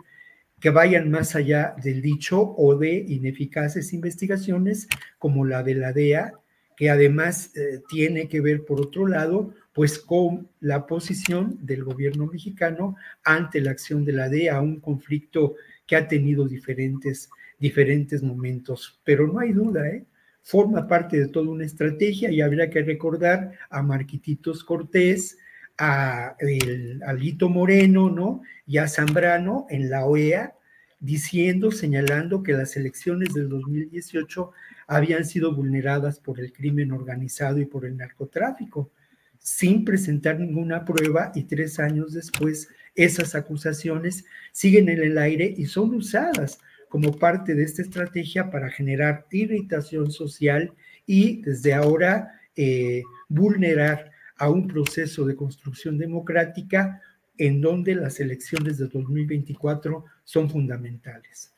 que 0.59 0.69
vayan 0.69 1.09
más 1.09 1.35
allá 1.35 1.75
del 1.81 2.01
dicho 2.01 2.53
o 2.57 2.75
de 2.75 2.93
ineficaces 3.07 3.93
investigaciones 3.93 4.87
como 5.17 5.45
la 5.45 5.63
de 5.63 5.75
la 5.75 5.93
DEA, 5.93 6.33
que 6.75 6.89
además 6.89 7.55
eh, 7.55 7.81
tiene 7.89 8.27
que 8.27 8.41
ver, 8.41 8.63
por 8.63 8.79
otro 8.79 9.07
lado, 9.07 9.53
pues 9.73 9.99
con 9.99 10.49
la 10.59 10.87
posición 10.87 11.57
del 11.61 11.83
gobierno 11.83 12.27
mexicano 12.27 12.95
ante 13.23 13.61
la 13.61 13.71
acción 13.71 14.05
de 14.05 14.13
la 14.13 14.29
DEA, 14.29 14.61
un 14.61 14.79
conflicto 14.79 15.55
que 15.85 15.95
ha 15.95 16.07
tenido 16.07 16.47
diferentes, 16.47 17.29
diferentes 17.59 18.23
momentos. 18.23 18.99
Pero 19.03 19.27
no 19.27 19.39
hay 19.39 19.51
duda, 19.51 19.87
¿eh? 19.87 20.05
forma 20.41 20.87
parte 20.87 21.19
de 21.19 21.27
toda 21.27 21.49
una 21.49 21.65
estrategia 21.65 22.31
y 22.31 22.41
habría 22.41 22.69
que 22.69 22.81
recordar 22.81 23.51
a 23.69 23.83
Marquititos 23.83 24.63
Cortés, 24.63 25.37
a, 25.79 26.35
el, 26.39 27.01
Moreno, 27.49 28.09
¿no? 28.09 28.41
Y 28.67 28.77
a 28.77 28.87
Zambrano 28.87 29.65
en 29.69 29.89
la 29.89 30.05
OEA, 30.05 30.53
diciendo, 30.99 31.71
señalando 31.71 32.43
que 32.43 32.51
las 32.51 32.75
elecciones 32.75 33.33
del 33.33 33.47
2018 33.47 34.51
habían 34.87 35.23
sido 35.23 35.55
vulneradas 35.55 36.19
por 36.19 36.39
el 36.41 36.51
crimen 36.51 36.91
organizado 36.91 37.59
y 37.59 37.65
por 37.65 37.85
el 37.85 37.95
narcotráfico, 37.95 38.91
sin 39.39 39.85
presentar 39.85 40.37
ninguna 40.37 40.83
prueba 40.83 41.31
y 41.33 41.43
tres 41.43 41.79
años 41.79 42.13
después 42.13 42.67
esas 42.95 43.33
acusaciones 43.33 44.25
siguen 44.51 44.89
en 44.89 45.01
el 45.01 45.17
aire 45.17 45.53
y 45.55 45.65
son 45.67 45.95
usadas 45.95 46.59
como 46.89 47.17
parte 47.17 47.55
de 47.55 47.63
esta 47.63 47.81
estrategia 47.81 48.51
para 48.51 48.69
generar 48.69 49.25
irritación 49.31 50.11
social 50.11 50.73
y 51.05 51.41
desde 51.41 51.73
ahora 51.73 52.41
eh, 52.57 53.03
vulnerar 53.29 54.08
a 54.39 54.49
un 54.49 54.67
proceso 54.67 55.25
de 55.25 55.36
construcción 55.36 55.97
democrática 55.97 57.02
en 57.38 57.62
donde 57.62 57.93
las 57.95 58.19
elecciones 58.19 58.78
de 58.78 58.88
2024 58.88 60.06
son 60.23 60.49
fundamentales. 60.49 61.54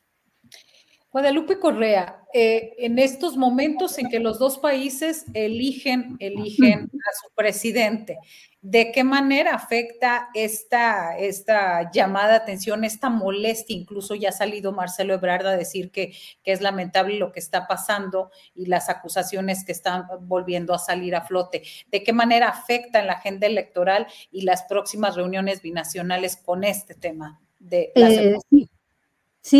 Guadalupe 1.12 1.58
Correa, 1.58 2.24
eh, 2.32 2.72
en 2.78 2.98
estos 2.98 3.36
momentos 3.36 3.98
en 3.98 4.08
que 4.08 4.18
los 4.18 4.38
dos 4.38 4.58
países 4.58 5.26
eligen, 5.34 6.16
eligen 6.20 6.84
a 6.84 7.12
su 7.20 7.34
presidente, 7.34 8.18
¿de 8.62 8.92
qué 8.92 9.04
manera 9.04 9.54
afecta 9.54 10.30
esta, 10.32 11.18
esta 11.18 11.90
llamada 11.90 12.30
de 12.30 12.36
atención, 12.36 12.84
esta 12.84 13.10
molestia? 13.10 13.76
Incluso 13.76 14.14
ya 14.14 14.30
ha 14.30 14.32
salido 14.32 14.72
Marcelo 14.72 15.12
Ebrard 15.12 15.46
a 15.46 15.54
decir 15.54 15.90
que, 15.90 16.14
que 16.42 16.52
es 16.52 16.62
lamentable 16.62 17.18
lo 17.18 17.30
que 17.30 17.40
está 17.40 17.66
pasando 17.66 18.30
y 18.54 18.64
las 18.64 18.88
acusaciones 18.88 19.66
que 19.66 19.72
están 19.72 20.06
volviendo 20.22 20.72
a 20.72 20.78
salir 20.78 21.14
a 21.14 21.26
flote. 21.26 21.62
¿De 21.90 22.02
qué 22.02 22.14
manera 22.14 22.48
afecta 22.48 23.00
en 23.00 23.08
la 23.08 23.14
agenda 23.14 23.46
electoral 23.46 24.06
y 24.30 24.42
las 24.42 24.62
próximas 24.62 25.14
reuniones 25.14 25.60
binacionales 25.60 26.36
con 26.38 26.64
este 26.64 26.94
tema? 26.94 27.38
De 27.58 27.92
eh, 27.94 28.38
Sí, 28.48 28.68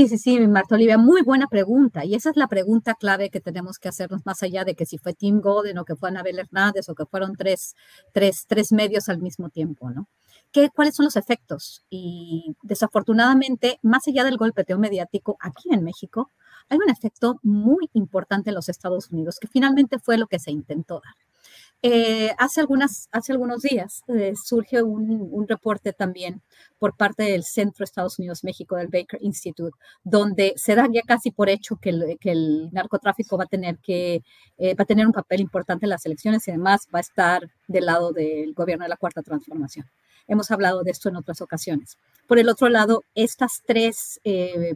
sí, 0.09 0.19
sí, 0.19 0.41
Marta 0.47 0.75
Olivia, 0.75 0.99
muy 0.99 1.23
buena 1.23 1.47
pregunta. 1.49 2.05
Y 2.05 2.15
esa 2.15 2.31
es 2.31 2.37
la 2.37 2.47
pregunta 2.49 2.95
clave 2.95 3.31
que 3.31 3.41
tenemos 3.41 3.79
que 3.79 3.89
hacernos 3.89 4.25
más 4.25 4.43
allá 4.43 4.65
de 4.65 4.75
que 4.75 4.87
si 4.87 4.99
fue 4.99 5.15
Tim 5.15 5.41
Golden 5.41 5.79
o 5.79 5.85
que 5.85 5.97
fue 5.97 6.09
Anabel 6.09 6.39
Hernández 6.39 6.89
o 6.89 6.95
que 6.95 7.07
fueron 7.07 7.37
tres, 7.37 7.75
tres, 8.13 8.47
tres 8.47 8.73
medios 8.73 9.09
al 9.09 9.19
mismo 9.19 9.51
tiempo, 9.51 9.91
¿no? 9.91 10.09
¿Qué, 10.53 10.71
¿Cuáles 10.75 10.95
son 10.95 11.05
los 11.07 11.17
efectos? 11.17 11.85
Y 11.91 12.55
desafortunadamente, 12.63 13.79
más 13.83 14.07
allá 14.07 14.25
del 14.25 14.37
golpeteo 14.37 14.79
mediático 14.79 15.37
aquí 15.41 15.71
en 15.73 15.83
México, 15.83 16.31
hay 16.69 16.79
un 16.79 16.91
efecto 16.91 17.39
muy 17.43 17.89
importante 17.95 18.51
en 18.51 18.55
los 18.57 18.69
Estados 18.69 19.11
Unidos, 19.11 19.39
que 19.41 19.49
finalmente 19.49 19.99
fue 19.99 20.19
lo 20.19 20.27
que 20.27 20.39
se 20.39 20.51
intentó 20.51 21.01
dar. 21.05 21.15
Eh, 21.85 22.31
hace, 22.39 22.61
algunos 22.61 23.63
días 23.63 24.05
eh, 24.07 24.35
surge 24.41 24.85
un, 24.85 25.49
reporte 25.49 25.93
también 25.93 26.41
por 26.79 26.97
parte 26.97 27.25
del 27.25 27.43
Centro 27.43 27.83
Estados 27.83 28.21
Unidos-México 28.21 28.77
del 28.77 28.87
Baker 28.87 29.19
Institute, 29.21 29.77
donde 30.05 30.53
se 30.55 30.77
da 30.77 30.87
ya 30.93 31.03
casi 31.03 31.33
por 31.33 31.49
hecho 31.49 31.77
que 31.77 31.91
el, 31.91 32.71
narcotráfico 32.71 33.37
va 33.37 33.45
a, 33.45 33.49
tener 33.49 33.79
que, 33.79 34.23
eh, 34.59 34.75
va 34.77 34.85
a 34.85 34.87
tener 34.87 35.07
un 35.09 35.13
papel 35.13 35.41
importante 35.41 35.87
en 35.87 35.91
las 35.91 36.07
elecciones 36.07 36.47
y 36.47 36.53
además 36.53 36.87
va 36.95 37.01
a 37.01 37.03
estar 37.03 37.51
del 37.67 37.87
lado 37.87 38.13
del 38.13 38.55
gobierno 38.55 38.85
de 38.85 38.89
la 38.89 38.97
Cuarta 38.97 39.23
Transformación. 39.23 39.87
Hemos 40.29 40.53
hablado 40.53 40.85
de 40.85 40.93
esto 40.93 41.09
en 41.09 41.17
otras 41.17 41.41
ocasiones. 41.41 41.99
Por 42.29 42.39
el 42.39 42.49
otro 42.49 42.69
lado, 42.69 43.03
estas 43.17 43.61
tres, 43.67 44.21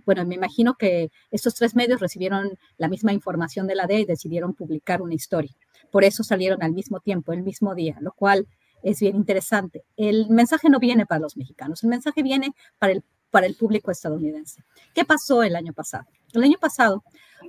bueno, 0.05 0.27
me 0.27 0.35
imagino 0.35 0.75
que 0.75 1.13
estos 1.31 1.55
tres 1.55 1.77
medios 1.77 2.01
recibieron 2.01 2.59
la 2.79 2.89
misma 2.89 3.13
información 3.13 3.69
de 3.69 3.77
la 3.77 3.87
DEA 3.87 4.01
y 4.01 4.05
decidieron 4.07 4.55
publicar 4.55 5.03
una 5.03 5.15
historia. 5.15 5.55
Por 5.91 6.05
eso 6.05 6.23
salieron 6.25 6.63
al 6.63 6.73
mismo 6.73 7.01
tiempo, 7.01 7.33
el 7.33 7.43
mismo 7.43 7.75
día, 7.75 7.97
lo 8.01 8.13
cual 8.13 8.47
es 8.83 9.01
bien 9.01 9.17
interesante. 9.17 9.85
El 9.97 10.29
mensaje 10.29 10.69
no 10.71 10.79
viene 10.79 11.07
para 11.07 11.21
los 11.21 11.37
mexicanos, 11.37 11.83
el 11.83 11.91
mensaje 11.91 12.23
viene 12.23 12.55
para 12.79 12.93
el, 12.93 13.05
para 13.31 13.47
el 13.47 13.55
público 13.55 13.91
estadounidense. 13.91 14.63
¿Qué 14.95 15.05
pasó 15.05 15.43
el 15.43 15.57
año 15.57 15.73
pasado? 15.73 16.07
El 16.33 16.45
año 16.45 16.59
pasado 16.61 17.03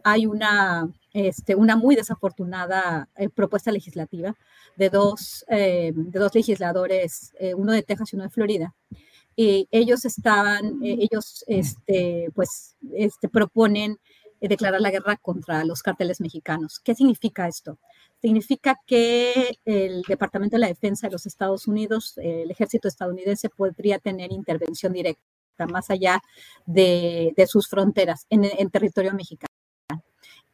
hay 0.04 0.26
una, 0.26 0.90
este, 1.14 1.56
una 1.56 1.76
muy 1.76 1.96
desafortunada 1.96 3.10
eh, 3.16 3.30
propuesta 3.30 3.72
legislativa 3.72 4.36
de 4.76 4.90
dos, 4.90 5.46
eh, 5.50 5.92
de 5.96 6.20
dos 6.20 6.34
legisladores, 6.36 7.34
eh, 7.40 7.54
uno 7.54 7.72
de 7.72 7.84
Texas 7.84 8.14
y 8.14 8.16
uno 8.16 8.26
de 8.26 8.30
Florida. 8.32 8.76
Y 9.36 9.68
ellos 9.70 10.04
estaban, 10.06 10.80
ellos 10.82 11.44
este, 11.48 12.32
pues, 12.34 12.76
este, 12.94 13.30
proponen 13.30 14.00
declarar 14.42 14.82
la 14.82 14.90
guerra 14.90 15.16
contra 15.18 15.64
los 15.64 15.84
carteles 15.84 16.20
mexicanos. 16.22 16.80
¿Qué 16.80 16.96
significa 16.96 17.48
esto? 17.48 17.78
Significa 18.22 18.80
que 18.86 19.58
el 19.66 20.02
Departamento 20.04 20.56
de 20.56 20.62
la 20.62 20.68
Defensa 20.68 21.08
de 21.08 21.14
los 21.14 21.26
Estados 21.26 21.68
Unidos, 21.68 22.18
el 22.18 22.50
ejército 22.52 22.88
estadounidense, 22.88 23.50
podría 23.50 24.00
tener 24.00 24.32
intervención 24.32 24.94
directa 24.94 25.22
más 25.70 25.90
allá 25.90 26.22
de, 26.66 27.34
sus 27.48 27.68
fronteras 27.68 28.26
en, 28.30 28.70
territorio 28.70 29.14
mexicano. 29.14 29.48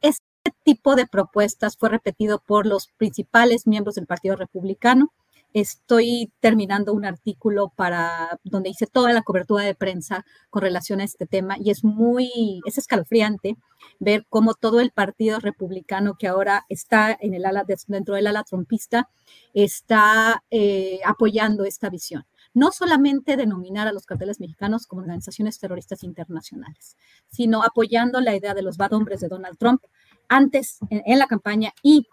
Este 0.01 0.23
tipo 0.63 0.95
de 0.95 1.07
propuestas 1.07 1.77
fue 1.77 1.89
repetido 1.89 2.39
por 2.39 2.65
los 2.65 2.87
principales 2.97 3.67
miembros 3.67 3.95
del 3.95 4.07
Partido 4.07 4.35
Republicano 4.35 5.13
estoy 5.53 6.31
terminando 6.39 6.93
un 6.93 7.05
artículo 7.05 7.71
para 7.75 8.39
donde 8.43 8.69
hice 8.69 8.87
toda 8.87 9.13
la 9.13 9.21
cobertura 9.21 9.63
de 9.63 9.75
prensa 9.75 10.25
con 10.49 10.63
relación 10.63 10.99
a 10.99 11.03
este 11.03 11.25
tema 11.25 11.55
y 11.59 11.69
es 11.69 11.83
muy, 11.83 12.61
es 12.65 12.77
escalofriante 12.77 13.57
ver 13.99 14.25
cómo 14.29 14.53
todo 14.53 14.79
el 14.79 14.91
partido 14.91 15.39
republicano 15.39 16.15
que 16.17 16.27
ahora 16.27 16.65
está 16.69 17.15
en 17.19 17.33
el 17.33 17.45
ala, 17.45 17.65
dentro 17.87 18.15
del 18.15 18.27
ala 18.27 18.43
trompista 18.43 19.09
está 19.53 20.43
eh, 20.51 20.99
apoyando 21.05 21.65
esta 21.65 21.89
visión. 21.89 22.25
No 22.53 22.71
solamente 22.71 23.35
denominar 23.35 23.87
a 23.87 23.93
los 23.93 24.05
carteles 24.05 24.39
mexicanos 24.39 24.85
como 24.85 25.01
organizaciones 25.01 25.59
terroristas 25.59 26.03
internacionales, 26.03 26.97
sino 27.29 27.63
apoyando 27.63 28.21
la 28.21 28.35
idea 28.35 28.53
de 28.53 28.61
los 28.61 28.77
bad 28.77 28.93
hombres 28.93 29.21
de 29.21 29.27
Donald 29.27 29.57
Trump 29.57 29.81
antes 30.27 30.79
en, 30.89 31.19
la 31.19 31.27
campaña 31.27 31.73
y 31.81 32.07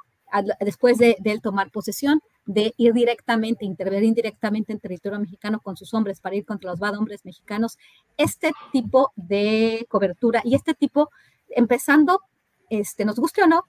después 0.60 0.98
de, 0.98 1.16
él 1.24 1.40
tomar 1.40 1.70
posesión, 1.70 2.22
de 2.46 2.74
ir 2.76 2.92
directamente, 2.92 3.64
intervenir 3.64 4.14
directamente 4.14 4.72
en 4.72 4.80
territorio 4.80 5.18
mexicano 5.20 5.60
con 5.60 5.76
sus 5.76 5.94
hombres 5.94 6.20
para 6.20 6.36
ir 6.36 6.44
contra 6.44 6.70
los 6.70 6.80
bad 6.80 6.98
hombres 6.98 7.24
mexicanos. 7.24 7.78
Este 8.16 8.52
tipo 8.72 9.12
de 9.16 9.86
cobertura 9.88 10.42
y 10.44 10.54
este 10.54 10.74
tipo, 10.74 11.10
empezando, 11.50 12.20
este, 12.68 13.04
nos 13.04 13.16
guste 13.16 13.42
o 13.42 13.46
no, 13.46 13.64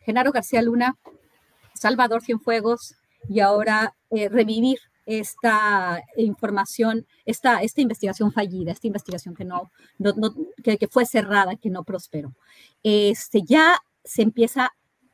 Genaro 0.00 0.32
García 0.32 0.62
Luna, 0.62 0.96
Salvador 1.74 2.22
Cienfuegos 2.22 2.94
y 3.28 3.40
ahora 3.40 3.94
eh, 4.10 4.28
revivir 4.28 4.78
esta 5.06 6.02
información, 6.16 7.06
esta, 7.24 7.62
esta 7.62 7.80
investigación 7.80 8.32
fallida, 8.32 8.72
esta 8.72 8.86
investigación 8.86 9.34
que 9.34 9.44
no, 9.44 9.70
que, 10.62 10.78
que, 10.78 10.88
fue 10.88 11.06
cerrada, 11.06 11.56
que 11.56 11.70
no 11.70 11.82
prosperó. 11.82 12.34
Este, 12.82 13.42
ya 13.42 13.80
se 14.04 14.22
empieza 14.22 14.72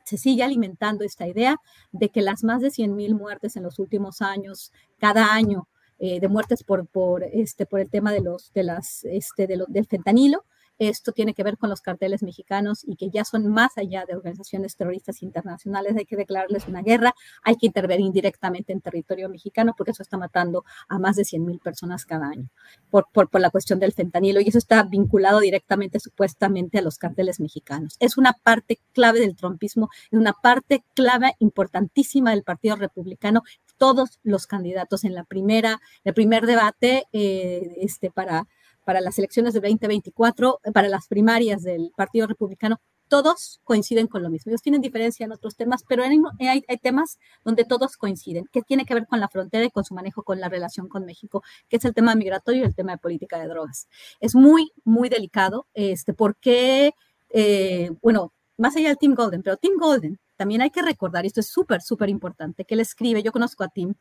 se 0.08 0.16
sigue 0.16 0.42
alimentando 0.42 1.04
esta 1.04 1.28
idea 1.28 1.56
de 1.92 2.08
que 2.08 2.22
las 2.22 2.42
más 2.44 2.62
de 2.62 2.68
100.000 2.68 3.14
muertes 3.14 3.56
en 3.56 3.62
los 3.62 3.78
últimos 3.78 4.22
años, 4.22 4.72
cada 4.98 5.34
año, 5.34 5.68
eh, 5.98 6.18
de 6.20 6.28
muertes 6.28 6.64
por, 6.64 6.86
por, 6.86 7.24
este, 7.24 7.66
por 7.66 7.80
el 7.80 7.90
tema 7.90 8.12
de 8.12 8.20
los, 8.20 8.52
de 8.54 8.62
las, 8.62 9.04
este, 9.04 9.46
de 9.46 9.62
del 9.68 9.86
fentanilo, 9.86 10.44
esto 10.78 11.12
tiene 11.12 11.34
que 11.34 11.42
ver 11.42 11.58
con 11.58 11.70
los 11.70 11.80
carteles 11.80 12.22
mexicanos 12.22 12.84
y 12.86 12.96
que 12.96 13.10
ya 13.10 13.24
son 13.24 13.48
más 13.48 13.76
allá 13.78 14.04
de 14.06 14.14
organizaciones 14.14 14.76
terroristas 14.76 15.22
internacionales. 15.22 15.94
Hay 15.96 16.04
que 16.04 16.16
declararles 16.16 16.68
una 16.68 16.82
guerra, 16.82 17.14
hay 17.42 17.56
que 17.56 17.66
intervenir 17.66 18.12
directamente 18.12 18.72
en 18.72 18.80
territorio 18.80 19.28
mexicano 19.28 19.74
porque 19.76 19.92
eso 19.92 20.02
está 20.02 20.16
matando 20.16 20.64
a 20.88 20.98
más 20.98 21.16
de 21.16 21.24
100 21.24 21.44
mil 21.44 21.58
personas 21.58 22.06
cada 22.06 22.28
año 22.28 22.48
por, 22.90 23.06
por, 23.12 23.28
por, 23.28 23.40
la 23.40 23.50
cuestión 23.50 23.78
del 23.78 23.92
fentanilo 23.92 24.40
y 24.40 24.48
eso 24.48 24.58
está 24.58 24.82
vinculado 24.82 25.40
directamente 25.40 26.00
supuestamente 26.00 26.78
a 26.78 26.82
los 26.82 26.98
carteles 26.98 27.40
mexicanos. 27.40 27.96
Es 28.00 28.16
una 28.16 28.32
parte 28.32 28.78
clave 28.92 29.20
del 29.20 29.36
trompismo, 29.36 29.90
es 30.10 30.18
una 30.18 30.32
parte 30.32 30.84
clave 30.94 31.34
importantísima 31.38 32.30
del 32.30 32.42
Partido 32.42 32.76
Republicano 32.76 33.42
todos 33.78 34.18
los 34.22 34.46
candidatos 34.46 35.04
en 35.04 35.14
la 35.14 35.24
primera, 35.24 35.80
el 36.04 36.12
primer 36.12 36.46
debate 36.46 37.04
eh, 37.12 37.76
este, 37.80 38.10
para 38.10 38.46
para 38.88 39.02
las 39.02 39.18
elecciones 39.18 39.52
de 39.52 39.60
2024, 39.60 40.60
eh, 40.64 40.72
para 40.72 40.88
las 40.88 41.08
primarias 41.08 41.62
del 41.62 41.92
Partido 41.94 42.26
Republicano, 42.26 42.80
todos 43.08 43.60
coinciden 43.62 44.06
con 44.06 44.22
lo 44.22 44.30
mismo. 44.30 44.48
Ellos 44.48 44.62
tienen 44.62 44.80
diferencia 44.80 45.26
en 45.26 45.32
otros 45.32 45.56
temas, 45.56 45.84
pero 45.86 46.02
hay, 46.02 46.64
hay, 46.66 46.78
temas 46.78 47.18
donde 47.44 47.66
todos 47.66 47.98
coinciden, 47.98 48.46
que 48.50 48.62
tiene 48.62 48.86
que 48.86 48.94
ver 48.94 49.06
con 49.06 49.20
la 49.20 49.28
frontera 49.28 49.66
y 49.66 49.70
con 49.70 49.84
su 49.84 49.92
manejo 49.92 50.22
con 50.22 50.40
la 50.40 50.48
relación 50.48 50.88
con 50.88 51.04
México, 51.04 51.42
que 51.68 51.76
es 51.76 51.84
el 51.84 51.92
tema 51.92 52.14
migratorio 52.14 52.62
y 52.62 52.64
el 52.64 52.74
tema 52.74 52.92
de 52.92 52.96
política 52.96 53.38
de 53.38 53.48
drogas. 53.48 53.88
Es 54.20 54.34
muy, 54.34 54.72
muy 54.84 55.10
delicado, 55.10 55.66
este, 55.74 56.14
porque, 56.14 56.92
eh, 57.28 57.90
bueno, 58.00 58.32
más 58.56 58.74
allá 58.74 58.88
del 58.88 58.96
Tim 58.96 59.14
Golden, 59.14 59.42
pero 59.42 59.58
Tim 59.58 59.76
Golden 59.78 60.18
también 60.38 60.62
hay 60.62 60.70
que 60.70 60.82
recordar, 60.82 61.24
y 61.24 61.26
esto 61.26 61.40
es 61.40 61.48
súper, 61.48 61.82
súper 61.82 62.08
importante, 62.08 62.64
que 62.64 62.74
él 62.74 62.80
escribe, 62.80 63.24
yo 63.24 63.32
conozco 63.32 63.64
a 63.64 63.68
Tim, 63.68 63.94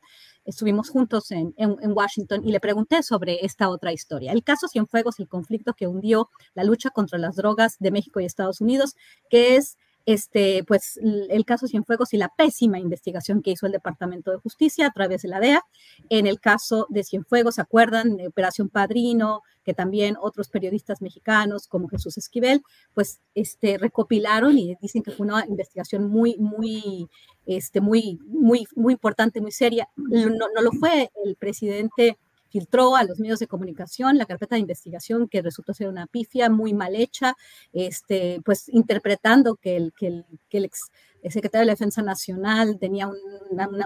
estuvimos 0.45 0.89
juntos 0.89 1.31
en, 1.31 1.55
Washington 1.57 2.47
y 2.47 2.51
le 2.51 2.59
pregunté 2.59 3.01
sobre 3.01 3.43
esta 3.43 3.69
otra 3.69 3.91
historia. 3.91 4.31
El 4.31 4.43
caso 4.43 4.67
Cienfuegos, 4.67 5.19
el 5.19 5.27
conflicto 5.27 5.73
que 5.73 5.87
hundió 5.87 6.29
la 6.53 6.63
lucha 6.63 6.91
contra 6.91 7.17
las 7.17 7.35
drogas 7.35 7.77
de 7.79 7.89
México 7.89 8.19
y 8.19 8.25
Estados 8.25 8.61
Unidos, 8.61 8.95
que 9.31 9.55
es 9.55 9.77
este, 10.07 10.63
pues 10.63 10.97
el 11.03 11.43
caso 11.43 11.67
Cienfuegos 11.67 12.13
y 12.13 12.17
la 12.17 12.29
pésima 12.29 12.79
investigación 12.79 13.41
que 13.41 13.51
hizo 13.51 13.65
el 13.65 13.73
Departamento 13.73 14.31
de 14.31 14.37
Justicia 14.37 14.87
a 14.87 14.91
través 14.91 15.21
de 15.21 15.27
la 15.27 15.41
DEA. 15.41 15.61
En 16.09 16.27
el 16.27 16.39
caso 16.39 16.87
de 16.89 17.03
Cienfuegos, 17.03 17.55
¿se 17.55 17.61
acuerdan? 17.61 18.17
Operación 18.25 18.69
Padrino, 18.69 19.41
que 19.65 19.73
también 19.73 20.15
otros 20.21 20.47
periodistas 20.47 21.01
mexicanos 21.01 21.67
como 21.67 21.89
Jesús 21.89 22.17
Esquivel, 22.17 22.63
pues 22.93 23.19
este, 23.35 23.77
recopilaron 23.77 24.57
y 24.57 24.77
dicen 24.81 25.03
que 25.03 25.11
fue 25.11 25.27
una 25.27 25.45
investigación 25.45 26.07
muy, 26.07 26.37
muy, 26.37 27.09
este, 27.45 27.81
muy, 27.81 28.17
muy, 28.27 28.65
muy 28.77 28.93
importante, 28.93 29.41
muy 29.41 29.51
seria. 29.51 29.89
No, 29.97 30.29
no 30.29 30.61
lo 30.61 30.71
fue 30.71 31.11
el 31.25 31.35
presidente 31.35 32.17
filtró 32.49 32.95
a 32.95 33.03
los 33.03 33.19
medios 33.19 33.39
de 33.39 33.47
comunicación 33.47 34.17
la 34.17 34.25
carpeta 34.25 34.55
de 34.55 34.61
investigación 34.61 35.27
que 35.27 35.41
resultó 35.41 35.73
ser 35.73 35.89
una 35.89 36.07
pifia 36.07 36.49
muy 36.49 36.73
mal 36.73 36.95
hecha, 36.95 37.35
este, 37.73 38.41
pues 38.43 38.69
interpretando 38.69 39.55
que 39.55 39.75
el, 39.75 39.93
que 39.93 40.07
el, 40.07 40.25
que 40.49 40.57
el 40.59 40.65
ex 40.65 40.91
secretario 41.29 41.61
de 41.61 41.65
la 41.67 41.73
Defensa 41.73 42.01
Nacional 42.01 42.77
tenía 42.79 43.07
un, 43.07 43.17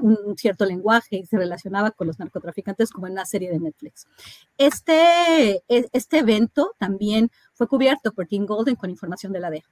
un, 0.02 0.38
cierto 0.38 0.66
lenguaje 0.66 1.18
y 1.18 1.26
se 1.26 1.38
relacionaba 1.38 1.92
con 1.92 2.08
los 2.08 2.20
narcotraficantes 2.20 2.92
como 2.92 3.08
en 3.08 3.14
una 3.14 3.26
serie 3.26 3.50
de 3.50 3.60
Netflix. 3.60 4.06
Este, 4.58 5.64
e, 5.68 5.90
este 5.92 6.20
evento 6.20 6.74
también 6.78 7.32
fue 7.54 7.68
cubierto 7.68 8.12
por 8.12 8.28
Tim 8.28 8.46
Golden 8.46 8.76
con 8.76 8.90
información 8.90 9.32
de 9.34 9.40
la 9.40 9.50
DEA. 9.50 9.64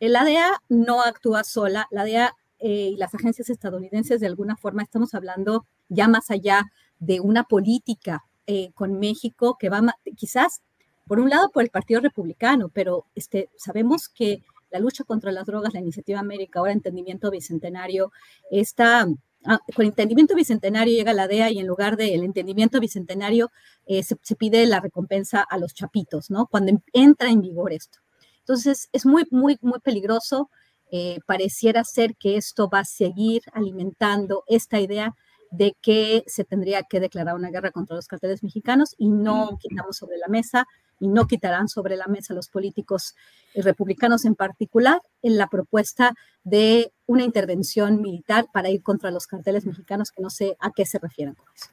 La 0.00 0.24
DEA 0.24 0.60
no 0.68 1.02
actúa 1.02 1.44
sola, 1.44 1.86
la 1.90 2.04
DEA 2.04 2.34
eh, 2.58 2.90
y 2.92 2.96
las 2.96 3.14
agencias 3.14 3.50
estadounidenses 3.50 4.20
de 4.20 4.26
alguna 4.26 4.56
forma 4.56 4.82
estamos 4.82 5.14
hablando 5.14 5.66
ya 5.88 6.08
más 6.08 6.30
allá 6.30 6.64
de 6.98 7.20
una 7.20 7.44
política 7.44 8.24
eh, 8.46 8.70
con 8.74 8.98
México 8.98 9.56
que 9.58 9.68
va 9.68 9.96
quizás 10.16 10.62
por 11.06 11.20
un 11.20 11.30
lado 11.30 11.50
por 11.50 11.62
el 11.62 11.70
Partido 11.70 12.00
Republicano, 12.00 12.70
pero 12.70 13.06
este, 13.14 13.50
sabemos 13.56 14.08
que 14.08 14.42
la 14.70 14.78
lucha 14.78 15.04
contra 15.04 15.32
las 15.32 15.46
drogas, 15.46 15.74
la 15.74 15.80
iniciativa 15.80 16.18
América, 16.18 16.58
ahora 16.58 16.72
entendimiento 16.72 17.30
bicentenario, 17.30 18.10
está 18.50 19.06
Ah, 19.46 19.60
con 19.76 19.84
entendimiento 19.84 20.34
bicentenario 20.34 20.96
llega 20.96 21.12
la 21.12 21.28
DEA 21.28 21.50
y 21.50 21.58
en 21.58 21.66
lugar 21.66 21.98
del 21.98 22.24
entendimiento 22.24 22.80
bicentenario 22.80 23.52
eh, 23.84 24.02
se, 24.02 24.16
pide 24.36 24.64
la 24.64 24.80
recompensa 24.80 25.42
a 25.42 25.58
los 25.58 25.74
chapitos, 25.74 26.30
¿no? 26.30 26.46
Cuando 26.46 26.80
entra 26.94 27.28
en 27.28 27.42
vigor 27.42 27.74
esto. 27.74 27.98
Entonces 28.38 28.88
es 28.92 29.04
muy, 29.04 29.26
muy, 29.30 29.58
muy 29.60 29.80
peligroso. 29.80 30.48
Eh, 30.90 31.18
pareciera 31.26 31.84
ser 31.84 32.16
que 32.16 32.36
esto 32.38 32.70
va 32.70 32.80
a 32.80 32.84
seguir 32.84 33.42
alimentando 33.52 34.44
esta 34.46 34.80
idea 34.80 35.14
de 35.56 35.76
que 35.80 36.24
se 36.26 36.44
tendría 36.44 36.82
que 36.82 37.00
declarar 37.00 37.34
una 37.34 37.50
guerra 37.50 37.70
contra 37.70 37.96
los 37.96 38.08
carteles 38.08 38.42
mexicanos 38.42 38.94
y 38.98 39.08
no 39.08 39.58
quitamos 39.60 39.96
sobre 39.96 40.18
la 40.18 40.28
mesa 40.28 40.66
y 41.00 41.08
no 41.08 41.26
quitarán 41.26 41.68
sobre 41.68 41.96
la 41.96 42.06
mesa 42.06 42.34
los 42.34 42.48
políticos 42.48 43.14
republicanos 43.54 44.24
en 44.24 44.34
particular 44.34 45.00
en 45.22 45.36
la 45.36 45.48
propuesta 45.48 46.14
de 46.42 46.92
una 47.06 47.24
intervención 47.24 48.00
militar 48.00 48.46
para 48.52 48.70
ir 48.70 48.82
contra 48.82 49.10
los 49.10 49.26
carteles 49.26 49.66
mexicanos, 49.66 50.10
que 50.10 50.22
no 50.22 50.30
sé 50.30 50.56
a 50.60 50.70
qué 50.70 50.84
se 50.86 50.98
refieren 50.98 51.34
con 51.34 51.46
eso. 51.54 51.66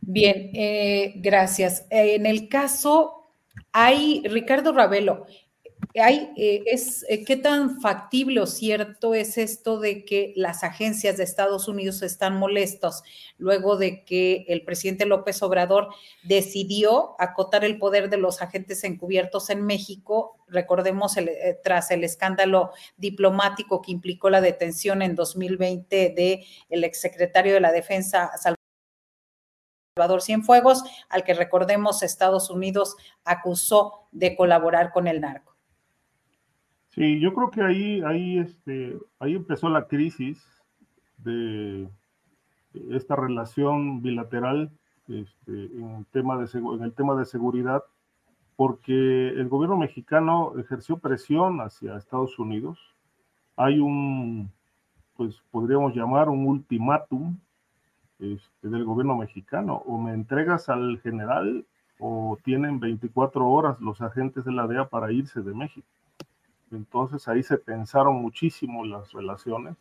Bien, 0.00 0.50
eh, 0.54 1.14
gracias. 1.16 1.86
en 1.90 2.26
el 2.26 2.48
caso, 2.48 3.30
hay 3.72 4.22
Ricardo 4.26 4.72
Ravelo, 4.72 5.26
hay, 6.00 6.32
eh, 6.36 6.62
es, 6.66 7.04
eh, 7.08 7.24
¿qué 7.24 7.36
tan 7.36 7.80
factible 7.80 8.40
o 8.40 8.46
cierto 8.46 9.14
es 9.14 9.38
esto 9.38 9.80
de 9.80 10.04
que 10.04 10.32
las 10.36 10.64
agencias 10.64 11.16
de 11.16 11.24
Estados 11.24 11.68
Unidos 11.68 12.02
están 12.02 12.36
molestos 12.36 13.02
luego 13.38 13.76
de 13.76 14.04
que 14.04 14.44
el 14.48 14.64
presidente 14.64 15.06
López 15.06 15.42
Obrador 15.42 15.88
decidió 16.22 17.14
acotar 17.18 17.64
el 17.64 17.78
poder 17.78 18.10
de 18.10 18.16
los 18.16 18.42
agentes 18.42 18.84
encubiertos 18.84 19.50
en 19.50 19.64
México? 19.64 20.36
Recordemos, 20.48 21.16
eh, 21.16 21.58
tras 21.62 21.90
el 21.90 22.04
escándalo 22.04 22.72
diplomático 22.96 23.82
que 23.82 23.92
implicó 23.92 24.30
la 24.30 24.40
detención 24.40 25.02
en 25.02 25.14
2020 25.14 26.10
del 26.10 26.44
el 26.68 26.84
exsecretario 26.84 27.54
de 27.54 27.60
la 27.60 27.72
Defensa, 27.72 28.30
Salvador 29.96 30.22
Cienfuegos, 30.22 30.84
al 31.08 31.24
que 31.24 31.34
recordemos 31.34 32.02
Estados 32.02 32.50
Unidos 32.50 32.96
acusó 33.24 34.06
de 34.12 34.36
colaborar 34.36 34.92
con 34.92 35.08
el 35.08 35.20
narco. 35.20 35.57
Sí, 36.98 37.20
yo 37.20 37.32
creo 37.32 37.52
que 37.52 37.62
ahí, 37.62 38.02
ahí, 38.02 38.38
este, 38.38 38.98
ahí 39.20 39.36
empezó 39.36 39.68
la 39.68 39.86
crisis 39.86 40.44
de 41.18 41.88
esta 42.90 43.14
relación 43.14 44.02
bilateral 44.02 44.72
este, 45.06 45.52
en, 45.76 45.94
el 45.94 46.06
tema 46.92 47.14
de, 47.14 47.24
seguridad, 47.24 47.84
porque 48.56 49.28
el 49.28 49.48
gobierno 49.48 49.76
mexicano 49.76 50.54
ejerció 50.58 50.98
presión 50.98 51.60
hacia 51.60 51.96
Estados 51.96 52.36
Unidos. 52.40 52.80
Hay 53.54 53.78
un, 53.78 54.50
pues 55.16 55.40
podríamos 55.52 55.94
llamar 55.94 56.28
un 56.28 56.48
ultimátum 56.48 57.38
este, 58.18 58.68
del 58.68 58.84
gobierno 58.84 59.16
mexicano, 59.16 59.84
o 59.86 59.98
me 59.98 60.14
entregas 60.14 60.68
al 60.68 60.98
general 60.98 61.64
o 62.00 62.36
tienen 62.42 62.80
24 62.80 63.48
horas 63.48 63.80
los 63.80 64.00
agentes 64.00 64.44
de 64.44 64.50
la 64.50 64.66
DEA 64.66 64.88
para 64.88 65.12
irse 65.12 65.42
de 65.42 65.54
México. 65.54 65.86
Entonces 66.70 67.26
ahí 67.28 67.42
se 67.42 67.58
pensaron 67.58 68.16
muchísimo 68.16 68.84
las 68.84 69.12
relaciones 69.12 69.76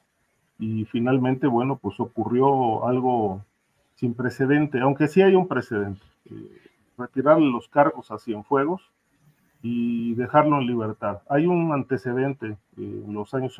y 0.59 0.85
finalmente, 0.85 1.47
bueno, 1.47 1.77
pues 1.77 1.99
ocurrió 1.99 2.85
algo 2.87 3.43
sin 3.95 4.13
precedente, 4.13 4.79
aunque 4.79 5.07
sí 5.07 5.21
hay 5.21 5.35
un 5.35 5.47
precedente, 5.47 6.01
eh, 6.25 6.61
retirarle 6.97 7.49
los 7.49 7.67
cargos 7.67 8.11
a 8.11 8.19
Cienfuegos 8.19 8.81
y 9.61 10.13
dejarlo 10.15 10.59
en 10.59 10.67
libertad. 10.67 11.21
Hay 11.29 11.45
un 11.45 11.73
antecedente 11.73 12.47
eh, 12.77 13.03
en 13.05 13.13
los 13.13 13.33
años 13.33 13.59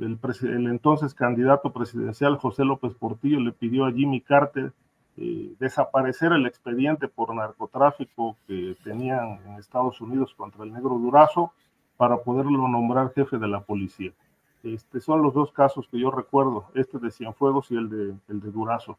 El, 0.00 0.18
entonces 0.66 1.14
candidato 1.14 1.72
presidencial 1.72 2.36
José 2.36 2.64
López 2.64 2.94
Portillo 2.94 3.38
le 3.38 3.52
pidió 3.52 3.84
a 3.84 3.92
Jimmy 3.92 4.22
Carter 4.22 4.72
eh, 5.16 5.52
desaparecer 5.58 6.32
el 6.32 6.46
expediente 6.46 7.06
por 7.06 7.34
narcotráfico 7.34 8.36
que 8.46 8.76
tenían 8.82 9.38
en 9.46 9.54
Estados 9.54 10.00
Unidos 10.00 10.34
contra 10.34 10.64
el 10.64 10.72
negro 10.72 10.98
Durazo 10.98 11.52
para 11.98 12.16
poderlo 12.16 12.66
nombrar 12.66 13.12
jefe 13.12 13.36
de 13.36 13.48
la 13.48 13.60
policía. 13.60 14.12
Este, 14.62 15.00
son 15.00 15.22
los 15.22 15.34
dos 15.34 15.52
casos 15.52 15.86
que 15.90 15.98
yo 15.98 16.10
recuerdo, 16.10 16.66
este 16.74 16.98
de 16.98 17.10
Cienfuegos 17.10 17.70
y 17.70 17.76
el 17.76 17.90
de, 17.90 18.14
el 18.28 18.40
de 18.40 18.50
Durazo. 18.50 18.98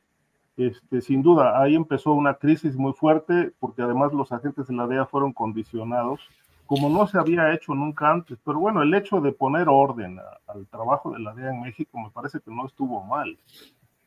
Este, 0.58 1.02
sin 1.02 1.24
duda, 1.24 1.60
ahí 1.60 1.76
empezó 1.76 2.14
una 2.14 2.36
crisis 2.36 2.76
muy 2.76 2.94
fuerte 2.94 3.52
porque 3.60 3.82
además 3.82 4.14
los 4.14 4.32
agentes 4.32 4.68
de 4.68 4.76
la 4.76 4.86
DEA 4.86 5.08
fueron 5.08 5.34
condicionados 5.34 6.22
como 6.72 6.88
no 6.88 7.06
se 7.06 7.18
había 7.18 7.54
hecho 7.54 7.76
nunca 7.76 8.10
antes. 8.10 8.40
Pero 8.46 8.58
bueno, 8.62 8.82
el 8.82 8.94
hecho 8.94 9.20
de 9.20 9.34
poner 9.34 9.68
orden 9.68 10.18
al 10.48 10.66
trabajo 10.68 11.12
de 11.12 11.20
la 11.20 11.34
DEA 11.34 11.50
en 11.50 11.60
México 11.60 12.00
me 12.00 12.10
parece 12.12 12.40
que 12.40 12.50
no 12.50 12.66
estuvo 12.66 13.04
mal, 13.04 13.38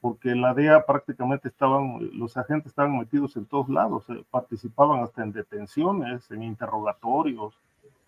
porque 0.00 0.34
la 0.34 0.54
DEA 0.54 0.86
prácticamente 0.86 1.48
estaban, 1.48 1.98
los 2.14 2.38
agentes 2.38 2.68
estaban 2.68 2.96
metidos 2.96 3.36
en 3.36 3.44
todos 3.44 3.68
lados, 3.68 4.06
eh, 4.08 4.24
participaban 4.30 5.02
hasta 5.02 5.22
en 5.22 5.32
detenciones, 5.32 6.30
en 6.30 6.42
interrogatorios, 6.42 7.52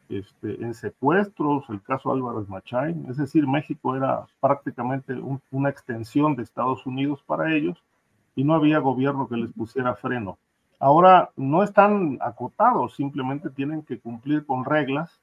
este, 0.09 0.55
en 0.65 0.73
secuestros, 0.73 1.69
el 1.69 1.83
caso 1.83 2.11
Álvarez 2.11 2.49
Machain, 2.49 3.05
es 3.11 3.19
decir, 3.19 3.47
México 3.47 3.95
era 3.95 4.25
prácticamente 4.41 5.21
una 5.51 5.69
extensión 5.69 6.35
de 6.35 6.45
Estados 6.45 6.87
Unidos 6.87 7.23
para 7.27 7.55
ellos 7.55 7.85
y 8.35 8.43
no 8.43 8.55
había 8.55 8.79
gobierno 8.79 9.29
que 9.29 9.37
les 9.37 9.53
pusiera 9.53 9.95
freno. 9.97 10.39
Ahora 10.79 11.31
no 11.37 11.63
están 11.63 12.19
acotados, 12.21 12.97
simplemente 12.97 13.51
tienen 13.51 13.83
que 13.83 13.99
cumplir 13.99 14.45
con 14.45 14.65
reglas 14.65 15.21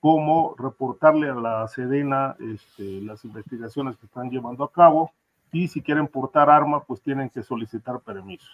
como 0.00 0.54
reportarle 0.58 1.30
a 1.30 1.34
la 1.34 1.68
Sedena 1.68 2.36
este, 2.40 3.00
las 3.02 3.24
investigaciones 3.24 3.96
que 3.96 4.06
están 4.06 4.30
llevando 4.30 4.64
a 4.64 4.72
cabo 4.72 5.12
y 5.52 5.68
si 5.68 5.80
quieren 5.80 6.08
portar 6.08 6.50
arma, 6.50 6.84
pues 6.84 7.00
tienen 7.00 7.30
que 7.30 7.42
solicitar 7.42 8.00
permiso. 8.00 8.46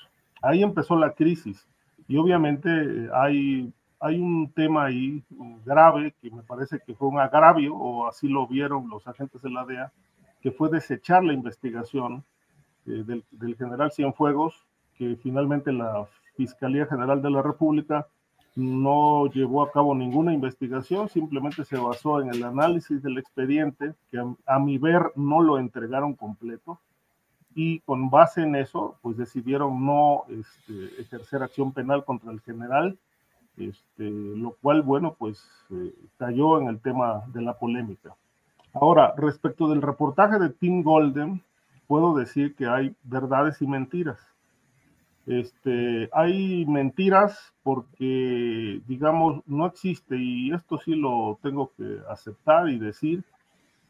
Ahí 0.42 0.62
empezó 0.62 0.96
la 0.96 1.12
crisis 1.12 1.66
y 2.06 2.16
obviamente 2.16 2.68
eh, 2.70 3.08
hay, 3.14 3.72
hay 3.98 4.20
un 4.20 4.50
tema 4.52 4.84
ahí 4.84 5.22
grave 5.64 6.14
que 6.20 6.30
me 6.30 6.42
parece 6.42 6.80
que 6.86 6.94
fue 6.94 7.08
un 7.08 7.18
agravio, 7.18 7.74
o 7.74 8.06
así 8.06 8.28
lo 8.28 8.46
vieron 8.46 8.88
los 8.88 9.06
agentes 9.06 9.40
de 9.42 9.50
la 9.50 9.64
DEA, 9.64 9.92
que 10.40 10.50
fue 10.50 10.68
desechar 10.68 11.24
la 11.24 11.32
investigación 11.32 12.24
eh, 12.86 13.04
del, 13.06 13.24
del 13.30 13.56
general 13.56 13.90
Cienfuegos, 13.92 14.66
que 14.96 15.16
finalmente 15.16 15.72
la 15.72 16.06
Fiscalía 16.36 16.86
General 16.86 17.20
de 17.20 17.30
la 17.30 17.42
República 17.42 18.06
no 18.54 19.26
llevó 19.26 19.62
a 19.62 19.72
cabo 19.72 19.94
ninguna 19.94 20.32
investigación, 20.32 21.08
simplemente 21.08 21.64
se 21.64 21.78
basó 21.78 22.20
en 22.20 22.28
el 22.28 22.42
análisis 22.44 23.02
del 23.02 23.18
expediente, 23.18 23.94
que 24.10 24.22
a, 24.46 24.58
mi 24.58 24.78
ver 24.78 25.12
no 25.16 25.40
lo 25.40 25.58
entregaron 25.58 26.14
completo, 26.14 26.78
y 27.54 27.80
con 27.80 28.10
base 28.10 28.42
en 28.42 28.56
eso, 28.56 28.96
pues 29.02 29.16
decidieron 29.16 29.84
no 29.84 30.24
este, 30.28 31.00
ejercer 31.00 31.42
acción 31.42 31.72
penal 31.72 32.04
contra 32.04 32.30
el 32.30 32.40
general, 32.40 32.98
este, 33.56 34.10
lo 34.10 34.52
cual, 34.62 34.82
bueno, 34.82 35.14
pues 35.18 35.46
eh, 35.70 35.94
cayó 36.18 36.60
en 36.60 36.68
el 36.68 36.80
tema 36.80 37.22
de 37.28 37.42
la 37.42 37.58
polémica. 37.58 38.14
Ahora, 38.74 39.14
respecto 39.16 39.68
del 39.68 39.82
reportaje 39.82 40.38
de 40.38 40.48
Tim 40.48 40.82
Golden, 40.82 41.42
puedo 41.86 42.14
decir 42.14 42.54
que 42.54 42.66
hay 42.66 42.94
verdades 43.02 43.60
y 43.60 43.66
mentiras. 43.66 44.31
Este, 45.26 46.08
hay 46.12 46.66
mentiras 46.66 47.52
porque, 47.62 48.80
digamos, 48.86 49.42
no 49.46 49.66
existe, 49.66 50.16
y 50.16 50.52
esto 50.52 50.78
sí 50.78 50.94
lo 50.96 51.38
tengo 51.42 51.70
que 51.76 51.98
aceptar 52.08 52.68
y 52.68 52.78
decir, 52.78 53.22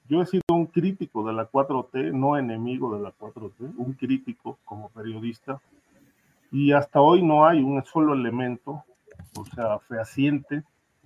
yo 0.08 0.20
he 0.20 0.26
sido 0.26 0.42
un 0.50 0.66
crítico 0.66 1.26
de 1.26 1.32
la 1.32 1.50
4T, 1.50 2.12
no 2.12 2.36
enemigo 2.36 2.94
de 2.94 3.02
la 3.02 3.12
4T, 3.12 3.72
un 3.76 3.94
crítico 3.94 4.58
como 4.64 4.90
periodista, 4.90 5.60
y 6.50 6.72
hasta 6.72 7.00
hoy 7.00 7.22
no 7.22 7.46
hay 7.46 7.62
un 7.62 7.82
solo 7.84 8.12
elemento, 8.12 8.84
o 9.34 9.44
sea, 9.46 9.78
fehaciente, 9.78 10.64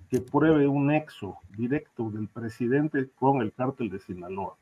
que 0.09 0.19
pruebe 0.19 0.67
un 0.67 0.87
nexo 0.87 1.37
directo 1.57 2.09
del 2.09 2.27
presidente 2.27 3.09
con 3.17 3.41
el 3.41 3.53
cártel 3.53 3.89
de 3.89 3.99
Sinaloa. 3.99 4.55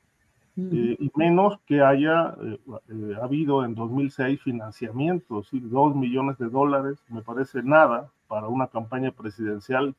Eh, 0.57 0.95
y 0.99 1.11
menos 1.15 1.59
que 1.65 1.81
haya 1.81 2.33
eh, 2.41 2.57
eh, 2.87 3.15
habido 3.21 3.65
en 3.65 3.75
2006 3.75 4.41
financiamientos, 4.41 5.49
y 5.51 5.59
dos 5.59 5.93
millones 5.95 6.37
de 6.37 6.47
dólares, 6.47 6.97
me 7.09 7.21
parece 7.21 7.61
nada 7.61 8.09
para 8.29 8.47
una 8.47 8.67
campaña 8.67 9.11
presidencial 9.11 9.95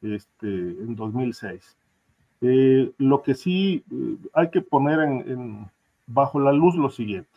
este, 0.00 0.46
en 0.46 0.94
2006. 0.94 1.76
lo 2.98 3.22
que 3.22 3.34
sí 3.34 3.84
hay 4.34 4.50
que 4.50 4.60
poner 4.60 5.00
en, 5.00 5.68
bajo 6.06 6.38
la 6.38 6.52
luz 6.52 6.76
lo 6.76 6.90
siguiente. 6.90 7.28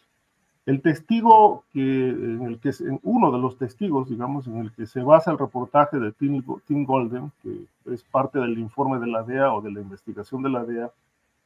El 0.68 0.84
testigo 0.84 1.64
que, 1.74 2.10
en 2.10 2.44
el 2.44 2.60
que 2.60 2.70
en 2.82 3.00
uno 3.02 3.32
de 3.32 3.40
los 3.40 3.58
testigos, 3.58 4.08
digamos, 4.08 4.46
en 4.46 4.58
el 4.58 4.72
que 4.72 4.86
se 4.86 5.02
basa 5.02 5.32
el 5.32 5.40
reportaje 5.40 5.98
de 5.98 6.12
Tim, 6.12 6.44
Tim 6.68 6.86
Golden, 6.86 7.32
que 7.42 7.66
es 7.92 8.04
parte 8.04 8.38
del 8.38 8.60
informe 8.60 9.00
de 9.00 9.08
la 9.08 9.24
DEA 9.24 9.52
o 9.52 9.62
de 9.62 9.72
la 9.72 9.82
investigación 9.82 10.44
de 10.44 10.50
la 10.50 10.64
DEA, 10.64 10.92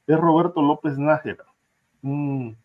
es 0.07 0.17
Roberto 0.17 0.61
López 0.61 0.97
Nájera, 0.97 1.45
un, 2.03 2.57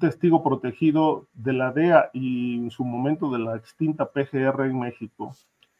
testigo 0.00 0.42
protegido 0.42 1.26
de 1.34 1.52
la 1.52 1.70
DEA 1.70 2.10
y 2.12 2.56
en 2.56 2.70
su 2.72 2.84
momento 2.84 3.30
de 3.30 3.38
la 3.38 3.56
extinta 3.56 4.10
PGR 4.10 4.66
en 4.66 4.80
México, 4.80 5.32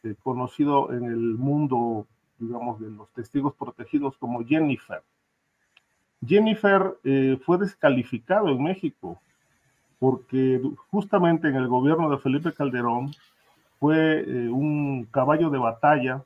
eh, 0.03 0.15
conocido 0.23 0.93
en 0.93 1.03
el 1.03 1.35
mundo, 1.35 2.07
digamos, 2.39 2.79
de 2.79 2.89
los 2.89 3.09
testigos 3.09 3.53
protegidos 3.55 4.15
como 4.17 4.45
Jennifer. 4.45 5.03
Jennifer 6.25 6.97
eh, 7.03 7.37
fue 7.45 7.57
descalificado 7.57 8.47
en 8.47 8.63
México 8.63 9.19
porque 9.99 10.61
justamente 10.89 11.49
en 11.49 11.55
el 11.55 11.67
gobierno 11.67 12.09
de 12.09 12.17
Felipe 12.19 12.53
Calderón 12.53 13.11
fue 13.79 14.21
eh, 14.21 14.49
un 14.49 15.05
caballo 15.11 15.49
de 15.49 15.57
batalla 15.57 16.23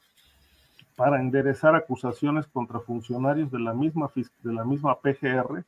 para 1.02 1.20
enderezar 1.20 1.74
acusaciones 1.74 2.46
contra 2.46 2.80
funcionarios 2.80 3.50
de 3.50 3.58
la 3.58 3.74
misma, 3.74 4.12
de 4.16 4.54
la 4.54 4.64
misma 4.64 5.00
PGR, 5.00 5.64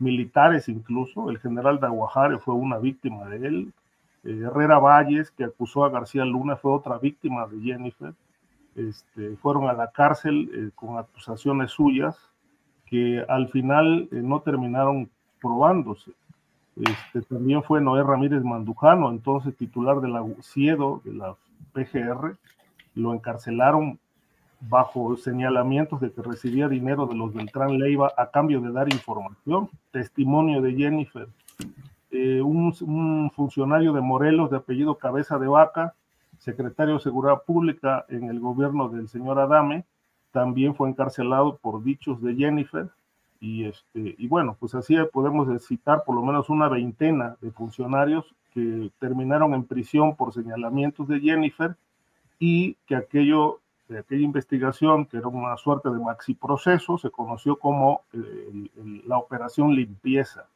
militares 0.00 0.68
incluso. 0.68 1.30
El 1.30 1.38
general 1.38 1.78
Daguajare 1.78 2.38
fue 2.38 2.54
una 2.54 2.78
víctima 2.78 3.26
de 3.26 3.46
él. 3.46 3.72
Eh, 4.24 4.40
Herrera 4.44 4.80
Valles, 4.80 5.30
que 5.30 5.44
acusó 5.44 5.84
a 5.84 5.90
García 5.90 6.24
Luna, 6.24 6.56
fue 6.56 6.72
otra 6.72 6.98
víctima 6.98 7.46
de 7.46 7.60
Jennifer. 7.60 8.14
Este, 8.74 9.36
fueron 9.36 9.68
a 9.68 9.74
la 9.74 9.92
cárcel 9.92 10.50
eh, 10.52 10.70
con 10.74 10.98
acusaciones 10.98 11.70
suyas 11.70 12.18
que 12.86 13.24
al 13.28 13.50
final 13.50 14.08
eh, 14.10 14.16
no 14.16 14.40
terminaron 14.40 15.08
probándose. 15.40 16.10
Este, 16.74 17.22
también 17.32 17.62
fue 17.62 17.80
Noé 17.80 18.02
Ramírez 18.02 18.42
Mandujano, 18.42 19.08
entonces 19.10 19.54
titular 19.56 20.00
de 20.00 20.08
la 20.08 20.20
de 20.20 21.12
la 21.12 21.36
PGR, 21.74 22.36
lo 22.96 23.14
encarcelaron 23.14 24.00
bajo 24.60 25.16
señalamientos 25.16 26.00
de 26.00 26.12
que 26.12 26.22
recibía 26.22 26.68
dinero 26.68 27.06
de 27.06 27.14
los 27.14 27.32
Beltrán 27.32 27.78
Leiva 27.78 28.12
a 28.16 28.30
cambio 28.30 28.60
de 28.60 28.72
dar 28.72 28.92
información. 28.92 29.68
Testimonio 29.90 30.60
de 30.60 30.74
Jennifer. 30.74 31.28
Eh, 32.10 32.40
un, 32.40 32.72
funcionario 33.30 33.92
de 33.92 34.00
Morelos 34.00 34.50
de 34.50 34.56
apellido 34.56 34.96
Cabeza 34.96 35.38
de 35.38 35.46
Vaca, 35.46 35.94
secretario 36.38 36.94
de 36.94 37.00
Seguridad 37.00 37.42
Pública 37.46 38.06
en 38.08 38.24
el 38.24 38.40
gobierno 38.40 38.88
del 38.88 39.08
señor 39.08 39.38
Adame, 39.38 39.84
también 40.32 40.74
fue 40.74 40.88
encarcelado 40.88 41.56
por 41.56 41.82
dichos 41.82 42.20
de 42.22 42.34
Jennifer. 42.34 42.88
Y, 43.40 43.66
este, 43.66 44.16
y 44.18 44.26
bueno, 44.26 44.56
pues 44.58 44.74
así 44.74 44.96
podemos 45.12 45.46
citar 45.64 46.02
por 46.04 46.16
lo 46.16 46.22
menos 46.22 46.48
una 46.48 46.68
veintena 46.68 47.36
de 47.40 47.52
funcionarios 47.52 48.24
que 48.52 48.90
terminaron 48.98 49.54
en 49.54 49.64
prisión 49.64 50.16
por 50.16 50.32
señalamientos 50.32 51.06
de 51.06 51.20
Jennifer 51.20 51.76
y 52.38 52.74
que 52.86 52.96
aquello 52.96 53.60
de 53.88 53.98
aquella 53.98 54.24
investigación, 54.24 55.06
que 55.06 55.16
era 55.16 55.28
una 55.28 55.56
suerte 55.56 55.88
de 55.90 55.98
maxi 55.98 56.34
proceso, 56.34 56.98
se 56.98 57.10
conoció 57.10 57.56
como 57.56 58.02
eh, 58.12 58.68
la 59.06 59.18
operación 59.18 59.74
limpieza, 59.74 60.46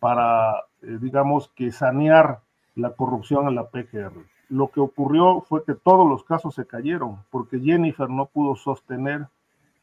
para, 0.00 0.64
eh, 0.82 0.98
digamos, 1.00 1.48
que 1.54 1.72
sanear 1.72 2.40
la 2.74 2.90
corrupción 2.90 3.48
en 3.48 3.54
la 3.54 3.68
PGR. 3.68 4.12
Lo 4.48 4.68
que 4.68 4.80
ocurrió 4.80 5.40
fue 5.42 5.64
que 5.64 5.74
todos 5.74 6.08
los 6.08 6.24
casos 6.24 6.54
se 6.54 6.66
cayeron, 6.66 7.18
porque 7.30 7.60
Jennifer 7.60 8.08
no 8.08 8.26
pudo 8.26 8.56
sostener 8.56 9.26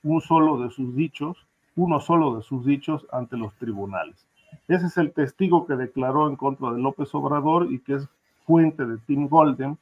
un 0.04 0.22
solo 0.22 0.58
de 0.62 0.70
sus 0.70 0.96
dichos, 0.96 1.46
uno 1.76 2.00
solo 2.00 2.36
de 2.38 2.44
sus 2.44 2.66
dichos 2.66 3.06
ante 3.12 3.38
los 3.38 3.54
tribunales. 3.56 4.26
Ese 4.68 4.88
es 4.88 4.98
el 4.98 5.12
testigo 5.12 5.66
que 5.68 5.76
declaró 5.76 6.30
en 6.30 6.36
contra 6.36 6.72
de 6.72 6.80
López 6.80 7.14
Obrador 7.14 7.72
y 7.72 7.80
que 7.80 7.96
es 7.96 8.10
fuente 8.46 8.86
de 8.86 8.98
Tim 9.00 9.28
Golden, 9.28 9.78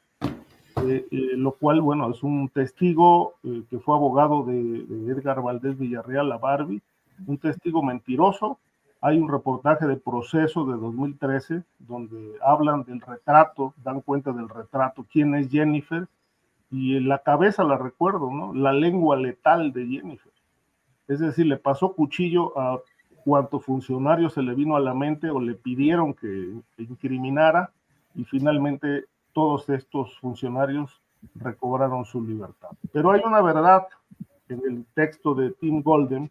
eh, 0.85 1.07
eh, 1.11 1.17
lo 1.35 1.53
cual, 1.53 1.81
bueno, 1.81 2.09
es 2.11 2.23
un 2.23 2.49
testigo 2.49 3.35
eh, 3.43 3.63
que 3.69 3.79
fue 3.79 3.95
abogado 3.95 4.43
de, 4.43 4.85
Edgar 5.11 5.41
Valdés 5.41 5.77
Villarreal, 5.77 6.31
a 6.31 6.37
Barbie, 6.37 6.81
un 7.27 7.37
testigo 7.37 7.81
mentiroso. 7.81 8.59
Hay 9.01 9.17
un 9.17 9.29
reportaje 9.29 9.85
de 9.85 9.97
proceso 9.97 10.65
de 10.65 10.77
2013 10.77 11.63
donde 11.79 12.33
hablan 12.41 12.83
del 12.83 13.01
retrato, 13.01 13.73
dan 13.83 14.01
cuenta 14.01 14.31
del 14.31 14.49
retrato, 14.49 15.05
quién 15.11 15.35
es 15.35 15.49
Jennifer, 15.49 16.07
y 16.71 16.97
en 16.97 17.07
la 17.07 17.19
cabeza 17.19 17.63
la 17.63 17.77
recuerdo, 17.77 18.31
¿no? 18.31 18.53
La 18.53 18.73
lengua 18.73 19.15
letal 19.15 19.73
de 19.73 19.85
Jennifer. 19.85 20.31
Es 21.07 21.19
decir, 21.19 21.45
le 21.45 21.57
pasó 21.57 21.93
cuchillo 21.93 22.57
a 22.57 22.79
cuanto 23.23 23.59
funcionario 23.59 24.29
se 24.29 24.41
le 24.41 24.53
vino 24.53 24.75
a 24.75 24.79
la 24.79 24.93
mente 24.93 25.29
o 25.29 25.39
le 25.39 25.53
pidieron 25.53 26.13
que 26.13 26.53
incriminara 26.77 27.71
y 28.15 28.25
finalmente 28.25 29.05
todos 29.33 29.69
estos 29.69 30.17
funcionarios 30.19 31.01
recobraron 31.35 32.05
su 32.05 32.23
libertad. 32.23 32.69
Pero 32.91 33.11
hay 33.11 33.21
una 33.25 33.41
verdad 33.41 33.87
en 34.49 34.61
el 34.67 34.85
texto 34.93 35.33
de 35.33 35.51
Tim 35.51 35.81
Golden, 35.81 36.29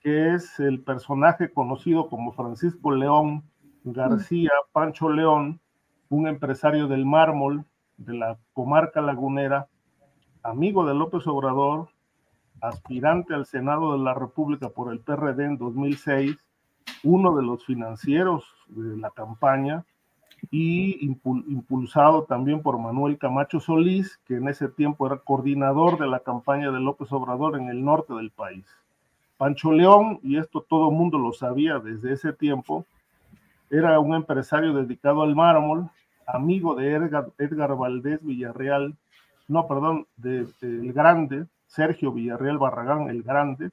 que 0.00 0.34
es 0.34 0.58
el 0.58 0.80
personaje 0.80 1.52
conocido 1.52 2.08
como 2.08 2.32
Francisco 2.32 2.90
León 2.92 3.44
García 3.84 4.52
Pancho 4.72 5.08
León, 5.08 5.60
un 6.08 6.28
empresario 6.28 6.86
del 6.86 7.04
mármol 7.04 7.64
de 7.96 8.14
la 8.14 8.38
comarca 8.52 9.00
lagunera, 9.00 9.68
amigo 10.42 10.86
de 10.86 10.94
López 10.94 11.26
Obrador, 11.26 11.88
aspirante 12.60 13.34
al 13.34 13.46
Senado 13.46 13.92
de 13.92 13.98
la 13.98 14.14
República 14.14 14.68
por 14.68 14.92
el 14.92 15.00
PRD 15.00 15.44
en 15.44 15.58
2006, 15.58 16.36
uno 17.02 17.34
de 17.34 17.42
los 17.42 17.64
financieros 17.64 18.44
de 18.68 18.96
la 18.96 19.10
campaña, 19.10 19.84
y 20.50 21.04
impulsado 21.04 22.24
también 22.24 22.62
por 22.62 22.78
Manuel 22.78 23.18
Camacho 23.18 23.60
Solís, 23.60 24.18
que 24.26 24.36
en 24.36 24.48
ese 24.48 24.68
tiempo 24.68 25.06
era 25.06 25.18
coordinador 25.18 25.98
de 25.98 26.06
la 26.06 26.20
campaña 26.20 26.70
de 26.70 26.80
López 26.80 27.12
Obrador 27.12 27.56
en 27.56 27.68
el 27.68 27.84
norte 27.84 28.12
del 28.14 28.30
país. 28.30 28.66
Pancho 29.38 29.72
León, 29.72 30.20
y 30.22 30.36
esto 30.36 30.64
todo 30.68 30.90
el 30.90 30.96
mundo 30.96 31.18
lo 31.18 31.32
sabía 31.32 31.78
desde 31.78 32.12
ese 32.12 32.32
tiempo, 32.32 32.84
era 33.70 33.98
un 33.98 34.14
empresario 34.14 34.74
dedicado 34.74 35.22
al 35.22 35.34
mármol, 35.34 35.88
amigo 36.26 36.74
de 36.74 36.92
Edgar, 36.92 37.76
Valdés 37.76 38.24
Villarreal, 38.24 38.94
no, 39.48 39.66
perdón, 39.66 40.06
de, 40.16 40.46
el 40.60 40.92
Grande, 40.92 41.46
Sergio 41.66 42.12
Villarreal 42.12 42.58
Barragán 42.58 43.08
el 43.08 43.22
Grande, 43.22 43.70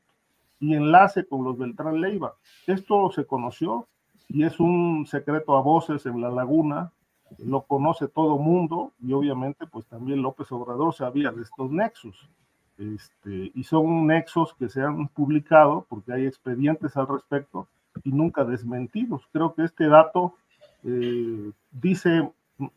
y 0.59 0.73
enlace 0.73 1.25
con 1.25 1.43
los 1.43 1.57
Beltrán 1.57 2.01
Leiva. 2.01 2.33
Esto 2.65 3.11
se 3.11 3.25
conoció 3.25 3.87
y 4.29 4.43
es 4.43 4.59
un 4.59 5.07
secreto 5.07 5.57
a 5.57 5.61
voces 5.61 6.05
en 6.05 6.21
la 6.21 6.29
laguna, 6.29 6.91
lo 7.39 7.63
conoce 7.63 8.07
todo 8.07 8.37
mundo 8.37 8.93
y 9.01 9.13
obviamente 9.13 9.67
pues 9.67 9.85
también 9.87 10.21
López 10.21 10.51
Obrador 10.51 10.93
sabía 10.93 11.31
de 11.31 11.41
estos 11.41 11.71
nexos. 11.71 12.29
Este, 12.77 13.51
y 13.53 13.63
son 13.63 14.07
nexos 14.07 14.53
que 14.53 14.69
se 14.69 14.81
han 14.81 15.09
publicado 15.09 15.85
porque 15.89 16.13
hay 16.13 16.25
expedientes 16.25 16.95
al 16.95 17.07
respecto 17.07 17.67
y 18.03 18.11
nunca 18.11 18.45
desmentidos. 18.45 19.27
Creo 19.33 19.53
que 19.53 19.63
este 19.63 19.87
dato 19.87 20.35
eh, 20.83 21.51
dice 21.71 22.31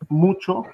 mucho 0.09 0.64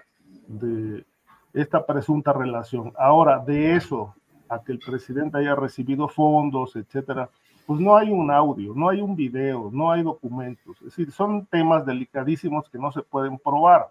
de 0.46 1.04
esta 1.52 1.84
presunta 1.84 2.32
relación. 2.32 2.92
Ahora, 2.96 3.38
de 3.40 3.74
eso 3.74 4.14
a 4.48 4.62
que 4.62 4.72
el 4.72 4.78
presidente 4.78 5.38
haya 5.38 5.54
recibido 5.54 6.08
fondos, 6.08 6.76
etcétera, 6.76 7.28
pues 7.68 7.82
no 7.82 7.98
hay 7.98 8.08
un 8.08 8.30
audio, 8.30 8.72
no 8.74 8.88
hay 8.88 9.02
un 9.02 9.14
video, 9.14 9.68
no 9.70 9.92
hay 9.92 10.02
documentos. 10.02 10.78
Es 10.78 10.84
decir, 10.84 11.12
son 11.12 11.44
temas 11.44 11.84
delicadísimos 11.84 12.66
que 12.70 12.78
no 12.78 12.90
se 12.92 13.02
pueden 13.02 13.36
probar. 13.36 13.90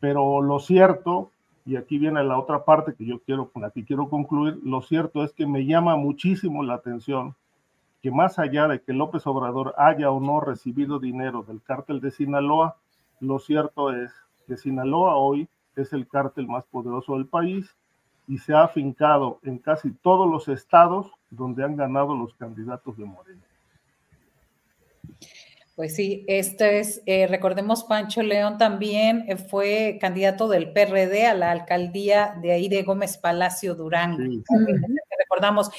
Pero 0.00 0.42
lo 0.42 0.58
cierto, 0.60 1.30
y 1.64 1.76
aquí 1.76 1.96
viene 1.96 2.22
la 2.22 2.38
otra 2.38 2.66
parte 2.66 2.94
que 2.94 3.06
yo 3.06 3.20
quiero, 3.20 3.48
con 3.48 3.70
quiero 3.70 4.10
concluir, 4.10 4.60
lo 4.62 4.82
cierto 4.82 5.24
es 5.24 5.32
que 5.32 5.46
me 5.46 5.64
llama 5.64 5.96
muchísimo 5.96 6.62
la 6.62 6.74
atención 6.74 7.34
que 8.02 8.10
más 8.10 8.38
allá 8.38 8.68
de 8.68 8.82
que 8.82 8.92
López 8.92 9.26
Obrador 9.26 9.74
haya 9.78 10.10
o 10.10 10.20
no 10.20 10.40
recibido 10.40 10.98
dinero 10.98 11.42
del 11.42 11.62
cártel 11.62 12.02
de 12.02 12.10
Sinaloa, 12.10 12.76
lo 13.20 13.38
cierto 13.38 13.94
es 13.94 14.12
que 14.46 14.58
Sinaloa 14.58 15.16
hoy 15.16 15.48
es 15.74 15.94
el 15.94 16.06
cártel 16.06 16.48
más 16.48 16.66
poderoso 16.66 17.14
del 17.14 17.24
país 17.24 17.74
y 18.28 18.38
se 18.38 18.52
ha 18.52 18.62
afincado 18.62 19.38
en 19.42 19.58
casi 19.58 19.90
todos 19.90 20.28
los 20.28 20.48
estados 20.48 21.10
donde 21.30 21.64
han 21.64 21.76
ganado 21.76 22.14
los 22.14 22.34
candidatos 22.34 22.96
de 22.96 23.04
Morena. 23.04 23.42
Pues 25.76 25.94
sí, 25.94 26.24
este 26.26 26.78
es, 26.78 27.02
eh, 27.04 27.26
recordemos, 27.26 27.84
Pancho 27.84 28.22
León 28.22 28.56
también 28.56 29.26
eh, 29.28 29.36
fue 29.36 29.98
candidato 30.00 30.48
del 30.48 30.72
PRD 30.72 31.26
a 31.26 31.34
la 31.34 31.50
alcaldía 31.50 32.34
de 32.40 32.52
ahí 32.52 32.68
de 32.68 32.82
Gómez 32.82 33.18
Palacio 33.18 33.74
Durango. 33.74 34.42
Recordamos. 35.18 35.70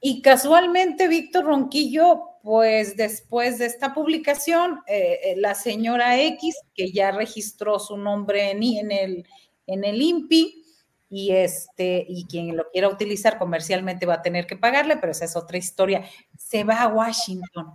Y 0.00 0.22
casualmente, 0.22 1.08
Víctor 1.08 1.46
Ronquillo, 1.46 2.38
pues 2.44 2.96
después 2.96 3.58
de 3.58 3.66
esta 3.66 3.92
publicación, 3.92 4.82
eh, 4.86 5.34
la 5.36 5.56
señora 5.56 6.20
X, 6.20 6.54
que 6.72 6.92
ya 6.92 7.10
registró 7.10 7.80
su 7.80 7.96
nombre 7.96 8.52
en, 8.52 8.62
en, 8.62 8.92
el, 8.92 9.26
en 9.66 9.82
el 9.82 10.00
INPI, 10.00 10.62
y 11.10 11.32
este, 11.32 12.04
y 12.08 12.26
quien 12.26 12.56
lo 12.56 12.70
quiera 12.70 12.88
utilizar 12.88 13.38
comercialmente 13.38 14.06
va 14.06 14.14
a 14.14 14.22
tener 14.22 14.46
que 14.46 14.56
pagarle, 14.56 14.96
pero 14.96 15.12
esa 15.12 15.24
es 15.24 15.36
otra 15.36 15.58
historia. 15.58 16.04
Se 16.36 16.64
va 16.64 16.82
a 16.82 16.88
Washington, 16.88 17.66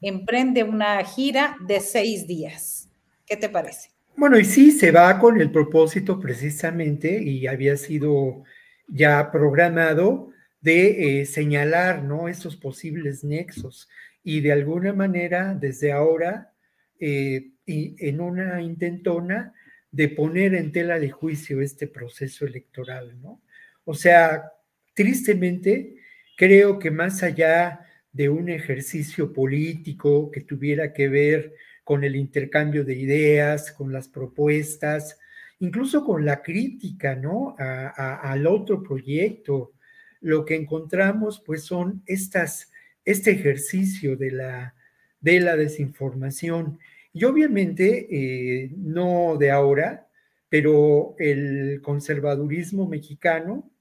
emprende 0.00 0.62
una 0.62 1.04
gira 1.04 1.56
de 1.66 1.80
seis 1.80 2.26
días. 2.26 2.88
¿Qué 3.26 3.36
te 3.36 3.48
parece? 3.48 3.90
Bueno, 4.16 4.38
y 4.38 4.44
sí, 4.44 4.72
se 4.72 4.90
va 4.90 5.18
con 5.18 5.40
el 5.40 5.50
propósito 5.50 6.18
precisamente, 6.18 7.22
y 7.22 7.46
había 7.46 7.76
sido 7.76 8.42
ya 8.88 9.30
programado, 9.30 10.30
de 10.60 11.20
eh, 11.20 11.26
señalar 11.26 12.02
¿no? 12.02 12.28
esos 12.28 12.56
posibles 12.56 13.24
nexos 13.24 13.88
y 14.22 14.40
de 14.40 14.52
alguna 14.52 14.92
manera 14.92 15.54
desde 15.54 15.92
ahora 15.92 16.52
eh, 16.98 17.52
y 17.64 17.94
en 17.98 18.20
una 18.20 18.60
intentona 18.60 19.54
de 19.90 20.08
poner 20.08 20.54
en 20.54 20.72
tela 20.72 20.98
de 20.98 21.10
juicio 21.10 21.60
este 21.60 21.86
proceso 21.86 22.46
electoral, 22.46 23.20
¿no? 23.20 23.42
O 23.84 23.94
sea, 23.94 24.52
tristemente, 24.94 25.96
creo 26.36 26.78
que 26.78 26.90
más 26.90 27.22
allá 27.22 27.80
de 28.12 28.28
un 28.28 28.48
ejercicio 28.48 29.32
político 29.32 30.30
que 30.30 30.40
tuviera 30.40 30.92
que 30.92 31.08
ver 31.08 31.54
con 31.84 32.04
el 32.04 32.16
intercambio 32.16 32.84
de 32.84 32.94
ideas, 32.94 33.72
con 33.72 33.92
las 33.92 34.08
propuestas, 34.08 35.18
incluso 35.60 36.04
con 36.04 36.24
la 36.24 36.42
crítica, 36.42 37.14
¿no? 37.14 37.54
al 37.58 38.46
otro 38.46 38.82
proyecto, 38.82 39.72
lo 40.20 40.44
que 40.44 40.56
encontramos, 40.56 41.42
pues, 41.44 41.62
son 41.62 42.02
estas, 42.06 42.70
este 43.04 43.30
ejercicio 43.30 44.16
de 44.16 44.32
la, 44.32 44.74
de 45.20 45.40
la 45.40 45.56
desinformación 45.56 46.78
y 47.18 47.24
obviamente, 47.24 48.06
eh, 48.10 48.70
no 48.76 49.36
de 49.36 49.50
ahora, 49.50 50.08
pero 50.48 51.16
el 51.18 51.80
conservadurismo 51.82 52.86
mexicano, 52.86 53.72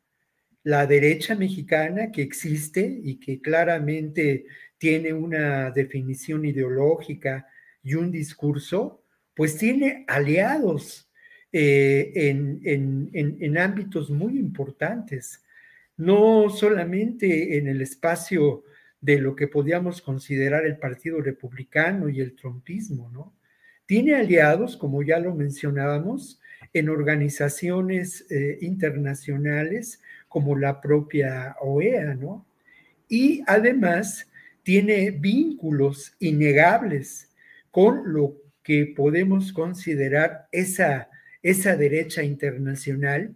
la 0.63 0.87
derecha 0.87 1.35
mexicana 1.35 2.11
que 2.11 2.23
existe 2.23 2.99
y 3.03 3.19
que 3.19 3.39
claramente 3.39 4.47
tiene 4.79 5.13
una 5.13 5.69
definición 5.69 6.45
ideológica 6.45 7.47
y 7.83 7.93
un 7.93 8.11
discurso, 8.11 9.03
pues 9.35 9.55
tiene 9.55 10.03
aliados 10.07 11.11
eh, 11.51 12.11
en 12.65 13.57
ámbitos 13.59 14.09
muy 14.09 14.39
importantes, 14.39 15.43
no 15.95 16.49
solamente 16.49 17.59
en 17.59 17.67
el 17.67 17.83
espacio 17.83 18.63
de 19.01 19.19
lo 19.19 19.35
que 19.35 19.47
podíamos 19.47 20.01
considerar 20.01 20.65
el 20.65 20.77
Partido 20.77 21.21
Republicano 21.21 22.09
y 22.09 22.19
el 22.19 22.35
trompismo, 22.35 23.09
¿no? 23.11 23.33
Tiene 23.85 24.15
aliados, 24.15 24.75
como 24.75 25.01
ya 25.01 25.19
lo 25.19 25.33
mencionábamos, 25.33 26.41
en 26.73 26.89
organizaciones 26.89 28.29
eh, 28.29 28.57
internacionales 28.61 30.01
como 30.27 30.57
la 30.57 30.81
propia 30.81 31.55
OEA, 31.61 32.15
¿no? 32.15 32.45
Y 33.07 33.41
además 33.47 34.29
tiene 34.63 35.11
vínculos 35.11 36.13
innegables 36.19 37.33
con 37.71 38.11
lo 38.11 38.35
que 38.63 38.93
podemos 38.93 39.53
considerar 39.53 40.47
esa, 40.51 41.09
esa 41.41 41.77
derecha 41.77 42.23
internacional 42.23 43.33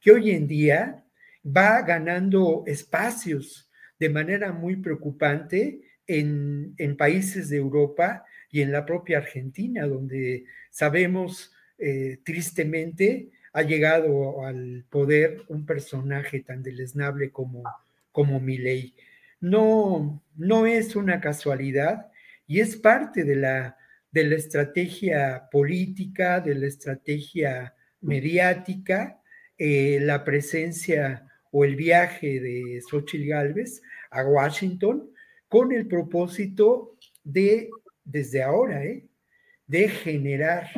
que 0.00 0.12
hoy 0.12 0.30
en 0.30 0.46
día 0.46 1.04
va 1.44 1.82
ganando 1.82 2.64
espacios 2.66 3.69
de 4.00 4.08
manera 4.08 4.52
muy 4.52 4.76
preocupante 4.76 5.82
en, 6.06 6.96
países 6.98 7.50
de 7.50 7.58
Europa 7.58 8.24
y 8.50 8.62
en 8.62 8.72
la 8.72 8.84
propia 8.84 9.18
Argentina, 9.18 9.86
donde 9.86 10.46
sabemos 10.70 11.52
eh, 11.78 12.18
tristemente 12.24 13.30
ha 13.52 13.62
llegado 13.62 14.44
al 14.44 14.84
poder 14.90 15.42
un 15.48 15.66
personaje 15.66 16.40
tan 16.40 16.62
deleznable 16.62 17.30
como, 17.30 17.62
como 18.10 18.40
Milei. 18.40 18.94
No, 19.40 20.22
no 20.36 20.66
es 20.66 20.96
una 20.96 21.20
casualidad 21.20 22.10
y 22.46 22.60
es 22.60 22.76
parte 22.76 23.24
de 23.24 23.36
la, 23.36 23.76
de 24.10 24.24
la 24.24 24.36
estrategia 24.36 25.48
política, 25.50 26.40
de 26.40 26.54
la 26.54 26.66
estrategia 26.66 27.74
mediática, 28.00 29.20
eh, 29.58 29.98
la 30.00 30.24
presencia 30.24 31.29
o 31.50 31.64
el 31.64 31.76
viaje 31.76 32.40
de 32.40 32.80
Xochitl 32.88 33.26
Galvez 33.26 33.82
a 34.10 34.24
Washington 34.24 35.10
con 35.48 35.72
el 35.72 35.86
propósito 35.86 36.96
de, 37.24 37.70
desde 38.04 38.42
ahora, 38.42 38.84
¿eh? 38.84 39.06
de 39.66 39.88
generar 39.88 40.68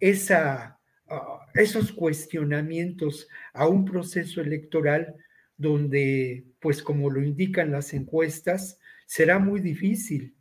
esa, 0.00 0.78
ah, 1.08 1.46
esos 1.54 1.92
cuestionamientos 1.92 3.28
a 3.52 3.68
un 3.68 3.84
proceso 3.84 4.40
electoral 4.40 5.14
donde, 5.56 6.44
pues 6.60 6.82
como 6.82 7.10
lo 7.10 7.22
indican 7.22 7.72
las 7.72 7.92
encuestas, 7.94 8.78
será 9.06 9.38
muy 9.38 9.60
difícil 9.60 10.34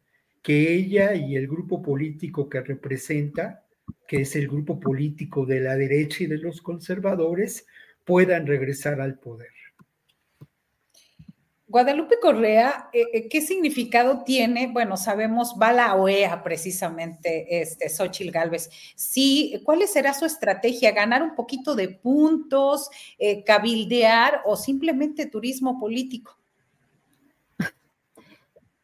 que 0.44 0.74
ella 0.74 1.16
y 1.16 1.36
el 1.36 1.48
grupo 1.48 1.82
político 1.82 2.50
que 2.50 2.62
representa, 2.62 3.66
que 4.08 4.22
es 4.22 4.36
el 4.36 4.48
grupo 4.48 4.80
político 4.80 5.46
de 5.46 5.60
la 5.60 5.76
derecha 5.76 6.24
y 6.24 6.28
de 6.28 6.38
los 6.38 6.62
conservadores, 6.62 7.66
puedan 8.06 8.48
regresar 8.48 9.02
al 9.02 9.20
poder. 9.20 9.52
Guadalupe 11.70 12.16
Correa, 12.22 12.90
eh, 12.94 13.04
eh, 13.12 13.28
¿qué 13.28 13.42
significado 13.42 14.24
tiene? 14.24 14.68
Bueno, 14.72 14.96
sabemos, 14.96 15.56
va 15.62 15.74
la 15.74 15.96
OEA 15.96 16.42
precisamente, 16.42 17.62
este, 17.62 17.90
Xochil 17.90 18.32
Gálvez. 18.32 18.70
Sí, 18.96 19.62
¿cuál 19.66 19.86
será 19.86 20.14
su 20.14 20.24
estrategia? 20.24 20.94
¿Ganar 20.94 21.22
un 21.22 21.36
poquito 21.36 21.76
de 21.76 21.90
puntos, 21.90 22.90
eh, 23.20 23.44
cabildear 23.44 24.44
o 24.46 24.56
simplemente 24.56 25.26
turismo 25.26 25.78
político? 25.78 26.38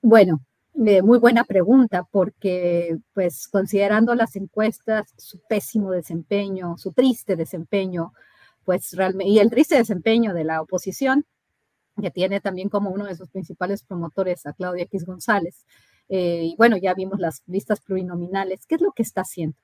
Bueno, 0.01 0.41
muy 0.73 1.19
buena 1.19 1.45
pregunta, 1.45 2.05
porque 2.11 2.97
pues 3.13 3.47
considerando 3.47 4.13
las 4.13 4.35
encuestas, 4.35 5.13
su 5.17 5.39
pésimo 5.47 5.91
desempeño, 5.91 6.77
su 6.77 6.91
triste 6.91 7.37
desempeño, 7.37 8.11
pues 8.65 8.91
realmente, 8.91 9.31
y 9.31 9.39
el 9.39 9.49
triste 9.49 9.77
desempeño 9.77 10.33
de 10.33 10.43
la 10.43 10.61
oposición, 10.61 11.25
que 12.01 12.11
tiene 12.11 12.39
también 12.41 12.69
como 12.69 12.89
uno 12.89 13.05
de 13.05 13.15
sus 13.15 13.29
principales 13.29 13.83
promotores 13.83 14.45
a 14.45 14.53
Claudia 14.53 14.83
X 14.83 15.05
González. 15.05 15.65
Eh, 16.09 16.41
y 16.43 16.55
bueno, 16.57 16.77
ya 16.77 16.93
vimos 16.93 17.19
las 17.19 17.43
listas 17.47 17.81
plurinominales. 17.81 18.65
¿Qué 18.65 18.75
es 18.75 18.81
lo 18.81 18.91
que 18.91 19.03
está 19.03 19.21
haciendo? 19.21 19.57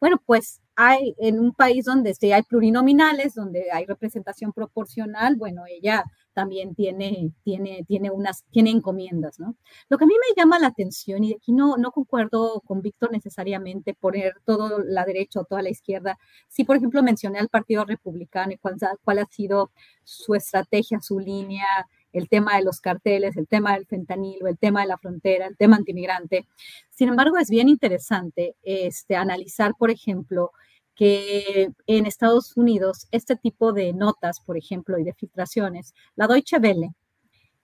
Bueno, 0.00 0.22
pues 0.24 0.60
hay 0.76 1.14
en 1.18 1.40
un 1.40 1.52
país 1.52 1.84
donde 1.84 2.14
hay 2.32 2.42
plurinominales, 2.42 3.34
donde 3.34 3.72
hay 3.72 3.84
representación 3.84 4.52
proporcional, 4.52 5.34
bueno, 5.36 5.64
ella 5.68 6.04
también 6.38 6.72
tiene, 6.76 7.32
tiene, 7.42 7.84
tiene 7.88 8.12
unas, 8.12 8.44
tiene 8.52 8.70
encomiendas, 8.70 9.40
¿no? 9.40 9.56
Lo 9.88 9.98
que 9.98 10.04
a 10.04 10.06
mí 10.06 10.14
me 10.14 10.40
llama 10.40 10.60
la 10.60 10.68
atención, 10.68 11.24
y 11.24 11.34
aquí 11.34 11.50
no, 11.52 11.76
no 11.76 11.90
concuerdo 11.90 12.60
con 12.60 12.80
Víctor 12.80 13.10
necesariamente 13.10 13.92
poner 13.92 14.36
toda 14.44 14.78
la 14.86 15.04
derecha 15.04 15.40
o 15.40 15.44
toda 15.44 15.62
la 15.62 15.70
izquierda, 15.70 16.16
sí, 16.46 16.62
por 16.62 16.76
ejemplo, 16.76 17.02
mencioné 17.02 17.40
al 17.40 17.48
Partido 17.48 17.84
Republicano 17.84 18.52
y 18.52 18.56
cuál, 18.58 18.76
cuál 19.02 19.18
ha 19.18 19.26
sido 19.26 19.72
su 20.04 20.36
estrategia, 20.36 21.00
su 21.00 21.18
línea, 21.18 21.66
el 22.12 22.28
tema 22.28 22.56
de 22.56 22.62
los 22.62 22.80
carteles, 22.80 23.36
el 23.36 23.48
tema 23.48 23.74
del 23.74 23.86
fentanilo, 23.86 24.46
el 24.46 24.58
tema 24.58 24.82
de 24.82 24.86
la 24.86 24.96
frontera, 24.96 25.48
el 25.48 25.56
tema 25.56 25.74
antimigrante. 25.74 26.46
Sin 26.90 27.08
embargo, 27.08 27.36
es 27.38 27.50
bien 27.50 27.68
interesante 27.68 28.54
este, 28.62 29.16
analizar, 29.16 29.74
por 29.76 29.90
ejemplo, 29.90 30.52
que 30.98 31.70
en 31.86 32.06
Estados 32.06 32.56
Unidos 32.56 33.06
este 33.12 33.36
tipo 33.36 33.72
de 33.72 33.92
notas, 33.92 34.40
por 34.40 34.56
ejemplo, 34.56 34.98
y 34.98 35.04
de 35.04 35.14
filtraciones, 35.14 35.94
la 36.16 36.26
Deutsche 36.26 36.58
Welle, 36.58 36.90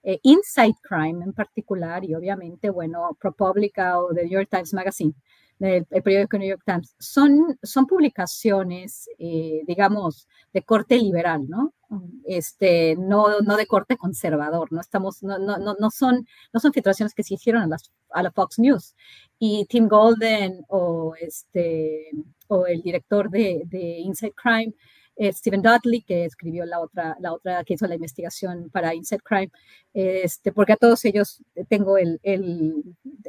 eh, 0.04 0.20
Inside 0.22 0.76
Crime 0.82 1.24
en 1.24 1.32
particular, 1.32 2.04
y 2.04 2.14
obviamente, 2.14 2.70
bueno, 2.70 3.16
ProPublica 3.20 3.98
o 3.98 4.14
The 4.14 4.22
New 4.22 4.30
York 4.30 4.48
Times 4.50 4.72
Magazine, 4.72 5.14
el, 5.60 5.84
periódico 5.86 6.38
New 6.38 6.48
York 6.48 6.62
Times, 6.64 6.94
son, 6.98 7.58
son 7.62 7.86
publicaciones, 7.86 9.08
eh, 9.18 9.62
digamos, 9.66 10.28
de 10.52 10.62
corte 10.62 10.96
liberal, 10.98 11.48
¿no? 11.48 11.72
Este, 12.26 12.96
no, 12.96 13.40
no 13.40 13.56
de 13.56 13.66
corte 13.66 13.96
conservador, 13.96 14.72
no 14.72 14.80
estamos, 14.80 15.22
no, 15.22 15.38
no, 15.38 15.58
no, 15.58 15.90
son, 15.90 16.26
no 16.52 16.60
son 16.60 16.72
filtraciones 16.72 17.14
que 17.14 17.22
se 17.22 17.34
hicieron 17.34 17.62
a, 17.62 17.66
las, 17.68 17.92
a 18.10 18.22
la 18.22 18.32
Fox 18.32 18.58
News. 18.58 18.94
Y 19.38 19.66
Tim 19.66 19.86
Golden 19.86 20.64
o, 20.68 21.14
este, 21.20 22.10
o 22.48 22.66
el 22.66 22.82
director 22.82 23.30
de, 23.30 23.62
de 23.66 23.98
Inside 23.98 24.34
Crime 24.34 24.74
eh, 25.16 25.32
Stephen 25.32 25.62
Dudley, 25.62 26.02
que 26.02 26.24
escribió 26.24 26.64
la 26.66 26.80
otra, 26.80 27.16
la 27.20 27.32
otra 27.32 27.64
que 27.64 27.74
hizo 27.74 27.86
la 27.86 27.94
investigación 27.94 28.70
para 28.70 28.94
Inside 28.94 29.22
Crime, 29.22 29.50
este, 29.92 30.52
porque 30.52 30.72
a 30.72 30.76
todos 30.76 31.04
ellos 31.04 31.42
tengo 31.68 31.98
el, 31.98 32.18
el 32.22 32.82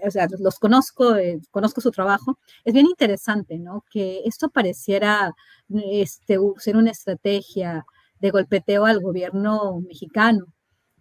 o 0.03 0.11
sea, 0.11 0.27
los 0.39 0.59
conozco, 0.59 1.15
eh, 1.15 1.39
conozco 1.51 1.81
su 1.81 1.91
trabajo. 1.91 2.39
Es 2.63 2.73
bien 2.73 2.87
interesante, 2.87 3.59
¿no? 3.59 3.83
Que 3.91 4.21
esto 4.25 4.49
pareciera 4.49 5.33
este, 5.69 6.37
ser 6.57 6.77
una 6.77 6.91
estrategia 6.91 7.85
de 8.19 8.31
golpeteo 8.31 8.85
al 8.85 9.01
gobierno 9.01 9.81
mexicano, 9.81 10.47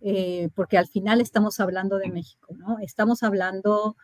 eh, 0.00 0.50
porque 0.54 0.78
al 0.78 0.86
final 0.88 1.20
estamos 1.20 1.60
hablando 1.60 1.98
de 1.98 2.10
México, 2.10 2.54
¿no? 2.56 2.78
Estamos 2.80 3.22
hablando 3.22 3.96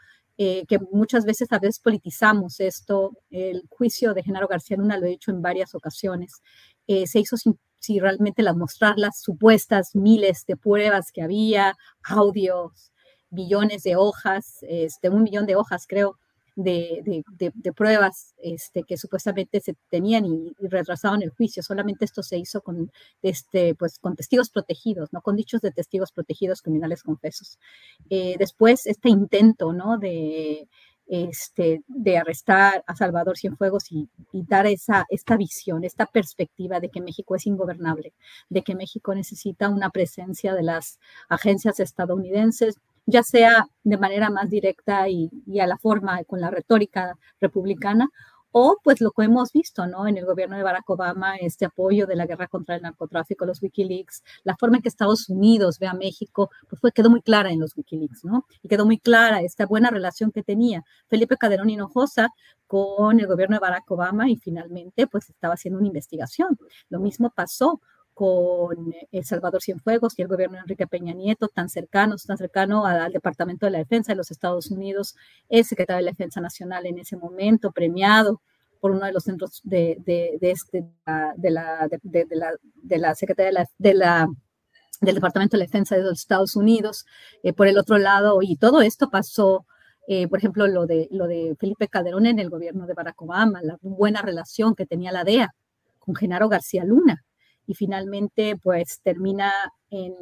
eh, 0.42 0.64
que 0.66 0.78
muchas 0.90 1.26
veces 1.26 1.52
a 1.52 1.58
veces 1.58 1.80
politizamos 1.80 2.60
esto. 2.60 3.12
El 3.28 3.64
juicio 3.68 4.14
de 4.14 4.22
Genaro 4.22 4.48
García 4.48 4.78
Luna 4.78 4.96
lo 4.96 5.04
he 5.04 5.10
dicho 5.10 5.30
en 5.30 5.42
varias 5.42 5.74
ocasiones. 5.74 6.40
Eh, 6.86 7.06
se 7.06 7.20
hizo 7.20 7.36
sin, 7.36 7.58
realmente 8.00 8.42
las, 8.42 8.56
mostrar 8.56 8.94
las 8.96 9.20
supuestas 9.20 9.94
miles 9.94 10.46
de 10.46 10.56
pruebas 10.56 11.12
que 11.12 11.20
había, 11.20 11.76
audios, 12.04 12.90
billones 13.28 13.82
de 13.82 13.96
hojas, 13.96 14.60
este, 14.62 15.10
un 15.10 15.24
millón 15.24 15.44
de 15.44 15.56
hojas 15.56 15.84
creo, 15.86 16.18
de, 16.62 17.24
de, 17.54 17.72
pruebas 17.72 18.34
este, 18.42 18.82
que 18.82 18.96
supuestamente 18.96 19.60
se 19.60 19.76
tenían 19.88 20.24
y, 20.26 20.54
retrasaban 20.60 21.22
el 21.22 21.30
juicio. 21.30 21.62
Solamente 21.62 22.04
esto 22.04 22.22
se 22.22 22.38
hizo 22.38 22.60
con, 22.62 22.90
este, 23.22 23.74
pues, 23.74 24.00
testigos 24.16 24.50
protegidos, 24.50 25.12
¿no? 25.12 25.22
con 25.22 25.36
dichos 25.36 25.60
de 25.60 25.70
testigos 25.70 26.12
protegidos 26.12 26.62
criminales 26.62 27.02
confesos. 27.02 27.58
Eh, 28.08 28.36
después, 28.38 28.86
este 28.86 29.08
intento 29.08 29.72
¿no? 29.72 29.98
de, 29.98 30.68
este, 31.10 31.82
de 31.88 32.18
arrestar 32.18 32.84
a 32.86 32.94
Salvador 32.94 33.36
Cienfuegos 33.36 33.90
y, 33.90 34.08
y, 34.32 34.44
dar 34.44 34.66
esa, 34.66 35.06
esta 35.08 35.36
visión, 35.36 35.82
esta 35.82 36.06
perspectiva 36.06 36.78
de 36.78 36.88
que 36.88 37.00
México 37.00 37.34
es 37.34 37.46
ingobernable, 37.46 38.12
de 38.48 38.62
que 38.62 38.76
México 38.76 39.14
necesita 39.14 39.68
una 39.68 39.90
presencia 39.90 40.54
de 40.54 40.62
las 40.62 41.00
agencias 41.28 41.80
estadounidenses, 41.80 42.76
ya 43.10 43.22
sea 43.22 43.66
de 43.82 43.98
manera 43.98 44.30
más 44.30 44.48
directa 44.50 45.08
y, 45.08 45.30
a 45.60 45.66
la 45.66 45.78
forma 45.78 46.22
con 46.24 46.40
la 46.40 46.50
retórica 46.50 47.16
republicana, 47.40 48.08
o 48.52 48.78
pues 48.82 49.00
lo 49.00 49.12
que 49.12 49.24
hemos 49.24 49.52
visto, 49.52 49.86
¿no? 49.86 50.08
En 50.08 50.16
el 50.16 50.26
gobierno 50.26 50.56
de 50.56 50.64
Barack 50.64 50.88
Obama, 50.90 51.36
este 51.36 51.66
apoyo 51.66 52.06
de 52.06 52.16
la 52.16 52.26
guerra 52.26 52.48
contra 52.48 52.74
el 52.74 52.82
narcotráfico, 52.82 53.46
los 53.46 53.62
Wikileaks, 53.62 54.24
la 54.42 54.56
forma 54.56 54.76
en 54.76 54.82
que 54.82 54.88
Estados 54.88 55.28
Unidos 55.28 55.78
ve 55.78 55.86
a 55.86 55.94
México, 55.94 56.50
pues 56.80 56.92
quedó 56.92 57.10
muy 57.10 57.22
clara 57.22 57.52
en 57.52 57.60
los 57.60 57.76
Wikileaks, 57.76 58.24
¿no? 58.24 58.46
Y 58.62 58.68
quedó 58.68 58.86
muy 58.86 58.98
clara 58.98 59.40
esta 59.42 59.66
buena 59.66 59.90
relación 59.90 60.32
que 60.32 60.42
tenía 60.42 60.84
Felipe 61.08 61.36
Calderón 61.36 61.70
Hinojosa 61.70 62.30
con 62.66 63.20
el 63.20 63.26
gobierno 63.26 63.56
de 63.56 63.60
Barack 63.60 63.88
Obama 63.90 64.28
y 64.28 64.36
finalmente 64.36 65.06
pues 65.06 65.30
estaba 65.30 65.54
haciendo 65.54 65.78
una 65.78 65.88
investigación. 65.88 66.58
Lo 66.88 66.98
mismo 66.98 67.30
pasó 67.30 67.80
con 68.20 68.92
El 69.12 69.24
Salvador 69.24 69.62
Cienfuegos 69.62 70.18
y 70.18 70.20
el 70.20 70.28
gobierno 70.28 70.56
de 70.56 70.60
Enrique 70.60 70.86
Peña 70.86 71.14
Nieto, 71.14 71.48
tan 71.48 71.70
cercanos, 71.70 72.26
tan 72.26 72.36
cercano 72.36 72.84
al 72.84 73.14
Departamento 73.14 73.64
de 73.64 73.72
la 73.72 73.78
Defensa 73.78 74.12
de 74.12 74.16
los 74.16 74.30
Estados 74.30 74.70
Unidos, 74.70 75.16
el 75.48 75.64
secretario 75.64 76.00
de 76.00 76.04
la 76.04 76.10
Defensa 76.10 76.38
Nacional 76.38 76.84
en 76.84 76.98
ese 76.98 77.16
momento, 77.16 77.72
premiado 77.72 78.42
por 78.78 78.90
uno 78.90 79.06
de 79.06 79.12
los 79.12 79.24
centros 79.24 79.62
de, 79.64 79.96
de, 80.04 80.38
este, 80.42 80.84
la, 81.06 81.88
la 82.82 83.14
Secretaría 83.14 83.66
de 83.78 83.94
la, 83.94 84.28
del 85.00 85.14
Departamento 85.14 85.56
de 85.56 85.60
la 85.60 85.66
Defensa 85.66 85.96
de 85.96 86.02
los 86.02 86.18
Estados 86.18 86.56
Unidos. 86.56 87.06
Eh, 87.42 87.54
por 87.54 87.68
el 87.68 87.78
otro 87.78 87.96
lado, 87.96 88.42
y 88.42 88.56
todo 88.56 88.82
esto 88.82 89.08
pasó, 89.08 89.64
eh, 90.08 90.28
por 90.28 90.40
ejemplo, 90.40 90.66
lo 90.66 90.84
de, 90.84 91.08
lo 91.10 91.26
de 91.26 91.56
Felipe 91.58 91.88
Calderón 91.88 92.26
en 92.26 92.38
el 92.38 92.50
gobierno 92.50 92.86
de 92.86 92.92
Barack 92.92 93.22
Obama, 93.22 93.62
la 93.62 93.78
buena 93.80 94.20
relación 94.20 94.74
que 94.74 94.84
tenía 94.84 95.10
la 95.10 95.24
DEA 95.24 95.54
con 95.98 96.14
Genaro 96.14 96.50
García 96.50 96.84
Luna, 96.84 97.24
y 97.70 97.74
finalmente 97.74 98.56
pues 98.56 99.00
termina 99.04 99.52
en, 99.90 100.16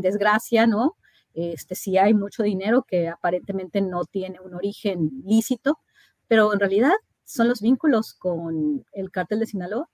desgracia, 0.00 0.68
¿no? 0.68 0.96
Este, 1.34 1.74
sí 1.74 1.98
hay 1.98 2.14
mucho 2.14 2.44
dinero 2.44 2.84
que 2.86 3.08
aparentemente 3.08 3.80
no 3.80 4.04
tiene 4.04 4.38
un 4.38 4.54
origen 4.54 5.10
lícito, 5.26 5.80
pero 6.28 6.52
en 6.52 6.60
realidad 6.60 6.92
son 7.24 7.48
los 7.48 7.60
vínculos 7.60 8.14
con 8.14 8.86
el 8.92 9.10
cártel 9.10 9.40
de 9.40 9.46
Sinaloa. 9.46 9.90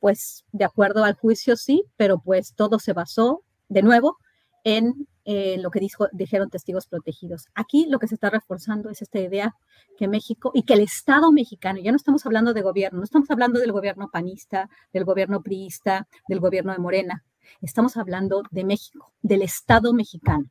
Pues 0.00 0.46
de 0.52 0.64
acuerdo 0.64 1.04
al 1.04 1.16
juicio 1.16 1.54
sí, 1.54 1.84
pero 1.98 2.18
pues 2.18 2.54
todo 2.54 2.78
se 2.78 2.94
basó 2.94 3.42
de 3.68 3.82
nuevo 3.82 4.16
en 4.64 5.06
eh, 5.28 5.58
lo 5.58 5.70
que 5.72 5.80
dijo, 5.80 6.06
dijeron 6.12 6.50
testigos 6.50 6.86
protegidos. 6.86 7.46
Aquí 7.56 7.86
lo 7.90 7.98
que 7.98 8.06
se 8.06 8.14
está 8.14 8.30
reforzando 8.30 8.90
es 8.90 9.02
esta 9.02 9.18
idea 9.18 9.56
que 9.98 10.06
México 10.06 10.52
y 10.54 10.62
que 10.62 10.74
el 10.74 10.80
Estado 10.80 11.32
mexicano, 11.32 11.80
ya 11.80 11.90
no 11.90 11.96
estamos 11.96 12.24
hablando 12.26 12.54
de 12.54 12.62
gobierno, 12.62 12.98
no 12.98 13.04
estamos 13.04 13.28
hablando 13.32 13.58
del 13.58 13.72
gobierno 13.72 14.08
panista, 14.12 14.70
del 14.92 15.04
gobierno 15.04 15.42
priista, 15.42 16.06
del 16.28 16.38
gobierno 16.38 16.72
de 16.72 16.78
Morena, 16.78 17.24
estamos 17.60 17.96
hablando 17.96 18.44
de 18.52 18.64
México, 18.64 19.12
del 19.20 19.42
Estado 19.42 19.92
mexicano, 19.92 20.44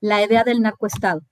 la 0.00 0.24
idea 0.24 0.44
del 0.44 0.62
narcoestado, 0.62 1.22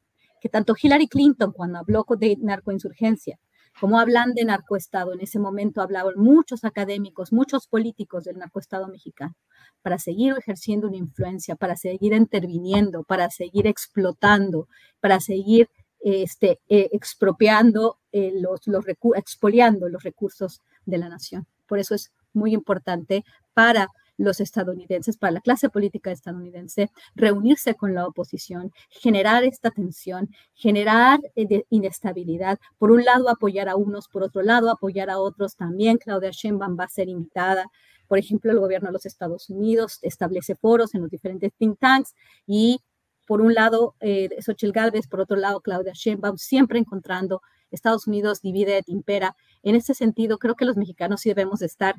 que 0.40 0.48
tanto 0.48 0.74
Hillary 0.80 1.06
Clinton 1.06 1.52
cuando 1.52 1.78
habló 1.78 2.04
de 2.18 2.36
narcoinsurgencia, 2.40 3.38
como 3.80 4.00
hablan 4.00 4.34
de 4.34 4.44
narcoestado, 4.44 5.12
en 5.12 5.20
ese 5.20 5.38
momento 5.38 5.82
hablaban 5.82 6.14
muchos 6.16 6.64
académicos, 6.64 7.32
muchos 7.32 7.68
políticos 7.68 8.24
del 8.24 8.38
narcoestado 8.38 8.88
mexicano, 8.88 9.36
para 9.82 9.98
seguir 9.98 10.34
ejerciendo 10.38 10.88
una 10.88 10.96
influencia, 10.96 11.56
para 11.56 11.76
seguir 11.76 12.12
interviniendo, 12.12 13.02
para 13.04 13.30
seguir 13.30 13.66
explotando, 13.66 14.68
para 15.00 15.20
seguir 15.20 15.68
este, 16.00 16.60
eh, 16.68 16.88
expropiando 16.92 17.98
eh, 18.12 18.32
los, 18.34 18.66
los 18.66 18.84
expoliando 19.16 19.88
los 19.88 20.02
recursos 20.02 20.62
de 20.86 20.98
la 20.98 21.08
nación. 21.08 21.46
Por 21.66 21.78
eso 21.78 21.94
es 21.94 22.12
muy 22.32 22.54
importante 22.54 23.24
para 23.54 23.88
los 24.18 24.40
estadounidenses, 24.40 25.16
para 25.16 25.32
la 25.32 25.40
clase 25.40 25.70
política 25.70 26.10
estadounidense, 26.10 26.90
reunirse 27.14 27.74
con 27.74 27.94
la 27.94 28.06
oposición, 28.06 28.72
generar 28.90 29.44
esta 29.44 29.70
tensión, 29.70 30.28
generar 30.54 31.20
eh, 31.36 31.64
inestabilidad. 31.70 32.58
Por 32.78 32.90
un 32.90 33.04
lado, 33.04 33.30
apoyar 33.30 33.68
a 33.68 33.76
unos, 33.76 34.08
por 34.08 34.24
otro 34.24 34.42
lado, 34.42 34.70
apoyar 34.70 35.08
a 35.08 35.18
otros. 35.18 35.56
También 35.56 35.98
Claudia 35.98 36.30
Sheinbaum 36.32 36.78
va 36.78 36.84
a 36.84 36.88
ser 36.88 37.08
invitada. 37.08 37.66
Por 38.08 38.18
ejemplo, 38.18 38.50
el 38.50 38.58
gobierno 38.58 38.88
de 38.88 38.94
los 38.94 39.06
Estados 39.06 39.48
Unidos 39.50 39.98
establece 40.02 40.56
foros 40.56 40.94
en 40.94 41.02
los 41.02 41.10
diferentes 41.10 41.52
think 41.58 41.78
tanks 41.78 42.14
y 42.46 42.80
por 43.28 43.42
un 43.42 43.52
lado, 43.52 43.94
eh, 44.00 44.30
Xochitl 44.40 44.72
Galvez, 44.72 45.06
por 45.06 45.20
otro 45.20 45.36
lado, 45.36 45.60
Claudia 45.60 45.92
Sheinbaum, 45.94 46.38
siempre 46.38 46.78
encontrando 46.78 47.42
Estados 47.70 48.06
Unidos 48.06 48.40
divide, 48.40 48.82
impera. 48.86 49.36
En 49.62 49.74
ese 49.74 49.92
sentido, 49.92 50.38
creo 50.38 50.54
que 50.54 50.64
los 50.64 50.78
mexicanos 50.78 51.20
sí 51.20 51.28
debemos 51.28 51.60
estar 51.60 51.96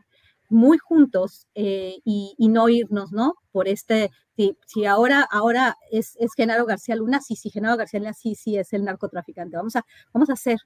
muy 0.50 0.80
juntos 0.80 1.48
eh, 1.54 2.00
y, 2.04 2.36
no 2.50 2.68
irnos, 2.70 3.12
¿no? 3.12 3.36
Por 3.52 3.68
este, 3.68 4.10
si, 4.66 4.86
ahora, 4.86 5.22
ahora 5.30 5.78
es, 5.92 6.16
es, 6.20 6.34
Genaro 6.34 6.66
García 6.66 6.96
Luna, 6.96 7.22
sí, 7.22 7.36
sí, 7.36 7.52
Genaro 7.52 7.78
García 7.78 8.00
Luna, 8.00 8.14
sí, 8.14 8.34
sí, 8.34 8.58
es 8.58 8.74
el 8.74 8.84
narcotraficante. 8.84 9.56
Vamos 9.56 9.76
a, 9.76 9.86
vamos 10.12 10.32
a 10.32 10.36
ser 10.36 10.58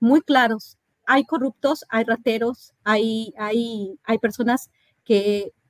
muy 0.00 0.22
claros. 0.22 0.76
Hay 1.06 1.24
corruptos, 1.24 1.84
hay 1.88 2.02
rateros, 2.02 2.72
hay, 2.82 3.32
hay, 3.38 3.96
hay 4.02 4.18
personas 4.18 4.70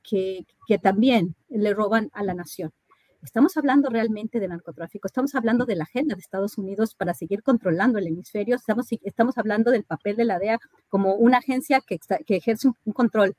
que, 0.05 0.78
también 0.82 1.34
le 1.49 1.72
roban 1.74 2.11
a 2.12 2.22
la 2.22 2.34
nación. 2.34 2.72
Estamos 3.22 3.57
hablando 3.57 3.91
realmente 3.91 4.41
de 4.41 4.49
narcotráfico, 4.49 5.07
estamos 5.07 5.34
hablando 5.34 5.66
de 5.66 5.76
la 5.76 5.84
agenda 5.84 6.14
de 6.14 6.20
Estados 6.20 6.57
Unidos 6.57 6.95
para 6.95 7.12
seguir 7.12 7.43
controlando 7.43 7.99
el 7.99 8.07
hemisferio, 8.07 8.57
estamos, 8.57 9.38
hablando 9.38 9.70
del 9.70 9.84
papel 9.84 10.16
de 10.16 10.24
la 10.24 10.38
DEA 10.38 10.59
como 10.88 11.14
una 11.14 11.38
agencia 11.38 11.82
que, 11.86 11.99
ejerce 12.28 12.68
un, 12.68 12.93
control 12.93 13.34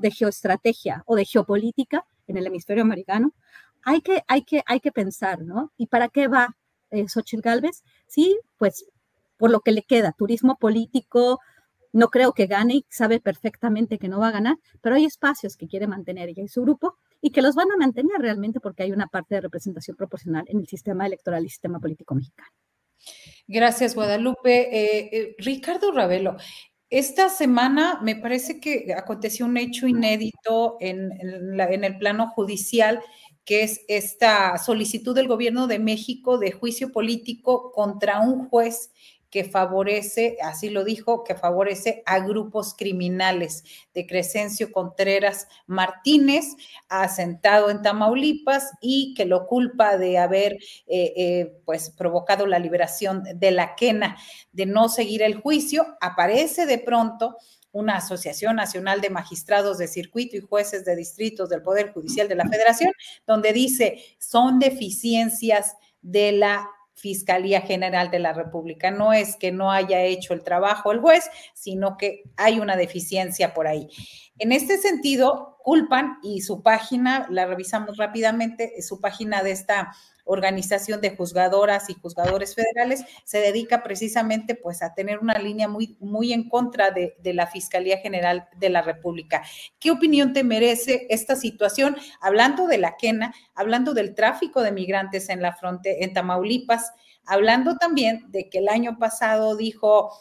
de 0.00 0.10
geoestrategia 0.10 1.02
o 1.06 1.16
de 1.16 1.24
geopolítica 1.24 2.04
en 2.26 2.36
el 2.36 2.46
hemisferio 2.46 2.82
americano. 2.82 3.32
Hay 3.82 4.02
que, 4.02 4.22
hay 4.26 4.80
pensar, 4.92 5.40
¿no? 5.40 5.72
¿Y 5.78 5.86
para 5.86 6.08
qué 6.08 6.28
va 6.28 6.56
eh, 6.90 7.08
Xochitl 7.08 7.42
Galvez? 7.42 7.82
Sí, 8.06 8.38
pues 8.58 8.84
por 9.38 9.50
lo 9.50 9.60
que 9.60 9.72
le 9.72 9.82
queda, 9.82 10.12
turismo 10.12 10.56
político, 10.56 11.40
no 11.92 12.08
creo 12.08 12.32
que 12.32 12.46
gane 12.46 12.74
y 12.76 12.86
sabe 12.88 13.20
perfectamente 13.20 13.98
que 13.98 14.08
no 14.08 14.20
va 14.20 14.28
a 14.28 14.32
ganar, 14.32 14.56
pero 14.80 14.96
hay 14.96 15.04
espacios 15.04 15.56
que 15.56 15.66
quiere 15.66 15.86
mantener 15.86 16.28
ella 16.28 16.42
y 16.42 16.48
su 16.48 16.62
grupo 16.62 16.96
y 17.20 17.30
que 17.30 17.42
los 17.42 17.54
van 17.54 17.70
a 17.72 17.76
mantener 17.76 18.20
realmente 18.20 18.60
porque 18.60 18.84
hay 18.84 18.92
una 18.92 19.06
parte 19.06 19.34
de 19.34 19.42
representación 19.42 19.96
proporcional 19.96 20.44
en 20.48 20.60
el 20.60 20.66
sistema 20.66 21.06
electoral 21.06 21.44
y 21.44 21.48
sistema 21.48 21.80
político 21.80 22.14
mexicano. 22.14 22.50
Gracias, 23.46 23.94
Guadalupe. 23.94 24.76
Eh, 24.76 25.08
eh, 25.12 25.34
Ricardo 25.38 25.90
Ravelo, 25.92 26.36
Esta 26.88 27.28
semana 27.28 28.00
me 28.02 28.16
parece 28.16 28.60
que 28.60 28.94
aconteció 28.96 29.46
un 29.46 29.56
hecho 29.56 29.86
inédito 29.86 30.76
en, 30.80 31.10
en, 31.20 31.84
el 31.84 31.98
plano 31.98 32.28
judicial, 32.28 33.00
que 33.44 33.62
es 33.62 33.80
esta 33.88 34.58
solicitud 34.58 35.14
del 35.14 35.28
gobierno 35.28 35.66
de 35.66 35.78
México 35.78 36.38
de 36.38 36.52
juicio 36.52 36.92
político 36.92 37.72
contra 37.72 38.20
un 38.20 38.48
juez 38.48 38.90
que 39.30 39.44
favorece, 39.44 40.36
así 40.42 40.70
lo 40.70 40.84
dijo, 40.84 41.22
que 41.22 41.34
favorece 41.34 42.02
a 42.04 42.18
grupos 42.18 42.74
criminales 42.74 43.64
de 43.94 44.06
Crescencio 44.06 44.72
Contreras 44.72 45.46
Martínez, 45.66 46.56
asentado 46.88 47.70
en 47.70 47.80
Tamaulipas 47.82 48.72
y 48.80 49.14
que 49.14 49.24
lo 49.24 49.46
culpa 49.46 49.96
de 49.96 50.18
haber 50.18 50.54
eh, 50.86 51.12
eh, 51.16 51.60
pues 51.64 51.90
provocado 51.90 52.46
la 52.46 52.58
liberación 52.58 53.22
de 53.34 53.50
la 53.52 53.76
quena, 53.76 54.16
de 54.52 54.66
no 54.66 54.88
seguir 54.88 55.22
el 55.22 55.40
juicio. 55.40 55.96
Aparece 56.00 56.66
de 56.66 56.78
pronto 56.78 57.36
una 57.72 57.96
Asociación 57.96 58.56
Nacional 58.56 59.00
de 59.00 59.10
Magistrados 59.10 59.78
de 59.78 59.86
Circuito 59.86 60.36
y 60.36 60.40
Jueces 60.40 60.84
de 60.84 60.96
Distritos 60.96 61.48
del 61.48 61.62
Poder 61.62 61.92
Judicial 61.92 62.26
de 62.28 62.34
la 62.34 62.48
Federación, 62.48 62.92
donde 63.26 63.52
dice 63.52 64.02
son 64.18 64.58
deficiencias 64.58 65.76
de 66.02 66.32
la 66.32 66.68
Fiscalía 67.00 67.62
General 67.62 68.10
de 68.10 68.18
la 68.18 68.34
República. 68.34 68.90
No 68.90 69.12
es 69.12 69.36
que 69.36 69.52
no 69.52 69.72
haya 69.72 70.02
hecho 70.02 70.34
el 70.34 70.42
trabajo 70.42 70.92
el 70.92 71.00
juez, 71.00 71.30
sino 71.54 71.96
que 71.96 72.24
hay 72.36 72.60
una 72.60 72.76
deficiencia 72.76 73.54
por 73.54 73.66
ahí. 73.66 73.88
En 74.38 74.52
este 74.52 74.76
sentido, 74.76 75.56
culpan 75.62 76.18
y 76.22 76.42
su 76.42 76.62
página, 76.62 77.26
la 77.30 77.46
revisamos 77.46 77.96
rápidamente, 77.96 78.82
su 78.82 79.00
página 79.00 79.42
de 79.42 79.52
esta 79.52 79.92
organización 80.30 81.00
de 81.00 81.16
juzgadoras 81.16 81.90
y 81.90 81.94
juzgadores 81.94 82.54
federales 82.54 83.04
se 83.24 83.38
dedica 83.38 83.82
precisamente 83.82 84.54
pues 84.54 84.80
a 84.80 84.94
tener 84.94 85.18
una 85.18 85.34
línea 85.38 85.66
muy, 85.66 85.96
muy 85.98 86.32
en 86.32 86.48
contra 86.48 86.92
de, 86.92 87.16
la 87.24 87.48
Fiscalía 87.48 87.98
General 87.98 88.48
de 88.56 88.70
la 88.70 88.82
República. 88.82 89.42
¿Qué 89.78 89.90
opinión 89.90 90.32
te 90.32 90.44
merece 90.44 91.06
esta 91.10 91.34
situación? 91.34 91.96
Hablando 92.20 92.66
de 92.66 92.78
la 92.78 92.96
quena, 92.96 93.34
hablando 93.54 93.92
del 93.92 94.14
tráfico 94.14 94.62
de 94.62 94.72
migrantes 94.72 95.28
en 95.28 95.42
la 95.42 95.52
frontera, 95.52 95.98
en 96.00 96.12
Tamaulipas, 96.12 96.92
hablando 97.26 97.76
también 97.76 98.30
de 98.30 98.48
que 98.48 98.58
el 98.58 98.68
año 98.68 98.98
pasado 98.98 99.56
dijo 99.56 100.12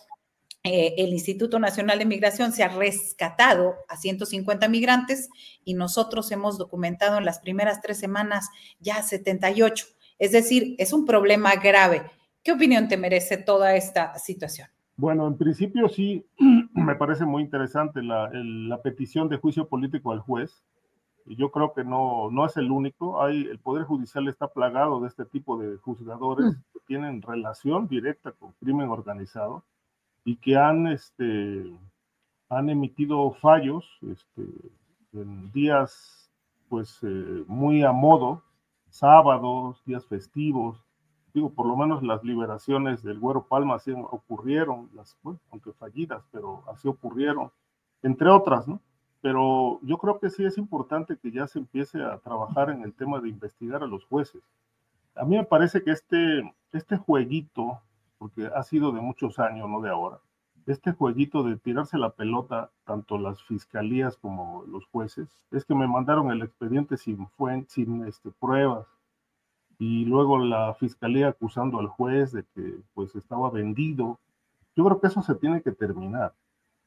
eh, 0.63 0.95
el 0.97 1.13
Instituto 1.13 1.57
Nacional 1.57 1.99
de 1.99 2.05
Migración 2.05 2.51
se 2.51 2.63
ha 2.63 2.67
rescatado 2.67 3.75
a 3.87 3.95
150 3.95 4.67
migrantes 4.67 5.29
y 5.63 5.73
nosotros 5.73 6.31
hemos 6.31 6.57
documentado 6.57 7.17
en 7.17 7.25
las 7.25 7.39
primeras 7.39 7.81
tres 7.81 7.97
semanas 7.97 8.49
ya 8.79 9.01
78. 9.01 9.85
Es 10.19 10.33
decir, 10.33 10.75
es 10.77 10.93
un 10.93 11.05
problema 11.05 11.55
grave. 11.55 12.03
¿Qué 12.43 12.51
opinión 12.51 12.87
te 12.87 12.97
merece 12.97 13.37
toda 13.37 13.75
esta 13.75 14.17
situación? 14.19 14.67
Bueno, 14.97 15.25
en 15.27 15.37
principio 15.37 15.87
sí, 15.87 16.25
me 16.73 16.95
parece 16.95 17.25
muy 17.25 17.41
interesante 17.41 18.03
la, 18.03 18.29
la 18.33 18.81
petición 18.81 19.29
de 19.29 19.37
juicio 19.37 19.67
político 19.67 20.11
al 20.11 20.19
juez. 20.19 20.61
Yo 21.25 21.51
creo 21.51 21.73
que 21.73 21.83
no, 21.83 22.29
no 22.31 22.45
es 22.45 22.57
el 22.57 22.69
único. 22.69 23.23
Hay, 23.23 23.43
el 23.43 23.59
Poder 23.59 23.85
Judicial 23.85 24.27
está 24.27 24.47
plagado 24.47 24.99
de 24.99 25.07
este 25.07 25.25
tipo 25.25 25.57
de 25.57 25.77
juzgadores 25.77 26.47
mm. 26.47 26.61
que 26.73 26.79
tienen 26.85 27.21
relación 27.21 27.87
directa 27.87 28.33
con 28.33 28.51
crimen 28.53 28.89
organizado 28.89 29.63
y 30.25 30.35
que 30.35 30.57
han, 30.57 30.87
este, 30.87 31.71
han 32.49 32.69
emitido 32.69 33.31
fallos 33.31 33.85
este, 34.01 34.43
en 35.13 35.51
días 35.51 36.29
pues 36.67 36.99
eh, 37.03 37.43
muy 37.47 37.83
a 37.83 37.91
modo, 37.91 38.43
sábados, 38.89 39.83
días 39.85 40.05
festivos. 40.05 40.83
Digo, 41.33 41.51
por 41.51 41.67
lo 41.67 41.75
menos 41.75 42.03
las 42.03 42.23
liberaciones 42.23 43.03
del 43.03 43.19
Güero 43.19 43.45
Palma 43.45 43.75
así 43.75 43.91
ocurrieron, 43.91 44.89
las, 44.93 45.17
aunque 45.51 45.73
fallidas, 45.73 46.23
pero 46.31 46.63
así 46.67 46.87
ocurrieron, 46.87 47.51
entre 48.01 48.29
otras, 48.29 48.67
¿no? 48.67 48.81
Pero 49.21 49.79
yo 49.83 49.97
creo 49.97 50.19
que 50.19 50.29
sí 50.29 50.45
es 50.45 50.57
importante 50.57 51.17
que 51.17 51.31
ya 51.31 51.45
se 51.45 51.59
empiece 51.59 52.01
a 52.01 52.17
trabajar 52.19 52.69
en 52.69 52.83
el 52.83 52.93
tema 52.93 53.19
de 53.19 53.29
investigar 53.29 53.83
a 53.83 53.87
los 53.87 54.05
jueces. 54.05 54.41
A 55.15 55.25
mí 55.25 55.37
me 55.37 55.43
parece 55.43 55.83
que 55.83 55.91
este, 55.91 56.53
este 56.71 56.97
jueguito 56.97 57.81
porque 58.19 58.49
ha 58.53 58.61
sido 58.63 58.91
de 58.91 59.01
muchos 59.01 59.39
años, 59.39 59.67
no 59.67 59.81
de 59.81 59.89
ahora. 59.89 60.19
Este 60.69 60.91
jueguito 60.91 61.41
de 61.41 61.57
tirarse 61.57 61.97
la 61.97 62.11
pelota, 62.11 62.69
tanto 62.85 63.17
las 63.17 63.41
fiscalías 63.41 64.17
como 64.17 64.63
los 64.67 64.85
jueces, 64.85 65.27
es 65.49 65.65
que 65.65 65.73
me 65.73 65.87
mandaron 65.87 66.29
el 66.29 66.43
expediente 66.43 66.95
sin, 66.95 67.27
sin 67.67 68.05
este, 68.05 68.29
pruebas 68.29 68.85
y 69.79 70.05
luego 70.05 70.37
la 70.37 70.75
fiscalía 70.75 71.29
acusando 71.29 71.79
al 71.79 71.87
juez 71.87 72.33
de 72.33 72.43
que 72.53 72.81
pues 72.93 73.15
estaba 73.15 73.49
vendido. 73.49 74.19
Yo 74.75 74.85
creo 74.85 75.01
que 75.01 75.07
eso 75.07 75.23
se 75.23 75.33
tiene 75.33 75.63
que 75.63 75.71
terminar. 75.71 76.35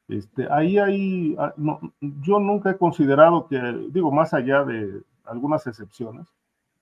Este, 0.06 0.46
ahí 0.52 0.78
hay, 0.78 1.34
ah, 1.40 1.52
no, 1.56 1.80
yo 2.00 2.38
nunca 2.38 2.70
he 2.70 2.78
considerado 2.78 3.48
que, 3.48 3.58
digo, 3.90 4.12
más 4.12 4.32
allá 4.32 4.62
de 4.62 5.02
algunas 5.24 5.66
excepciones, 5.66 6.28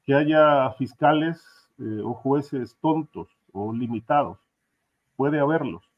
que 0.04 0.12
haya 0.12 0.70
fiscales 0.72 1.42
eh, 1.78 2.02
o 2.04 2.12
jueces 2.12 2.76
tontos 2.82 3.28
o 3.52 3.72
limitados. 3.72 4.36
Puede 5.16 5.40
haberlos, 5.40 5.89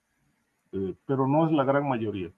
eh, 0.72 0.94
pero 1.06 1.26
no 1.26 1.46
es 1.46 1.52
la 1.52 1.64
gran 1.64 1.88
mayoría. 1.88 2.30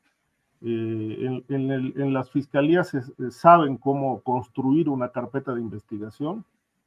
Eh, 0.60 1.42
en, 1.48 2.12
las 2.12 2.30
fiscalías 2.30 2.96
saben 3.30 3.76
cómo 3.76 4.20
construir 4.22 4.88
una 4.88 5.10
carpeta 5.10 5.54
de 5.54 5.60
investigación, 5.60 6.44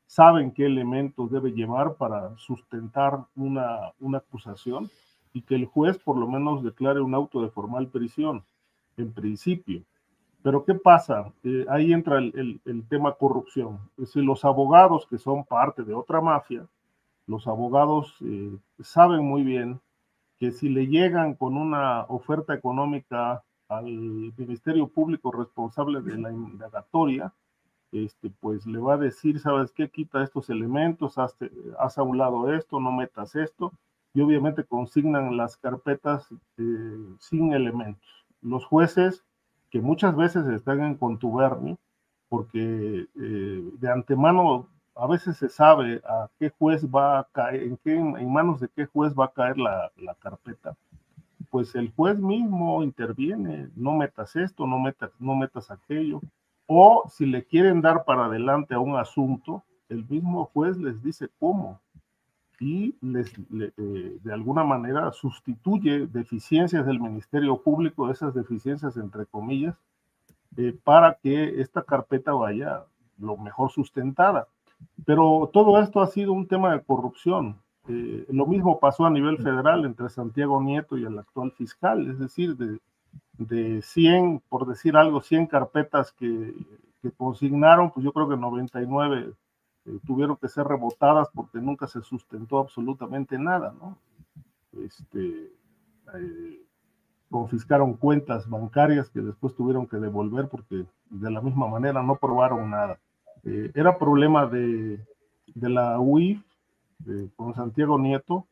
saben 0.08 0.52
qué 0.52 0.66
elementos 0.66 1.32
debe 1.32 1.52
llevar 1.52 1.96
para 1.96 2.36
sustentar 2.38 3.26
una, 3.36 3.94
una 4.00 4.20
acusación 4.20 4.90
y 5.34 5.42
que 5.42 5.56
el 5.56 5.66
juez 5.66 5.98
por 6.00 6.18
lo 6.18 6.28
menos 6.28 6.64
declare 6.64 7.02
un 7.02 7.14
auto 7.14 7.42
de 7.42 7.50
formal 7.50 7.88
prisión, 7.90 8.44
en 8.98 9.14
principio. 9.14 9.84
Pero 10.48 10.64
¿qué 10.64 10.76
pasa? 10.76 11.34
Eh, 11.44 11.66
ahí 11.70 11.92
entra 11.92 12.20
el, 12.20 12.62
tema 12.90 13.16
corrupción. 13.16 13.80
Decir, 13.98 14.24
los 14.24 14.46
abogados 14.46 15.06
que 15.08 15.18
son 15.18 15.44
parte 15.44 15.84
de 15.84 15.94
otra 15.94 16.22
mafia, 16.22 16.66
los 17.26 17.48
abogados 17.48 18.16
eh, 18.22 18.56
saben 18.80 19.26
muy 19.26 19.44
bien 19.44 19.80
que 20.40 20.52
si 20.52 20.70
le 20.70 20.88
llegan 20.88 21.34
con 21.34 21.58
una 21.58 22.04
oferta 22.04 22.54
económica 22.54 23.44
al 23.68 23.86
Ministerio 24.38 24.88
Público 24.88 25.32
responsable 25.32 26.02
de 26.02 26.18
la 26.18 26.32
indagatoria, 26.32 27.34
este, 27.92 28.30
pues 28.30 28.66
le 28.66 28.80
va 28.80 28.96
a 28.96 28.98
decir, 28.98 29.40
¿sabes 29.40 29.72
qué? 29.72 29.90
Quita 29.90 30.24
estos 30.24 30.50
elementos, 30.50 31.18
haz, 31.18 31.98
a 31.98 32.04
un 32.04 32.18
lado 32.18 32.54
esto, 32.54 32.80
no 32.80 32.92
metas 32.92 33.36
esto, 33.36 33.74
y 34.14 34.22
obviamente 34.22 34.64
consignan 34.64 35.38
las 35.38 35.58
carpetas 35.58 36.28
eh, 36.58 36.98
sin 37.20 37.54
elementos. 37.54 38.26
Los 38.42 38.66
jueces, 38.66 39.24
que 39.70 39.82
muchas 39.82 40.16
veces 40.16 40.46
están 40.48 40.84
en 40.84 40.96
contubernio, 40.96 41.78
porque 42.30 43.08
eh, 43.16 43.72
de 43.80 43.92
antemano 43.92 44.68
a 44.98 45.08
veces 45.08 45.38
se 45.38 45.50
sabe 45.50 46.02
a 46.06 46.30
qué 46.40 46.50
juez 46.50 46.86
va 46.86 47.20
a 47.20 47.28
caer, 47.32 47.78
en, 47.86 48.32
manos 48.32 48.60
de 48.60 48.70
qué 48.70 48.86
juez 48.86 49.14
va 49.14 49.26
a 49.26 49.32
caer 49.32 49.58
la, 49.58 49.92
carpeta. 50.20 50.76
Pues 51.50 51.76
el 51.76 51.92
juez 51.92 52.18
mismo 52.20 52.84
interviene, 52.84 53.70
no 53.76 53.94
metas 53.94 54.36
esto, 54.36 54.68
no 54.68 54.80
metas, 54.80 55.12
no 55.20 55.36
metas 55.36 55.72
aquello. 55.72 56.22
O 56.66 57.06
si 57.10 57.26
le 57.26 57.46
quieren 57.46 57.82
dar 57.82 58.04
para 58.04 58.26
adelante 58.26 58.74
a 58.74 58.80
un 58.80 58.98
asunto, 58.98 59.64
el 59.88 60.06
mismo 60.08 60.46
juez 60.46 60.78
les 60.78 61.02
dice 61.02 61.30
cómo 61.40 61.80
y 62.60 62.96
eh, 63.02 64.18
de 64.24 64.34
alguna 64.34 64.64
manera 64.64 65.12
sustituye 65.12 66.08
deficiencias 66.08 66.86
del 66.86 67.00
Ministerio 67.00 67.62
Público, 67.62 68.10
esas 68.10 68.34
deficiencias 68.34 68.98
entre 68.98 69.26
comillas, 69.26 69.76
eh, 70.58 70.76
para 70.84 71.16
que 71.22 71.62
esta 71.62 71.84
carpeta 71.84 72.34
vaya 72.34 72.86
lo 73.20 73.38
mejor 73.38 73.72
sustentada. 73.72 74.48
Pero 75.06 75.50
todo 75.54 75.82
esto 75.82 76.02
ha 76.02 76.08
sido 76.08 76.34
un 76.34 76.48
tema 76.48 76.74
de 76.74 76.82
corrupción. 76.82 77.58
Eh, 77.88 78.26
lo 78.30 78.46
mismo 78.46 78.80
pasó 78.80 79.06
a 79.06 79.10
nivel 79.10 79.38
federal 79.38 79.86
entre 79.86 80.10
Santiago 80.10 80.62
Nieto 80.62 80.98
y 80.98 81.06
el 81.06 81.18
actual 81.18 81.52
fiscal, 81.52 82.10
es 82.10 82.20
decir, 82.20 82.58
de, 82.58 82.80
de 83.38 83.82
100, 83.82 84.42
por 84.50 84.68
decir 84.68 84.98
algo, 84.98 85.22
100 85.22 85.48
carpetas 85.48 86.12
que, 86.12 86.54
consignaron, 87.16 87.92
pues 87.92 88.04
yo 88.04 88.12
creo 88.12 88.28
que 88.28 88.36
99 88.36 89.32
eh, 89.86 90.00
tuvieron 90.06 90.36
que 90.36 90.50
ser 90.50 90.68
rebotadas 90.68 91.30
porque 91.34 91.60
nunca 91.60 91.88
se 91.88 92.02
sustentó 92.02 92.60
absolutamente 92.60 93.40
nada, 93.40 93.74
¿no? 93.80 93.98
Este, 94.84 95.54
eh, 96.16 96.66
confiscaron 97.30 97.94
cuentas 97.94 98.50
bancarias 98.50 99.10
que 99.10 99.22
después 99.22 99.56
tuvieron 99.56 99.88
que 99.88 99.98
devolver 99.98 100.50
porque 100.50 100.86
de 101.10 101.32
la 101.32 101.40
misma 101.40 101.68
manera 101.68 102.04
no 102.04 102.18
probaron 102.18 102.70
nada. 102.70 103.00
Eh, 103.44 103.72
era 103.76 103.98
problema 103.98 104.46
de, 104.46 105.00
de 105.54 105.70
la 105.70 106.00
UIF 106.00 106.42
con 107.36 107.54
Santiago 107.54 108.00
Nieto, 108.00 108.48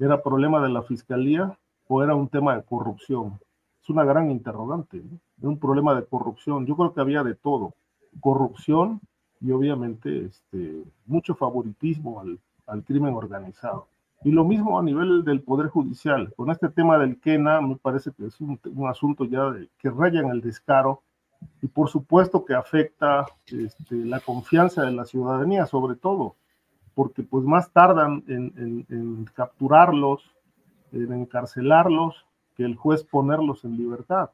era 0.00 0.22
problema 0.22 0.60
de 0.60 0.68
la 0.68 0.82
fiscalía 0.82 1.56
o 1.86 2.02
era 2.02 2.14
un 2.14 2.28
tema 2.28 2.56
de 2.56 2.62
corrupción. 2.64 3.38
Es 3.82 3.88
una 3.88 4.04
gran 4.04 4.30
interrogante, 4.30 5.02
¿no? 5.40 5.48
un 5.48 5.58
problema 5.58 5.94
de 5.94 6.04
corrupción. 6.04 6.66
Yo 6.66 6.76
creo 6.76 6.92
que 6.92 7.00
había 7.00 7.22
de 7.22 7.34
todo, 7.34 7.74
corrupción 8.20 9.00
y 9.40 9.52
obviamente 9.52 10.26
este, 10.26 10.84
mucho 11.06 11.34
favoritismo 11.34 12.20
al, 12.20 12.38
al 12.66 12.82
crimen 12.82 13.14
organizado. 13.14 13.86
Y 14.24 14.30
lo 14.32 14.44
mismo 14.44 14.78
a 14.78 14.82
nivel 14.82 15.22
del 15.22 15.42
Poder 15.42 15.68
Judicial. 15.68 16.32
Con 16.34 16.50
este 16.50 16.70
tema 16.70 16.96
del 16.96 17.20
Kena, 17.20 17.60
me 17.60 17.76
parece 17.76 18.10
que 18.12 18.26
es 18.26 18.40
un, 18.40 18.58
asunto 18.88 19.26
ya 19.26 19.54
que 19.78 19.90
raya 19.90 20.20
en 20.20 20.30
el 20.30 20.40
descaro 20.40 21.02
y 21.62 21.66
por 21.66 21.88
supuesto 21.88 22.44
que 22.44 22.54
afecta 22.54 23.26
este, 23.46 23.96
la 23.96 24.20
confianza 24.20 24.82
de 24.82 24.92
la 24.92 25.04
ciudadanía, 25.04 25.66
sobre 25.66 25.96
todo, 25.96 26.36
porque 26.94 27.22
pues 27.22 27.44
más 27.44 27.72
tardan 27.72 28.22
en, 28.28 28.86
en 28.88 29.24
capturarlos, 29.34 30.22
en 30.92 31.12
encarcelarlos, 31.12 32.26
que 32.54 32.64
el 32.64 32.76
juez 32.76 33.02
ponerlos 33.02 33.64
en 33.64 33.76
libertad. 33.76 34.30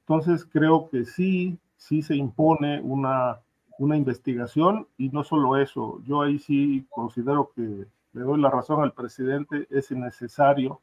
Entonces 0.00 0.44
creo 0.44 0.88
que 0.90 1.04
sí, 1.04 1.58
sí 1.76 2.02
se 2.02 2.16
impone 2.16 2.80
una, 2.80 3.40
una 3.78 3.96
investigación 3.96 4.86
y 4.98 5.08
no 5.08 5.24
solo 5.24 5.56
eso, 5.56 6.00
yo 6.04 6.22
ahí 6.22 6.38
sí 6.38 6.86
considero 6.90 7.50
que 7.54 7.86
le 8.12 8.20
doy 8.20 8.40
la 8.40 8.50
razón 8.50 8.82
al 8.82 8.92
presidente, 8.92 9.66
es 9.70 9.90
necesario, 9.90 10.80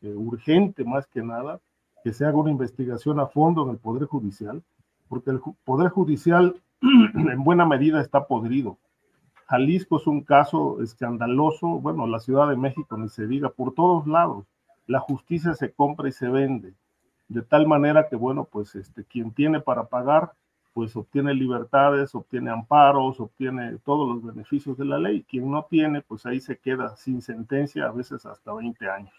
eh, 0.00 0.12
urgente 0.14 0.84
más 0.84 1.06
que 1.06 1.22
nada, 1.22 1.60
que 2.02 2.12
se 2.12 2.24
haga 2.24 2.38
una 2.38 2.50
investigación 2.50 3.20
a 3.20 3.26
fondo 3.26 3.64
en 3.64 3.70
el 3.70 3.78
Poder 3.78 4.04
Judicial, 4.06 4.62
porque 5.08 5.30
el 5.30 5.40
Poder 5.64 5.90
Judicial 5.90 6.60
en 6.82 7.44
buena 7.44 7.64
medida 7.66 8.00
está 8.00 8.26
podrido. 8.26 8.78
Jalisco 9.46 9.98
es 9.98 10.06
un 10.06 10.22
caso 10.22 10.82
escandaloso, 10.82 11.68
bueno, 11.80 12.06
la 12.06 12.18
Ciudad 12.18 12.48
de 12.48 12.56
México 12.56 12.96
ni 12.96 13.08
se 13.08 13.26
diga, 13.26 13.50
por 13.50 13.74
todos 13.74 14.06
lados. 14.06 14.46
La 14.86 15.00
justicia 15.00 15.54
se 15.54 15.72
compra 15.72 16.08
y 16.08 16.12
se 16.12 16.28
vende, 16.28 16.74
de 17.28 17.42
tal 17.42 17.66
manera 17.66 18.08
que, 18.08 18.16
bueno, 18.16 18.44
pues 18.44 18.74
este, 18.74 19.04
quien 19.04 19.32
tiene 19.32 19.60
para 19.60 19.84
pagar 19.86 20.32
pues 20.76 20.94
obtiene 20.94 21.32
libertades, 21.32 22.14
obtiene 22.14 22.50
amparos, 22.50 23.18
obtiene 23.18 23.78
todos 23.78 24.06
los 24.14 24.22
beneficios 24.22 24.76
de 24.76 24.84
la 24.84 24.98
ley. 24.98 25.24
Quien 25.26 25.50
no 25.50 25.64
tiene, 25.64 26.02
pues 26.02 26.26
ahí 26.26 26.38
se 26.38 26.58
queda 26.58 26.94
sin 26.96 27.22
sentencia, 27.22 27.86
a 27.86 27.92
veces 27.92 28.26
hasta 28.26 28.52
20 28.52 28.86
años. 28.86 29.14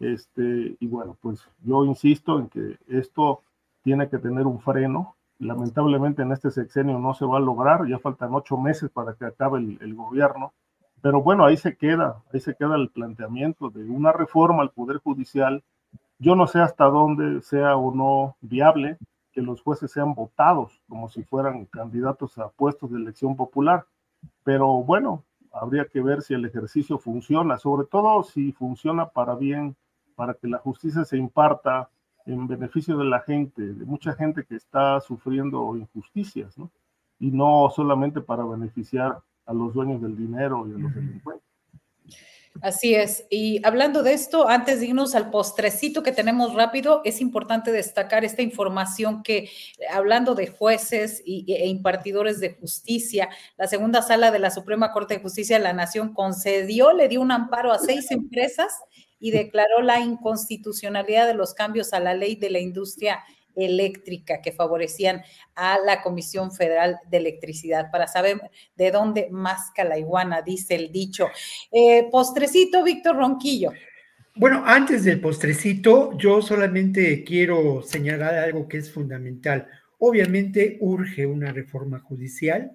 Este, 0.00 0.76
y 0.80 0.86
bueno, 0.88 1.16
pues 1.20 1.48
yo 1.62 1.84
insisto 1.84 2.40
en 2.40 2.48
que 2.48 2.76
esto 2.88 3.42
tiene 3.82 4.08
que 4.08 4.18
tener 4.18 4.46
un 4.46 4.60
freno. 4.60 5.16
Lamentablemente 5.38 6.22
en 6.22 6.32
este 6.32 6.50
sexenio 6.50 6.98
no 6.98 7.14
se 7.14 7.24
va 7.24 7.38
a 7.38 7.40
lograr, 7.40 7.86
ya 7.86 7.98
faltan 7.98 8.34
ocho 8.34 8.56
meses 8.58 8.90
para 8.90 9.14
que 9.14 9.24
acabe 9.24 9.58
el, 9.58 9.94
gobierno. 9.94 10.52
Pero 11.00 11.22
bueno, 11.22 11.46
ahí 11.46 11.56
se 11.56 11.76
queda, 11.76 12.22
ahí 12.32 12.40
se 12.40 12.54
queda 12.54 12.76
el 12.76 12.90
planteamiento 12.90 13.70
de 13.70 13.88
una 13.88 14.12
reforma 14.12 14.62
al 14.62 14.70
Poder 14.70 14.98
Judicial. 14.98 15.62
Yo 16.18 16.36
no 16.36 16.46
sé 16.46 16.60
hasta 16.60 16.84
dónde 16.84 17.40
sea 17.40 17.76
o 17.76 17.94
no 17.94 18.36
viable, 18.42 18.98
que 19.32 19.40
los 19.40 19.62
jueces 19.62 19.90
sean 19.90 20.14
votados 20.14 20.82
como 20.88 21.08
si 21.08 21.22
fueran 21.22 21.64
candidatos 21.66 22.36
a 22.38 22.48
puestos 22.50 22.90
de 22.90 22.98
elección 22.98 23.34
popular. 23.34 23.86
Pero 24.44 24.82
bueno, 24.82 25.24
habría 25.52 25.86
que 25.86 26.02
ver 26.02 26.20
si 26.20 26.34
el 26.34 26.44
ejercicio 26.44 26.98
funciona, 26.98 27.56
sobre 27.56 27.86
todo 27.86 28.22
si 28.24 28.52
funciona 28.52 29.08
para 29.08 29.34
bien, 29.34 29.74
para 30.16 30.34
que 30.34 30.48
la 30.48 30.58
justicia 30.58 31.04
se 31.04 31.16
imparta 31.16 31.88
en 32.32 32.46
beneficio 32.46 32.96
de 32.96 33.04
la 33.04 33.20
gente, 33.20 33.62
de 33.62 33.84
mucha 33.84 34.14
gente 34.14 34.44
que 34.44 34.56
está 34.56 35.00
sufriendo 35.00 35.76
injusticias, 35.76 36.56
¿no? 36.56 36.70
Y 37.18 37.30
no 37.30 37.70
solamente 37.74 38.20
para 38.20 38.44
beneficiar 38.44 39.18
a 39.46 39.52
los 39.52 39.74
dueños 39.74 40.00
del 40.00 40.16
dinero 40.16 40.66
y 40.68 40.74
a 40.74 40.78
los 40.78 40.94
delincuentes. 40.94 41.50
Así 42.62 42.94
es. 42.94 43.26
Y 43.30 43.64
hablando 43.64 44.02
de 44.02 44.12
esto, 44.12 44.48
antes 44.48 44.80
de 44.80 44.86
irnos 44.86 45.14
al 45.14 45.30
postrecito 45.30 46.02
que 46.02 46.12
tenemos 46.12 46.54
rápido, 46.54 47.00
es 47.04 47.20
importante 47.20 47.70
destacar 47.70 48.24
esta 48.24 48.42
información 48.42 49.22
que, 49.22 49.48
hablando 49.92 50.34
de 50.34 50.48
jueces 50.48 51.22
e 51.24 51.68
impartidores 51.68 52.40
de 52.40 52.54
justicia, 52.54 53.28
la 53.56 53.66
segunda 53.66 54.02
sala 54.02 54.30
de 54.30 54.40
la 54.40 54.50
Suprema 54.50 54.92
Corte 54.92 55.14
de 55.14 55.20
Justicia 55.20 55.58
de 55.58 55.62
la 55.62 55.72
Nación 55.72 56.12
concedió, 56.12 56.92
le 56.92 57.08
dio 57.08 57.20
un 57.20 57.32
amparo 57.32 57.72
a 57.72 57.78
seis 57.78 58.10
empresas 58.10 58.72
y 59.20 59.30
declaró 59.30 59.82
la 59.82 60.00
inconstitucionalidad 60.00 61.26
de 61.26 61.34
los 61.34 61.54
cambios 61.54 61.92
a 61.92 62.00
la 62.00 62.14
ley 62.14 62.34
de 62.34 62.50
la 62.50 62.58
industria 62.58 63.22
eléctrica 63.54 64.40
que 64.40 64.52
favorecían 64.52 65.22
a 65.54 65.78
la 65.84 66.02
Comisión 66.02 66.52
Federal 66.52 66.98
de 67.08 67.18
Electricidad 67.18 67.90
para 67.90 68.06
saber 68.06 68.40
de 68.74 68.90
dónde 68.90 69.28
más 69.30 69.70
la 69.76 69.98
iguana, 69.98 70.42
dice 70.42 70.74
el 70.74 70.90
dicho. 70.90 71.28
Eh, 71.70 72.08
postrecito, 72.10 72.82
Víctor 72.82 73.16
Ronquillo. 73.16 73.72
Bueno, 74.36 74.62
antes 74.64 75.04
del 75.04 75.20
postrecito, 75.20 76.16
yo 76.16 76.40
solamente 76.40 77.24
quiero 77.24 77.82
señalar 77.82 78.34
algo 78.34 78.68
que 78.68 78.78
es 78.78 78.90
fundamental. 78.90 79.66
Obviamente 79.98 80.78
urge 80.80 81.26
una 81.26 81.52
reforma 81.52 81.98
judicial, 81.98 82.72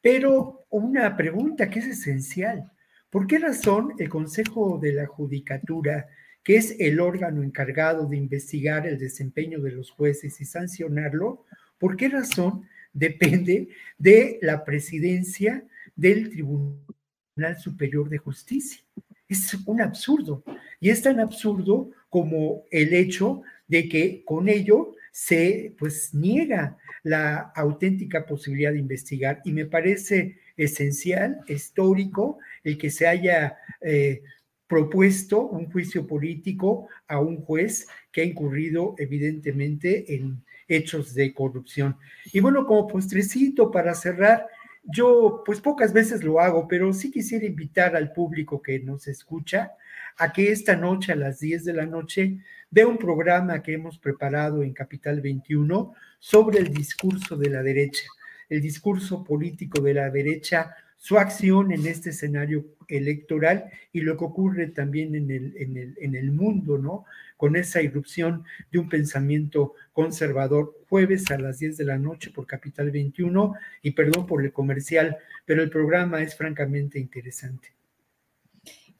pero 0.00 0.66
una 0.70 1.16
pregunta 1.16 1.70
que 1.70 1.78
es 1.78 1.86
esencial. 1.86 2.70
¿Por 3.16 3.26
qué 3.26 3.38
razón 3.38 3.94
el 3.98 4.10
Consejo 4.10 4.78
de 4.78 4.92
la 4.92 5.06
Judicatura 5.06 6.06
que 6.44 6.56
es 6.56 6.76
el 6.78 7.00
órgano 7.00 7.42
encargado 7.42 8.06
de 8.06 8.18
investigar 8.18 8.86
el 8.86 8.98
desempeño 8.98 9.58
de 9.62 9.70
los 9.70 9.90
jueces 9.90 10.38
y 10.42 10.44
sancionarlo, 10.44 11.46
¿por 11.78 11.96
qué 11.96 12.10
razón 12.10 12.68
depende 12.92 13.68
de 13.96 14.38
la 14.42 14.66
presidencia 14.66 15.64
del 15.94 16.28
Tribunal 16.28 17.56
Superior 17.58 18.10
de 18.10 18.18
Justicia? 18.18 18.82
Es 19.26 19.54
un 19.64 19.80
absurdo. 19.80 20.44
Y 20.78 20.90
es 20.90 21.00
tan 21.00 21.18
absurdo 21.18 21.92
como 22.10 22.64
el 22.70 22.92
hecho 22.92 23.40
de 23.66 23.88
que 23.88 24.24
con 24.26 24.50
ello 24.50 24.94
se 25.10 25.74
pues 25.78 26.12
niega 26.12 26.76
la 27.02 27.50
auténtica 27.56 28.26
posibilidad 28.26 28.72
de 28.72 28.78
investigar 28.78 29.40
y 29.42 29.52
me 29.52 29.64
parece 29.64 30.36
esencial, 30.56 31.40
histórico, 31.48 32.38
el 32.66 32.76
que 32.76 32.90
se 32.90 33.06
haya 33.06 33.58
eh, 33.80 34.22
propuesto 34.66 35.40
un 35.46 35.70
juicio 35.70 36.04
político 36.04 36.88
a 37.06 37.20
un 37.20 37.36
juez 37.42 37.86
que 38.10 38.22
ha 38.22 38.24
incurrido 38.24 38.96
evidentemente 38.98 40.16
en 40.16 40.44
hechos 40.66 41.14
de 41.14 41.32
corrupción. 41.32 41.96
Y 42.32 42.40
bueno, 42.40 42.66
como 42.66 42.88
postrecito 42.88 43.70
para 43.70 43.94
cerrar, 43.94 44.48
yo 44.82 45.44
pues 45.46 45.60
pocas 45.60 45.92
veces 45.92 46.24
lo 46.24 46.40
hago, 46.40 46.66
pero 46.66 46.92
sí 46.92 47.12
quisiera 47.12 47.46
invitar 47.46 47.94
al 47.94 48.12
público 48.12 48.60
que 48.60 48.80
nos 48.80 49.06
escucha 49.06 49.70
a 50.18 50.32
que 50.32 50.50
esta 50.50 50.74
noche 50.74 51.12
a 51.12 51.16
las 51.16 51.38
10 51.38 51.64
de 51.66 51.72
la 51.72 51.86
noche 51.86 52.38
vea 52.68 52.88
un 52.88 52.98
programa 52.98 53.62
que 53.62 53.74
hemos 53.74 53.96
preparado 53.96 54.64
en 54.64 54.72
Capital 54.72 55.20
21 55.20 55.94
sobre 56.18 56.58
el 56.58 56.74
discurso 56.74 57.36
de 57.36 57.50
la 57.50 57.62
derecha, 57.62 58.06
el 58.48 58.60
discurso 58.60 59.22
político 59.22 59.80
de 59.80 59.94
la 59.94 60.10
derecha 60.10 60.74
su 61.06 61.18
acción 61.18 61.70
en 61.70 61.86
este 61.86 62.10
escenario 62.10 62.64
electoral 62.88 63.70
y 63.92 64.00
lo 64.00 64.16
que 64.16 64.24
ocurre 64.24 64.66
también 64.66 65.14
en 65.14 65.30
el, 65.30 65.56
en 65.56 65.76
el, 65.76 65.96
en 66.00 66.16
el 66.16 66.32
mundo, 66.32 66.78
¿no? 66.78 67.04
Con 67.36 67.54
esa 67.54 67.80
irrupción 67.80 68.44
de 68.72 68.80
un 68.80 68.88
pensamiento 68.88 69.74
conservador, 69.92 70.74
jueves 70.88 71.30
a 71.30 71.38
las 71.38 71.60
10 71.60 71.76
de 71.76 71.84
la 71.84 71.96
noche 71.96 72.32
por 72.32 72.44
Capital 72.44 72.90
21, 72.90 73.54
y 73.82 73.92
perdón 73.92 74.26
por 74.26 74.44
el 74.44 74.52
comercial, 74.52 75.16
pero 75.44 75.62
el 75.62 75.70
programa 75.70 76.20
es 76.22 76.34
francamente 76.34 76.98
interesante. 76.98 77.68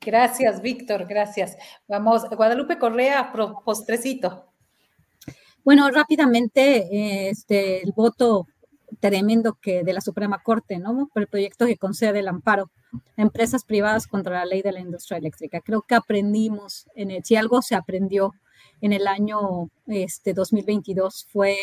Gracias, 0.00 0.62
Víctor, 0.62 1.08
gracias. 1.08 1.56
Vamos, 1.88 2.22
Guadalupe 2.30 2.78
Correa, 2.78 3.32
postrecito. 3.64 4.52
Bueno, 5.64 5.90
rápidamente, 5.90 7.30
este, 7.30 7.82
el 7.82 7.90
voto 7.90 8.46
tremendo 9.00 9.58
que 9.60 9.82
de 9.82 9.92
la 9.92 10.00
Suprema 10.00 10.42
Corte, 10.42 10.78
¿no? 10.78 11.08
Por 11.12 11.22
el 11.22 11.28
proyecto 11.28 11.66
que 11.66 11.76
concede 11.76 12.20
el 12.20 12.28
amparo 12.28 12.70
a 13.16 13.22
empresas 13.22 13.64
privadas 13.64 14.06
contra 14.06 14.38
la 14.38 14.46
ley 14.46 14.62
de 14.62 14.72
la 14.72 14.80
industria 14.80 15.18
eléctrica. 15.18 15.60
Creo 15.60 15.82
que 15.82 15.94
aprendimos, 15.94 16.86
en 16.94 17.10
el, 17.10 17.24
si 17.24 17.36
algo 17.36 17.62
se 17.62 17.74
aprendió 17.74 18.32
en 18.80 18.92
el 18.92 19.06
año 19.06 19.70
este, 19.86 20.34
2022 20.34 21.26
fue 21.30 21.56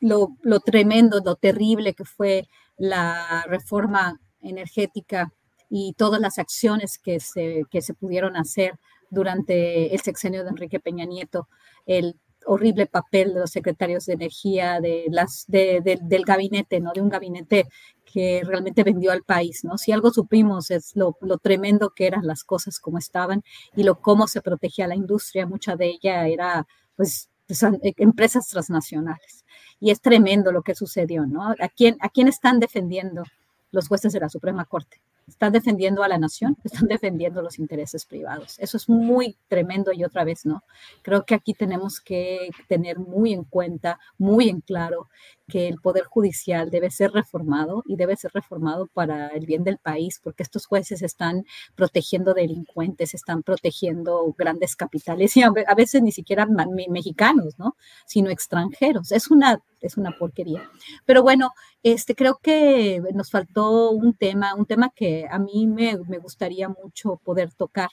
lo, 0.00 0.36
lo 0.42 0.60
tremendo, 0.60 1.20
lo 1.24 1.36
terrible 1.36 1.94
que 1.94 2.04
fue 2.04 2.46
la 2.76 3.44
reforma 3.48 4.20
energética 4.42 5.32
y 5.68 5.94
todas 5.94 6.20
las 6.20 6.38
acciones 6.38 6.98
que 6.98 7.20
se, 7.20 7.64
que 7.70 7.82
se 7.82 7.94
pudieron 7.94 8.36
hacer 8.36 8.78
durante 9.10 9.94
el 9.94 10.00
sexenio 10.00 10.44
de 10.44 10.50
Enrique 10.50 10.80
Peña 10.80 11.04
Nieto, 11.04 11.48
el 11.86 12.16
horrible 12.46 12.86
papel 12.86 13.34
de 13.34 13.40
los 13.40 13.50
secretarios 13.50 14.06
de 14.06 14.14
energía, 14.14 14.80
de 14.80 15.06
las, 15.10 15.44
del 15.48 16.24
gabinete, 16.24 16.80
¿no? 16.80 16.92
De 16.92 17.00
un 17.00 17.08
gabinete 17.08 17.66
que 18.04 18.42
realmente 18.44 18.82
vendió 18.82 19.12
al 19.12 19.22
país, 19.22 19.64
¿no? 19.64 19.78
Si 19.78 19.92
algo 19.92 20.10
supimos 20.10 20.70
es 20.70 20.96
lo, 20.96 21.16
tremendo 21.42 21.90
que 21.90 22.06
eran 22.06 22.26
las 22.26 22.44
cosas 22.44 22.80
como 22.80 22.98
estaban 22.98 23.42
y 23.76 23.84
lo 23.84 24.00
cómo 24.00 24.26
se 24.26 24.42
protegía 24.42 24.88
la 24.88 24.96
industria, 24.96 25.46
mucha 25.46 25.76
de 25.76 25.90
ella 25.90 26.26
era, 26.26 26.66
pues, 26.96 27.28
pues 27.46 27.62
eh, 27.62 27.94
empresas 27.98 28.48
transnacionales. 28.48 29.44
Y 29.78 29.90
es 29.90 30.00
tremendo 30.00 30.52
lo 30.52 30.62
que 30.62 30.74
sucedió, 30.74 31.26
¿no? 31.26 31.48
¿A 31.48 31.68
quién, 31.68 31.96
¿A 32.00 32.08
quién 32.08 32.28
están 32.28 32.60
defendiendo 32.60 33.22
los 33.70 33.88
jueces 33.88 34.12
de 34.12 34.20
la 34.20 34.28
Suprema 34.28 34.64
Corte? 34.64 35.00
Están 35.30 35.52
defendiendo 35.52 36.02
a 36.02 36.08
la 36.08 36.18
nación, 36.18 36.56
están 36.64 36.88
defendiendo 36.88 37.42
los 37.42 37.58
intereses 37.58 38.04
privados. 38.04 38.58
Eso 38.58 38.76
es 38.76 38.88
muy 38.88 39.36
tremendo 39.48 39.92
y 39.92 40.04
otra 40.04 40.24
vez, 40.24 40.44
¿no? 40.44 40.62
Creo 41.02 41.24
que 41.24 41.34
aquí 41.34 41.54
tenemos 41.54 42.00
que 42.00 42.50
tener 42.68 42.98
muy 42.98 43.32
en 43.32 43.44
cuenta, 43.44 43.98
muy 44.18 44.48
en 44.48 44.60
claro 44.60 45.08
que 45.50 45.68
el 45.68 45.80
Poder 45.80 46.04
Judicial 46.04 46.70
debe 46.70 46.90
ser 46.90 47.12
reformado 47.12 47.82
y 47.86 47.96
debe 47.96 48.16
ser 48.16 48.30
reformado 48.32 48.86
para 48.86 49.28
el 49.28 49.46
bien 49.46 49.64
del 49.64 49.78
país, 49.78 50.20
porque 50.22 50.42
estos 50.42 50.66
jueces 50.66 51.02
están 51.02 51.44
protegiendo 51.74 52.34
delincuentes, 52.34 53.14
están 53.14 53.42
protegiendo 53.42 54.34
grandes 54.38 54.76
capitales 54.76 55.36
y 55.36 55.42
a 55.42 55.74
veces 55.76 56.02
ni 56.02 56.12
siquiera 56.12 56.46
mexicanos, 56.88 57.58
¿no? 57.58 57.76
Sino 58.06 58.30
extranjeros. 58.30 59.12
Es 59.12 59.30
una, 59.30 59.60
es 59.80 59.96
una 59.96 60.16
porquería. 60.16 60.70
Pero 61.04 61.22
bueno, 61.22 61.52
este, 61.82 62.14
creo 62.14 62.38
que 62.42 63.02
nos 63.14 63.30
faltó 63.30 63.90
un 63.90 64.14
tema, 64.14 64.54
un 64.54 64.66
tema 64.66 64.90
que 64.94 65.26
a 65.30 65.38
mí 65.38 65.66
me, 65.66 65.98
me 66.08 66.18
gustaría 66.18 66.68
mucho 66.68 67.20
poder 67.24 67.52
tocar 67.52 67.90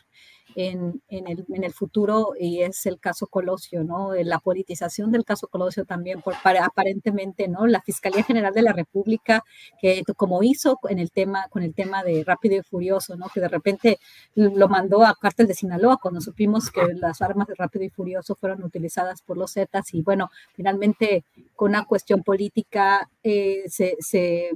en, 0.55 1.01
el, 1.09 1.45
en, 1.49 1.63
el, 1.63 1.73
futuro 1.73 2.33
y 2.39 2.61
es 2.61 2.85
el 2.85 2.99
caso 2.99 3.27
Colosio, 3.27 3.83
¿no? 3.83 4.13
La 4.13 4.39
politización 4.39 5.11
del 5.11 5.25
caso 5.25 5.47
Colosio 5.47 5.85
también, 5.85 6.21
por, 6.21 6.35
para, 6.41 6.65
aparentemente, 6.65 7.47
¿no? 7.47 7.67
La 7.67 7.81
Fiscalía 7.81 8.23
General 8.23 8.53
de 8.53 8.61
la 8.61 8.73
República, 8.73 9.43
que 9.79 10.03
como 10.15 10.43
hizo 10.43 10.79
en 10.89 10.99
el 10.99 11.11
tema, 11.11 11.47
con 11.49 11.63
el 11.63 11.73
tema 11.73 12.03
de 12.03 12.23
Rápido 12.23 12.55
y 12.57 12.63
Furioso, 12.63 13.15
¿no? 13.15 13.27
Que 13.33 13.41
de 13.41 13.47
repente 13.49 13.99
lo 14.35 14.67
mandó 14.67 15.05
a 15.05 15.15
Cártel 15.19 15.47
de 15.47 15.53
Sinaloa 15.53 15.97
cuando 16.01 16.21
supimos 16.21 16.71
que 16.71 16.81
las 16.95 17.21
armas 17.21 17.47
de 17.47 17.55
Rápido 17.55 17.85
y 17.85 17.89
Furioso 17.89 18.35
fueron 18.35 18.63
utilizadas 18.63 19.21
por 19.21 19.37
los 19.37 19.53
Zetas 19.53 19.93
y 19.93 20.01
bueno, 20.01 20.29
finalmente 20.55 21.23
con 21.55 21.69
una 21.69 21.85
cuestión 21.85 22.23
política 22.23 23.09
eh, 23.23 23.63
se, 23.67 23.95
se 23.99 24.51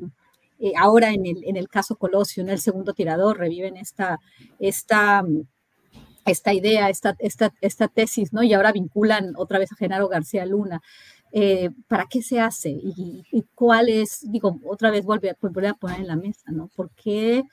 eh, 0.60 0.74
ahora 0.78 1.12
en 1.12 1.26
el, 1.26 1.44
en 1.46 1.58
el 1.58 1.68
caso 1.70 1.96
Colosio, 1.96 2.44
en 2.44 2.50
el 2.50 2.60
segundo 2.60 2.94
tirador, 2.94 3.40
reviven 3.40 3.78
esta, 3.78 4.20
esta 4.60 5.24
esta 6.26 6.54
idea, 6.54 6.90
esta, 6.90 7.16
esta, 7.20 7.54
esta 7.62 7.88
tesis, 7.88 8.34
¿no? 8.34 8.44
Y 8.44 8.54
ahora 8.54 8.72
vinculan 8.72 9.34
otra 9.38 9.60
vez 9.60 9.72
a 9.72 9.76
Genaro 9.76 10.08
García 10.08 10.46
Luna. 10.46 10.82
Eh, 11.32 11.70
¿Para 11.88 12.08
qué 12.08 12.22
se 12.22 12.40
hace? 12.40 12.70
Y, 12.70 13.46
cuál 13.56 13.90
es, 13.90 14.20
digo, 14.30 14.60
otra 14.66 14.92
vez 14.92 15.06
vuelve 15.06 15.30
a, 15.30 15.34
a 15.34 15.74
poner 15.76 16.00
en 16.00 16.08
la 16.08 16.16
mesa, 16.16 16.52
¿no? 16.52 16.70
¿Por 16.76 16.92
qué 16.92 17.44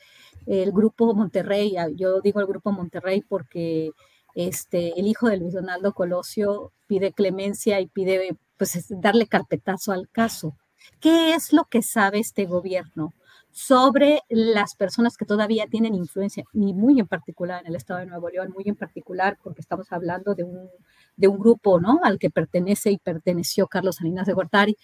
el 0.47 0.73
grupo 0.73 1.15
Monterrey, 1.15 1.77
ah, 1.77 1.89
yo 1.95 2.21
digo 2.21 2.41
el 2.41 2.47
grupo 2.47 2.73
Monterrey 2.73 3.23
porque 3.27 3.91
este, 4.35 4.99
el 4.99 5.07
hijo 5.07 5.29
de 5.29 5.37
Luis 5.37 5.53
Donaldo 5.55 5.93
Colosio 5.93 6.73
pide 6.87 7.13
clemencia 7.13 7.81
y 7.81 7.87
pide 7.87 8.37
pues 8.57 8.87
darle 8.89 9.27
carpetazo 9.27 9.93
al 9.93 10.09
caso. 10.09 10.57
¿Qué 11.01 11.35
es 11.35 11.53
lo 11.53 11.65
que 11.65 11.83
sabe 11.83 12.19
este 12.19 12.47
gobierno 12.47 13.13
sobre 13.53 14.21
las 14.29 14.75
personas 14.75 15.17
que 15.17 15.25
todavía 15.25 15.67
tienen 15.67 15.95
influencia, 15.95 16.45
y 16.53 16.75
muy 16.75 17.01
en 17.01 17.07
particular 17.07 17.63
en 17.63 17.69
el 17.69 17.77
estado 17.77 18.01
de 18.01 18.07
Nuevo 18.07 18.29
León, 18.29 18.53
muy 18.55 18.65
en 18.67 18.77
particular 18.77 19.39
porque 19.43 19.61
estamos 19.61 19.91
hablando 19.91 20.35
de 20.35 20.45
un, 20.45 20.69
de 21.17 21.29
un 21.29 21.39
grupo 21.39 21.81
¿no? 21.81 22.01
al 22.05 22.19
que 22.19 22.31
pertenece 22.31 22.91
y 22.91 22.99
perteneció 22.99 23.67
Carlos 23.67 23.97
Salinas 23.97 24.27
de 24.27 24.33
Gortari, 24.33 24.77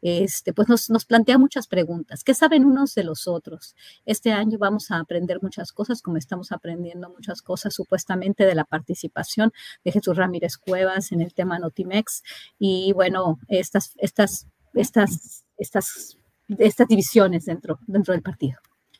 este, 0.00 0.52
pues 0.52 0.68
nos, 0.68 0.90
nos 0.90 1.04
plantea 1.04 1.38
muchas 1.38 1.66
preguntas. 1.68 2.24
¿Qué 2.24 2.34
saben 2.34 2.64
unos 2.64 2.94
de 2.94 3.04
los 3.04 3.28
otros? 3.28 3.76
Este 4.06 4.32
año 4.32 4.58
vamos 4.58 4.90
a 4.90 4.98
aprender 4.98 5.40
muchas 5.42 5.70
cosas, 5.72 6.02
como 6.02 6.16
estamos 6.16 6.50
aprendiendo 6.52 7.10
muchas 7.10 7.42
cosas 7.42 7.74
supuestamente 7.74 8.46
de 8.46 8.54
la 8.54 8.64
participación 8.64 9.52
de 9.84 9.92
Jesús 9.92 10.16
Ramírez 10.16 10.56
Cuevas 10.56 11.12
en 11.12 11.20
el 11.20 11.34
tema 11.34 11.58
Notimex. 11.58 12.22
Y 12.58 12.92
bueno, 12.94 13.38
estas, 13.48 13.92
estas, 13.98 14.46
estas, 14.74 15.44
estas 15.58 16.16
estas 16.58 16.88
divisiones 16.88 17.44
dentro, 17.44 17.78
dentro 17.86 18.12
del 18.12 18.22
partido. 18.22 18.58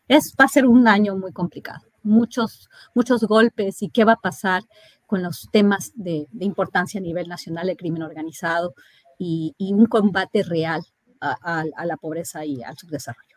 Es, 0.08 0.34
va 0.38 0.44
a 0.46 0.48
ser 0.48 0.66
un 0.66 0.88
año 0.88 1.16
muy 1.16 1.32
complicado, 1.32 1.80
muchos, 2.02 2.68
muchos 2.94 3.24
golpes 3.24 3.82
y 3.82 3.88
qué 3.88 4.04
va 4.04 4.12
a 4.12 4.20
pasar 4.20 4.62
con 5.06 5.22
los 5.22 5.48
temas 5.52 5.92
de, 5.94 6.26
importancia 6.40 6.98
a 6.98 7.02
nivel 7.02 7.28
nacional, 7.28 7.68
el 7.68 7.76
crimen 7.76 8.02
organizado 8.02 8.74
y, 9.18 9.54
un 9.58 9.86
combate 9.86 10.42
real 10.42 10.82
a, 11.20 11.64
la 11.84 11.96
pobreza 11.96 12.44
y 12.44 12.62
al 12.62 12.76
subdesarrollo. 12.76 13.36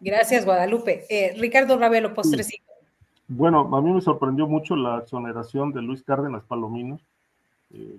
Gracias, 0.00 0.44
Guadalupe. 0.44 1.04
Eh, 1.10 1.34
Ricardo 1.38 1.78
Ravelo, 1.78 2.14
postrecito. 2.14 2.64
Bueno, 3.26 3.68
a 3.76 3.82
mí 3.82 3.92
me 3.92 4.00
sorprendió 4.00 4.46
mucho 4.46 4.74
la 4.74 5.00
exoneración 5.00 5.72
de 5.72 5.82
Luis 5.82 6.02
Cárdenas 6.02 6.44
Palomino, 6.44 6.98
eh, 7.74 7.98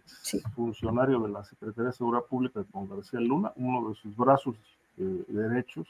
funcionario 0.55 1.19
de 1.19 1.29
la 1.29 1.43
Secretaría 1.43 1.91
de 1.91 1.93
Seguridad 1.93 2.23
Pública 2.23 2.63
con 2.71 2.89
García 2.89 3.19
Luna, 3.19 3.53
uno 3.55 3.89
de 3.89 3.95
sus 3.95 4.15
brazos 4.15 4.55
eh, 4.99 5.25
derechos 5.27 5.87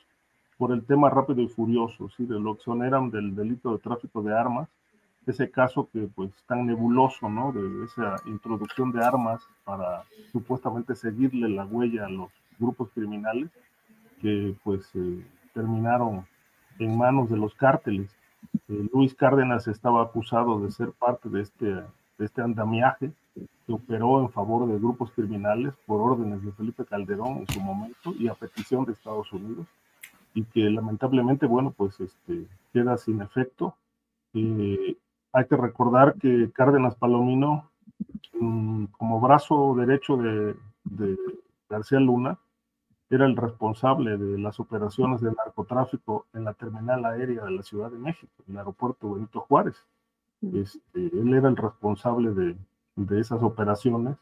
por 0.58 0.72
el 0.72 0.86
tema 0.86 1.10
rápido 1.10 1.42
y 1.42 1.48
furioso, 1.48 2.10
¿sí? 2.10 2.26
de 2.26 2.40
lo 2.40 2.56
que 2.56 2.64
son 2.64 2.84
eran 2.84 3.10
del 3.10 3.36
delito 3.36 3.72
de 3.72 3.80
tráfico 3.80 4.22
de 4.22 4.38
armas, 4.38 4.68
ese 5.26 5.50
caso 5.50 5.90
que 5.92 6.10
pues 6.14 6.32
tan 6.48 6.66
nebuloso, 6.66 7.30
¿no? 7.30 7.52
De 7.52 7.86
esa 7.86 8.16
introducción 8.26 8.92
de 8.92 9.04
armas 9.04 9.42
para 9.64 10.04
supuestamente 10.32 10.96
seguirle 10.96 11.50
la 11.50 11.66
huella 11.66 12.06
a 12.06 12.10
los 12.10 12.30
grupos 12.58 12.90
criminales 12.92 13.50
que 14.22 14.56
pues 14.64 14.90
eh, 14.96 15.26
terminaron 15.54 16.26
en 16.80 16.98
manos 16.98 17.30
de 17.30 17.38
los 17.38 17.54
cárteles. 17.54 18.10
Eh, 18.68 18.90
Luis 18.94 19.14
Cárdenas 19.14 19.68
estaba 19.68 20.04
acusado 20.04 20.60
de 20.62 20.72
ser 20.72 20.92
parte 20.92 21.30
de 21.30 21.42
este, 21.42 21.84
este 22.20 22.42
andamiaje 22.42 23.12
que 23.66 23.74
operó 23.74 24.22
en 24.22 24.30
favor 24.30 24.68
de 24.68 24.78
grupos 24.78 25.12
criminales 25.12 25.74
por 25.86 26.02
órdenes 26.02 26.44
de 26.44 26.52
Felipe 26.52 26.86
Calderón 26.86 27.38
en 27.38 27.48
su 27.48 27.62
momento 27.62 28.14
y 28.18 28.28
a 28.28 28.34
petición 28.34 28.86
de 28.86 28.94
Estados 28.94 29.32
Unidos 29.32 29.68
y 30.34 30.44
que 30.44 30.70
lamentablemente, 30.70 31.46
bueno, 31.46 31.74
pues 31.76 32.00
este, 32.00 32.46
queda 32.74 32.98
sin 32.98 33.22
efecto. 33.22 33.76
Eh, 34.34 34.98
hay 35.32 35.46
que 35.46 35.56
recordar 35.56 36.16
que 36.16 36.52
Cárdenas 36.54 36.96
Palomino, 36.96 37.70
mm, 38.40 38.86
como 38.86 39.20
brazo 39.20 39.76
derecho 39.76 40.18
de, 40.18 40.56
de 40.84 41.18
García 41.70 42.00
Luna, 42.00 42.38
era 43.10 43.26
el 43.26 43.36
responsable 43.36 44.18
de 44.18 44.38
las 44.38 44.60
operaciones 44.60 45.22
de 45.22 45.32
narcotráfico 45.32 46.28
en 46.34 46.44
la 46.44 46.54
terminal 46.54 47.06
aérea 47.06 47.44
de 47.44 47.52
la 47.52 47.64
Ciudad 47.64 47.90
de 47.90 47.98
México, 47.98 48.32
el 48.48 48.58
aeropuerto 48.58 49.14
Benito 49.14 49.42
Juárez. 49.42 49.84
Este, 50.42 50.80
él 50.96 51.34
era 51.34 51.50
el 51.50 51.58
responsable 51.58 52.32
de, 52.32 52.58
de 52.96 53.20
esas 53.20 53.42
operaciones. 53.42 54.18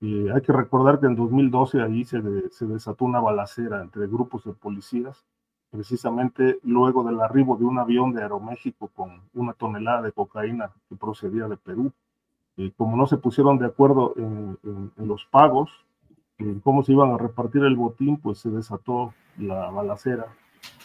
hay 0.00 0.42
que 0.42 0.52
recordar 0.52 1.00
que 1.00 1.06
en 1.06 1.16
2012 1.16 1.82
ahí 1.82 2.04
se, 2.04 2.20
se 2.50 2.66
desató 2.66 3.04
una 3.04 3.20
balacera 3.20 3.82
entre 3.82 4.06
grupos 4.06 4.44
de 4.44 4.52
policías, 4.52 5.24
precisamente 5.70 6.58
luego 6.62 7.04
del 7.04 7.20
arribo 7.20 7.56
de 7.56 7.64
un 7.64 7.78
avión 7.78 8.12
de 8.12 8.22
Aeroméxico 8.22 8.88
con 8.88 9.22
una 9.34 9.52
tonelada 9.52 10.02
de 10.02 10.12
cocaína 10.12 10.70
que 10.88 10.96
procedía 10.96 11.48
de 11.48 11.56
Perú. 11.56 11.92
como 12.76 12.96
no 12.96 13.06
se 13.06 13.18
pusieron 13.18 13.58
de 13.58 13.66
acuerdo 13.66 14.14
en, 14.16 14.58
los 14.96 15.26
pagos, 15.26 15.70
en 16.38 16.60
cómo 16.60 16.82
se 16.82 16.92
iban 16.92 17.12
a 17.12 17.18
repartir 17.18 17.62
el 17.64 17.76
botín, 17.76 18.18
pues 18.18 18.38
se 18.38 18.50
desató 18.50 19.12
la 19.38 19.70
balacera 19.70 20.26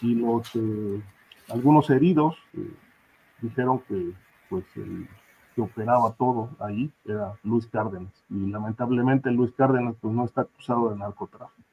y 0.02 0.16
los 0.16 0.56
eh, 0.56 1.02
algunos 1.50 1.90
heridos 1.90 2.36
eh, 2.54 2.74
dijeron 3.42 3.80
que 3.88 4.14
pues 4.52 4.66
el 4.76 5.08
que 5.56 5.62
operaba 5.62 6.14
todo 6.14 6.50
ahí 6.60 6.92
era 7.06 7.34
Luis 7.44 7.66
Cárdenas. 7.68 8.12
Y 8.30 8.52
lamentablemente 8.52 9.32
Luis 9.32 9.52
Cárdenas 9.54 9.96
pues 10.00 10.14
no 10.14 10.26
está 10.26 10.42
acusado 10.42 10.90
de 10.90 10.98
narcotráfico. 10.98 11.68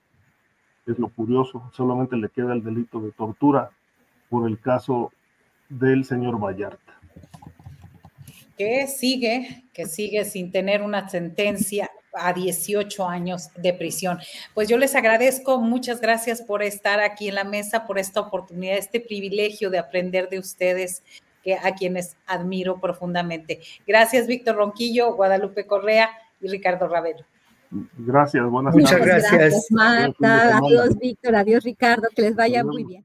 Es 0.86 0.98
lo 0.98 1.08
curioso, 1.08 1.68
solamente 1.74 2.16
le 2.16 2.30
queda 2.30 2.54
el 2.54 2.62
delito 2.64 3.00
de 3.00 3.10
tortura 3.12 3.70
por 4.30 4.48
el 4.48 4.58
caso 4.60 5.12
del 5.68 6.04
señor 6.04 6.38
Vallarta. 6.40 6.98
Que 8.56 8.86
sigue, 8.86 9.64
que 9.74 9.86
sigue 9.86 10.24
sin 10.24 10.50
tener 10.50 10.82
una 10.82 11.08
sentencia 11.08 11.90
a 12.12 12.32
18 12.32 13.06
años 13.06 13.50
de 13.56 13.72
prisión. 13.74 14.18
Pues 14.54 14.68
yo 14.68 14.78
les 14.78 14.94
agradezco, 14.94 15.60
muchas 15.60 16.00
gracias 16.00 16.42
por 16.42 16.62
estar 16.62 17.00
aquí 17.00 17.28
en 17.28 17.34
la 17.34 17.44
mesa, 17.44 17.86
por 17.86 17.98
esta 17.98 18.20
oportunidad, 18.20 18.76
este 18.76 19.00
privilegio 19.00 19.70
de 19.70 19.78
aprender 19.78 20.28
de 20.28 20.38
ustedes 20.38 21.02
a 21.62 21.74
quienes 21.74 22.16
admiro 22.26 22.80
profundamente. 22.80 23.61
Gracias, 23.86 24.26
Víctor 24.26 24.57
Ronquillo, 24.57 25.14
Guadalupe 25.14 25.66
Correa 25.66 26.11
y 26.41 26.49
Ricardo 26.49 26.89
Ravelo. 26.89 27.24
Gracias, 27.70 28.45
buenas 28.49 28.74
Muchas 28.74 29.01
gracias. 29.01 29.66
Marta, 29.70 30.59
adiós, 30.59 30.97
Víctor, 30.99 31.36
adiós, 31.36 31.64
Ricardo, 31.64 32.09
que 32.14 32.22
les 32.22 32.34
vaya 32.34 32.64
muy 32.64 32.84
bien. 32.84 33.05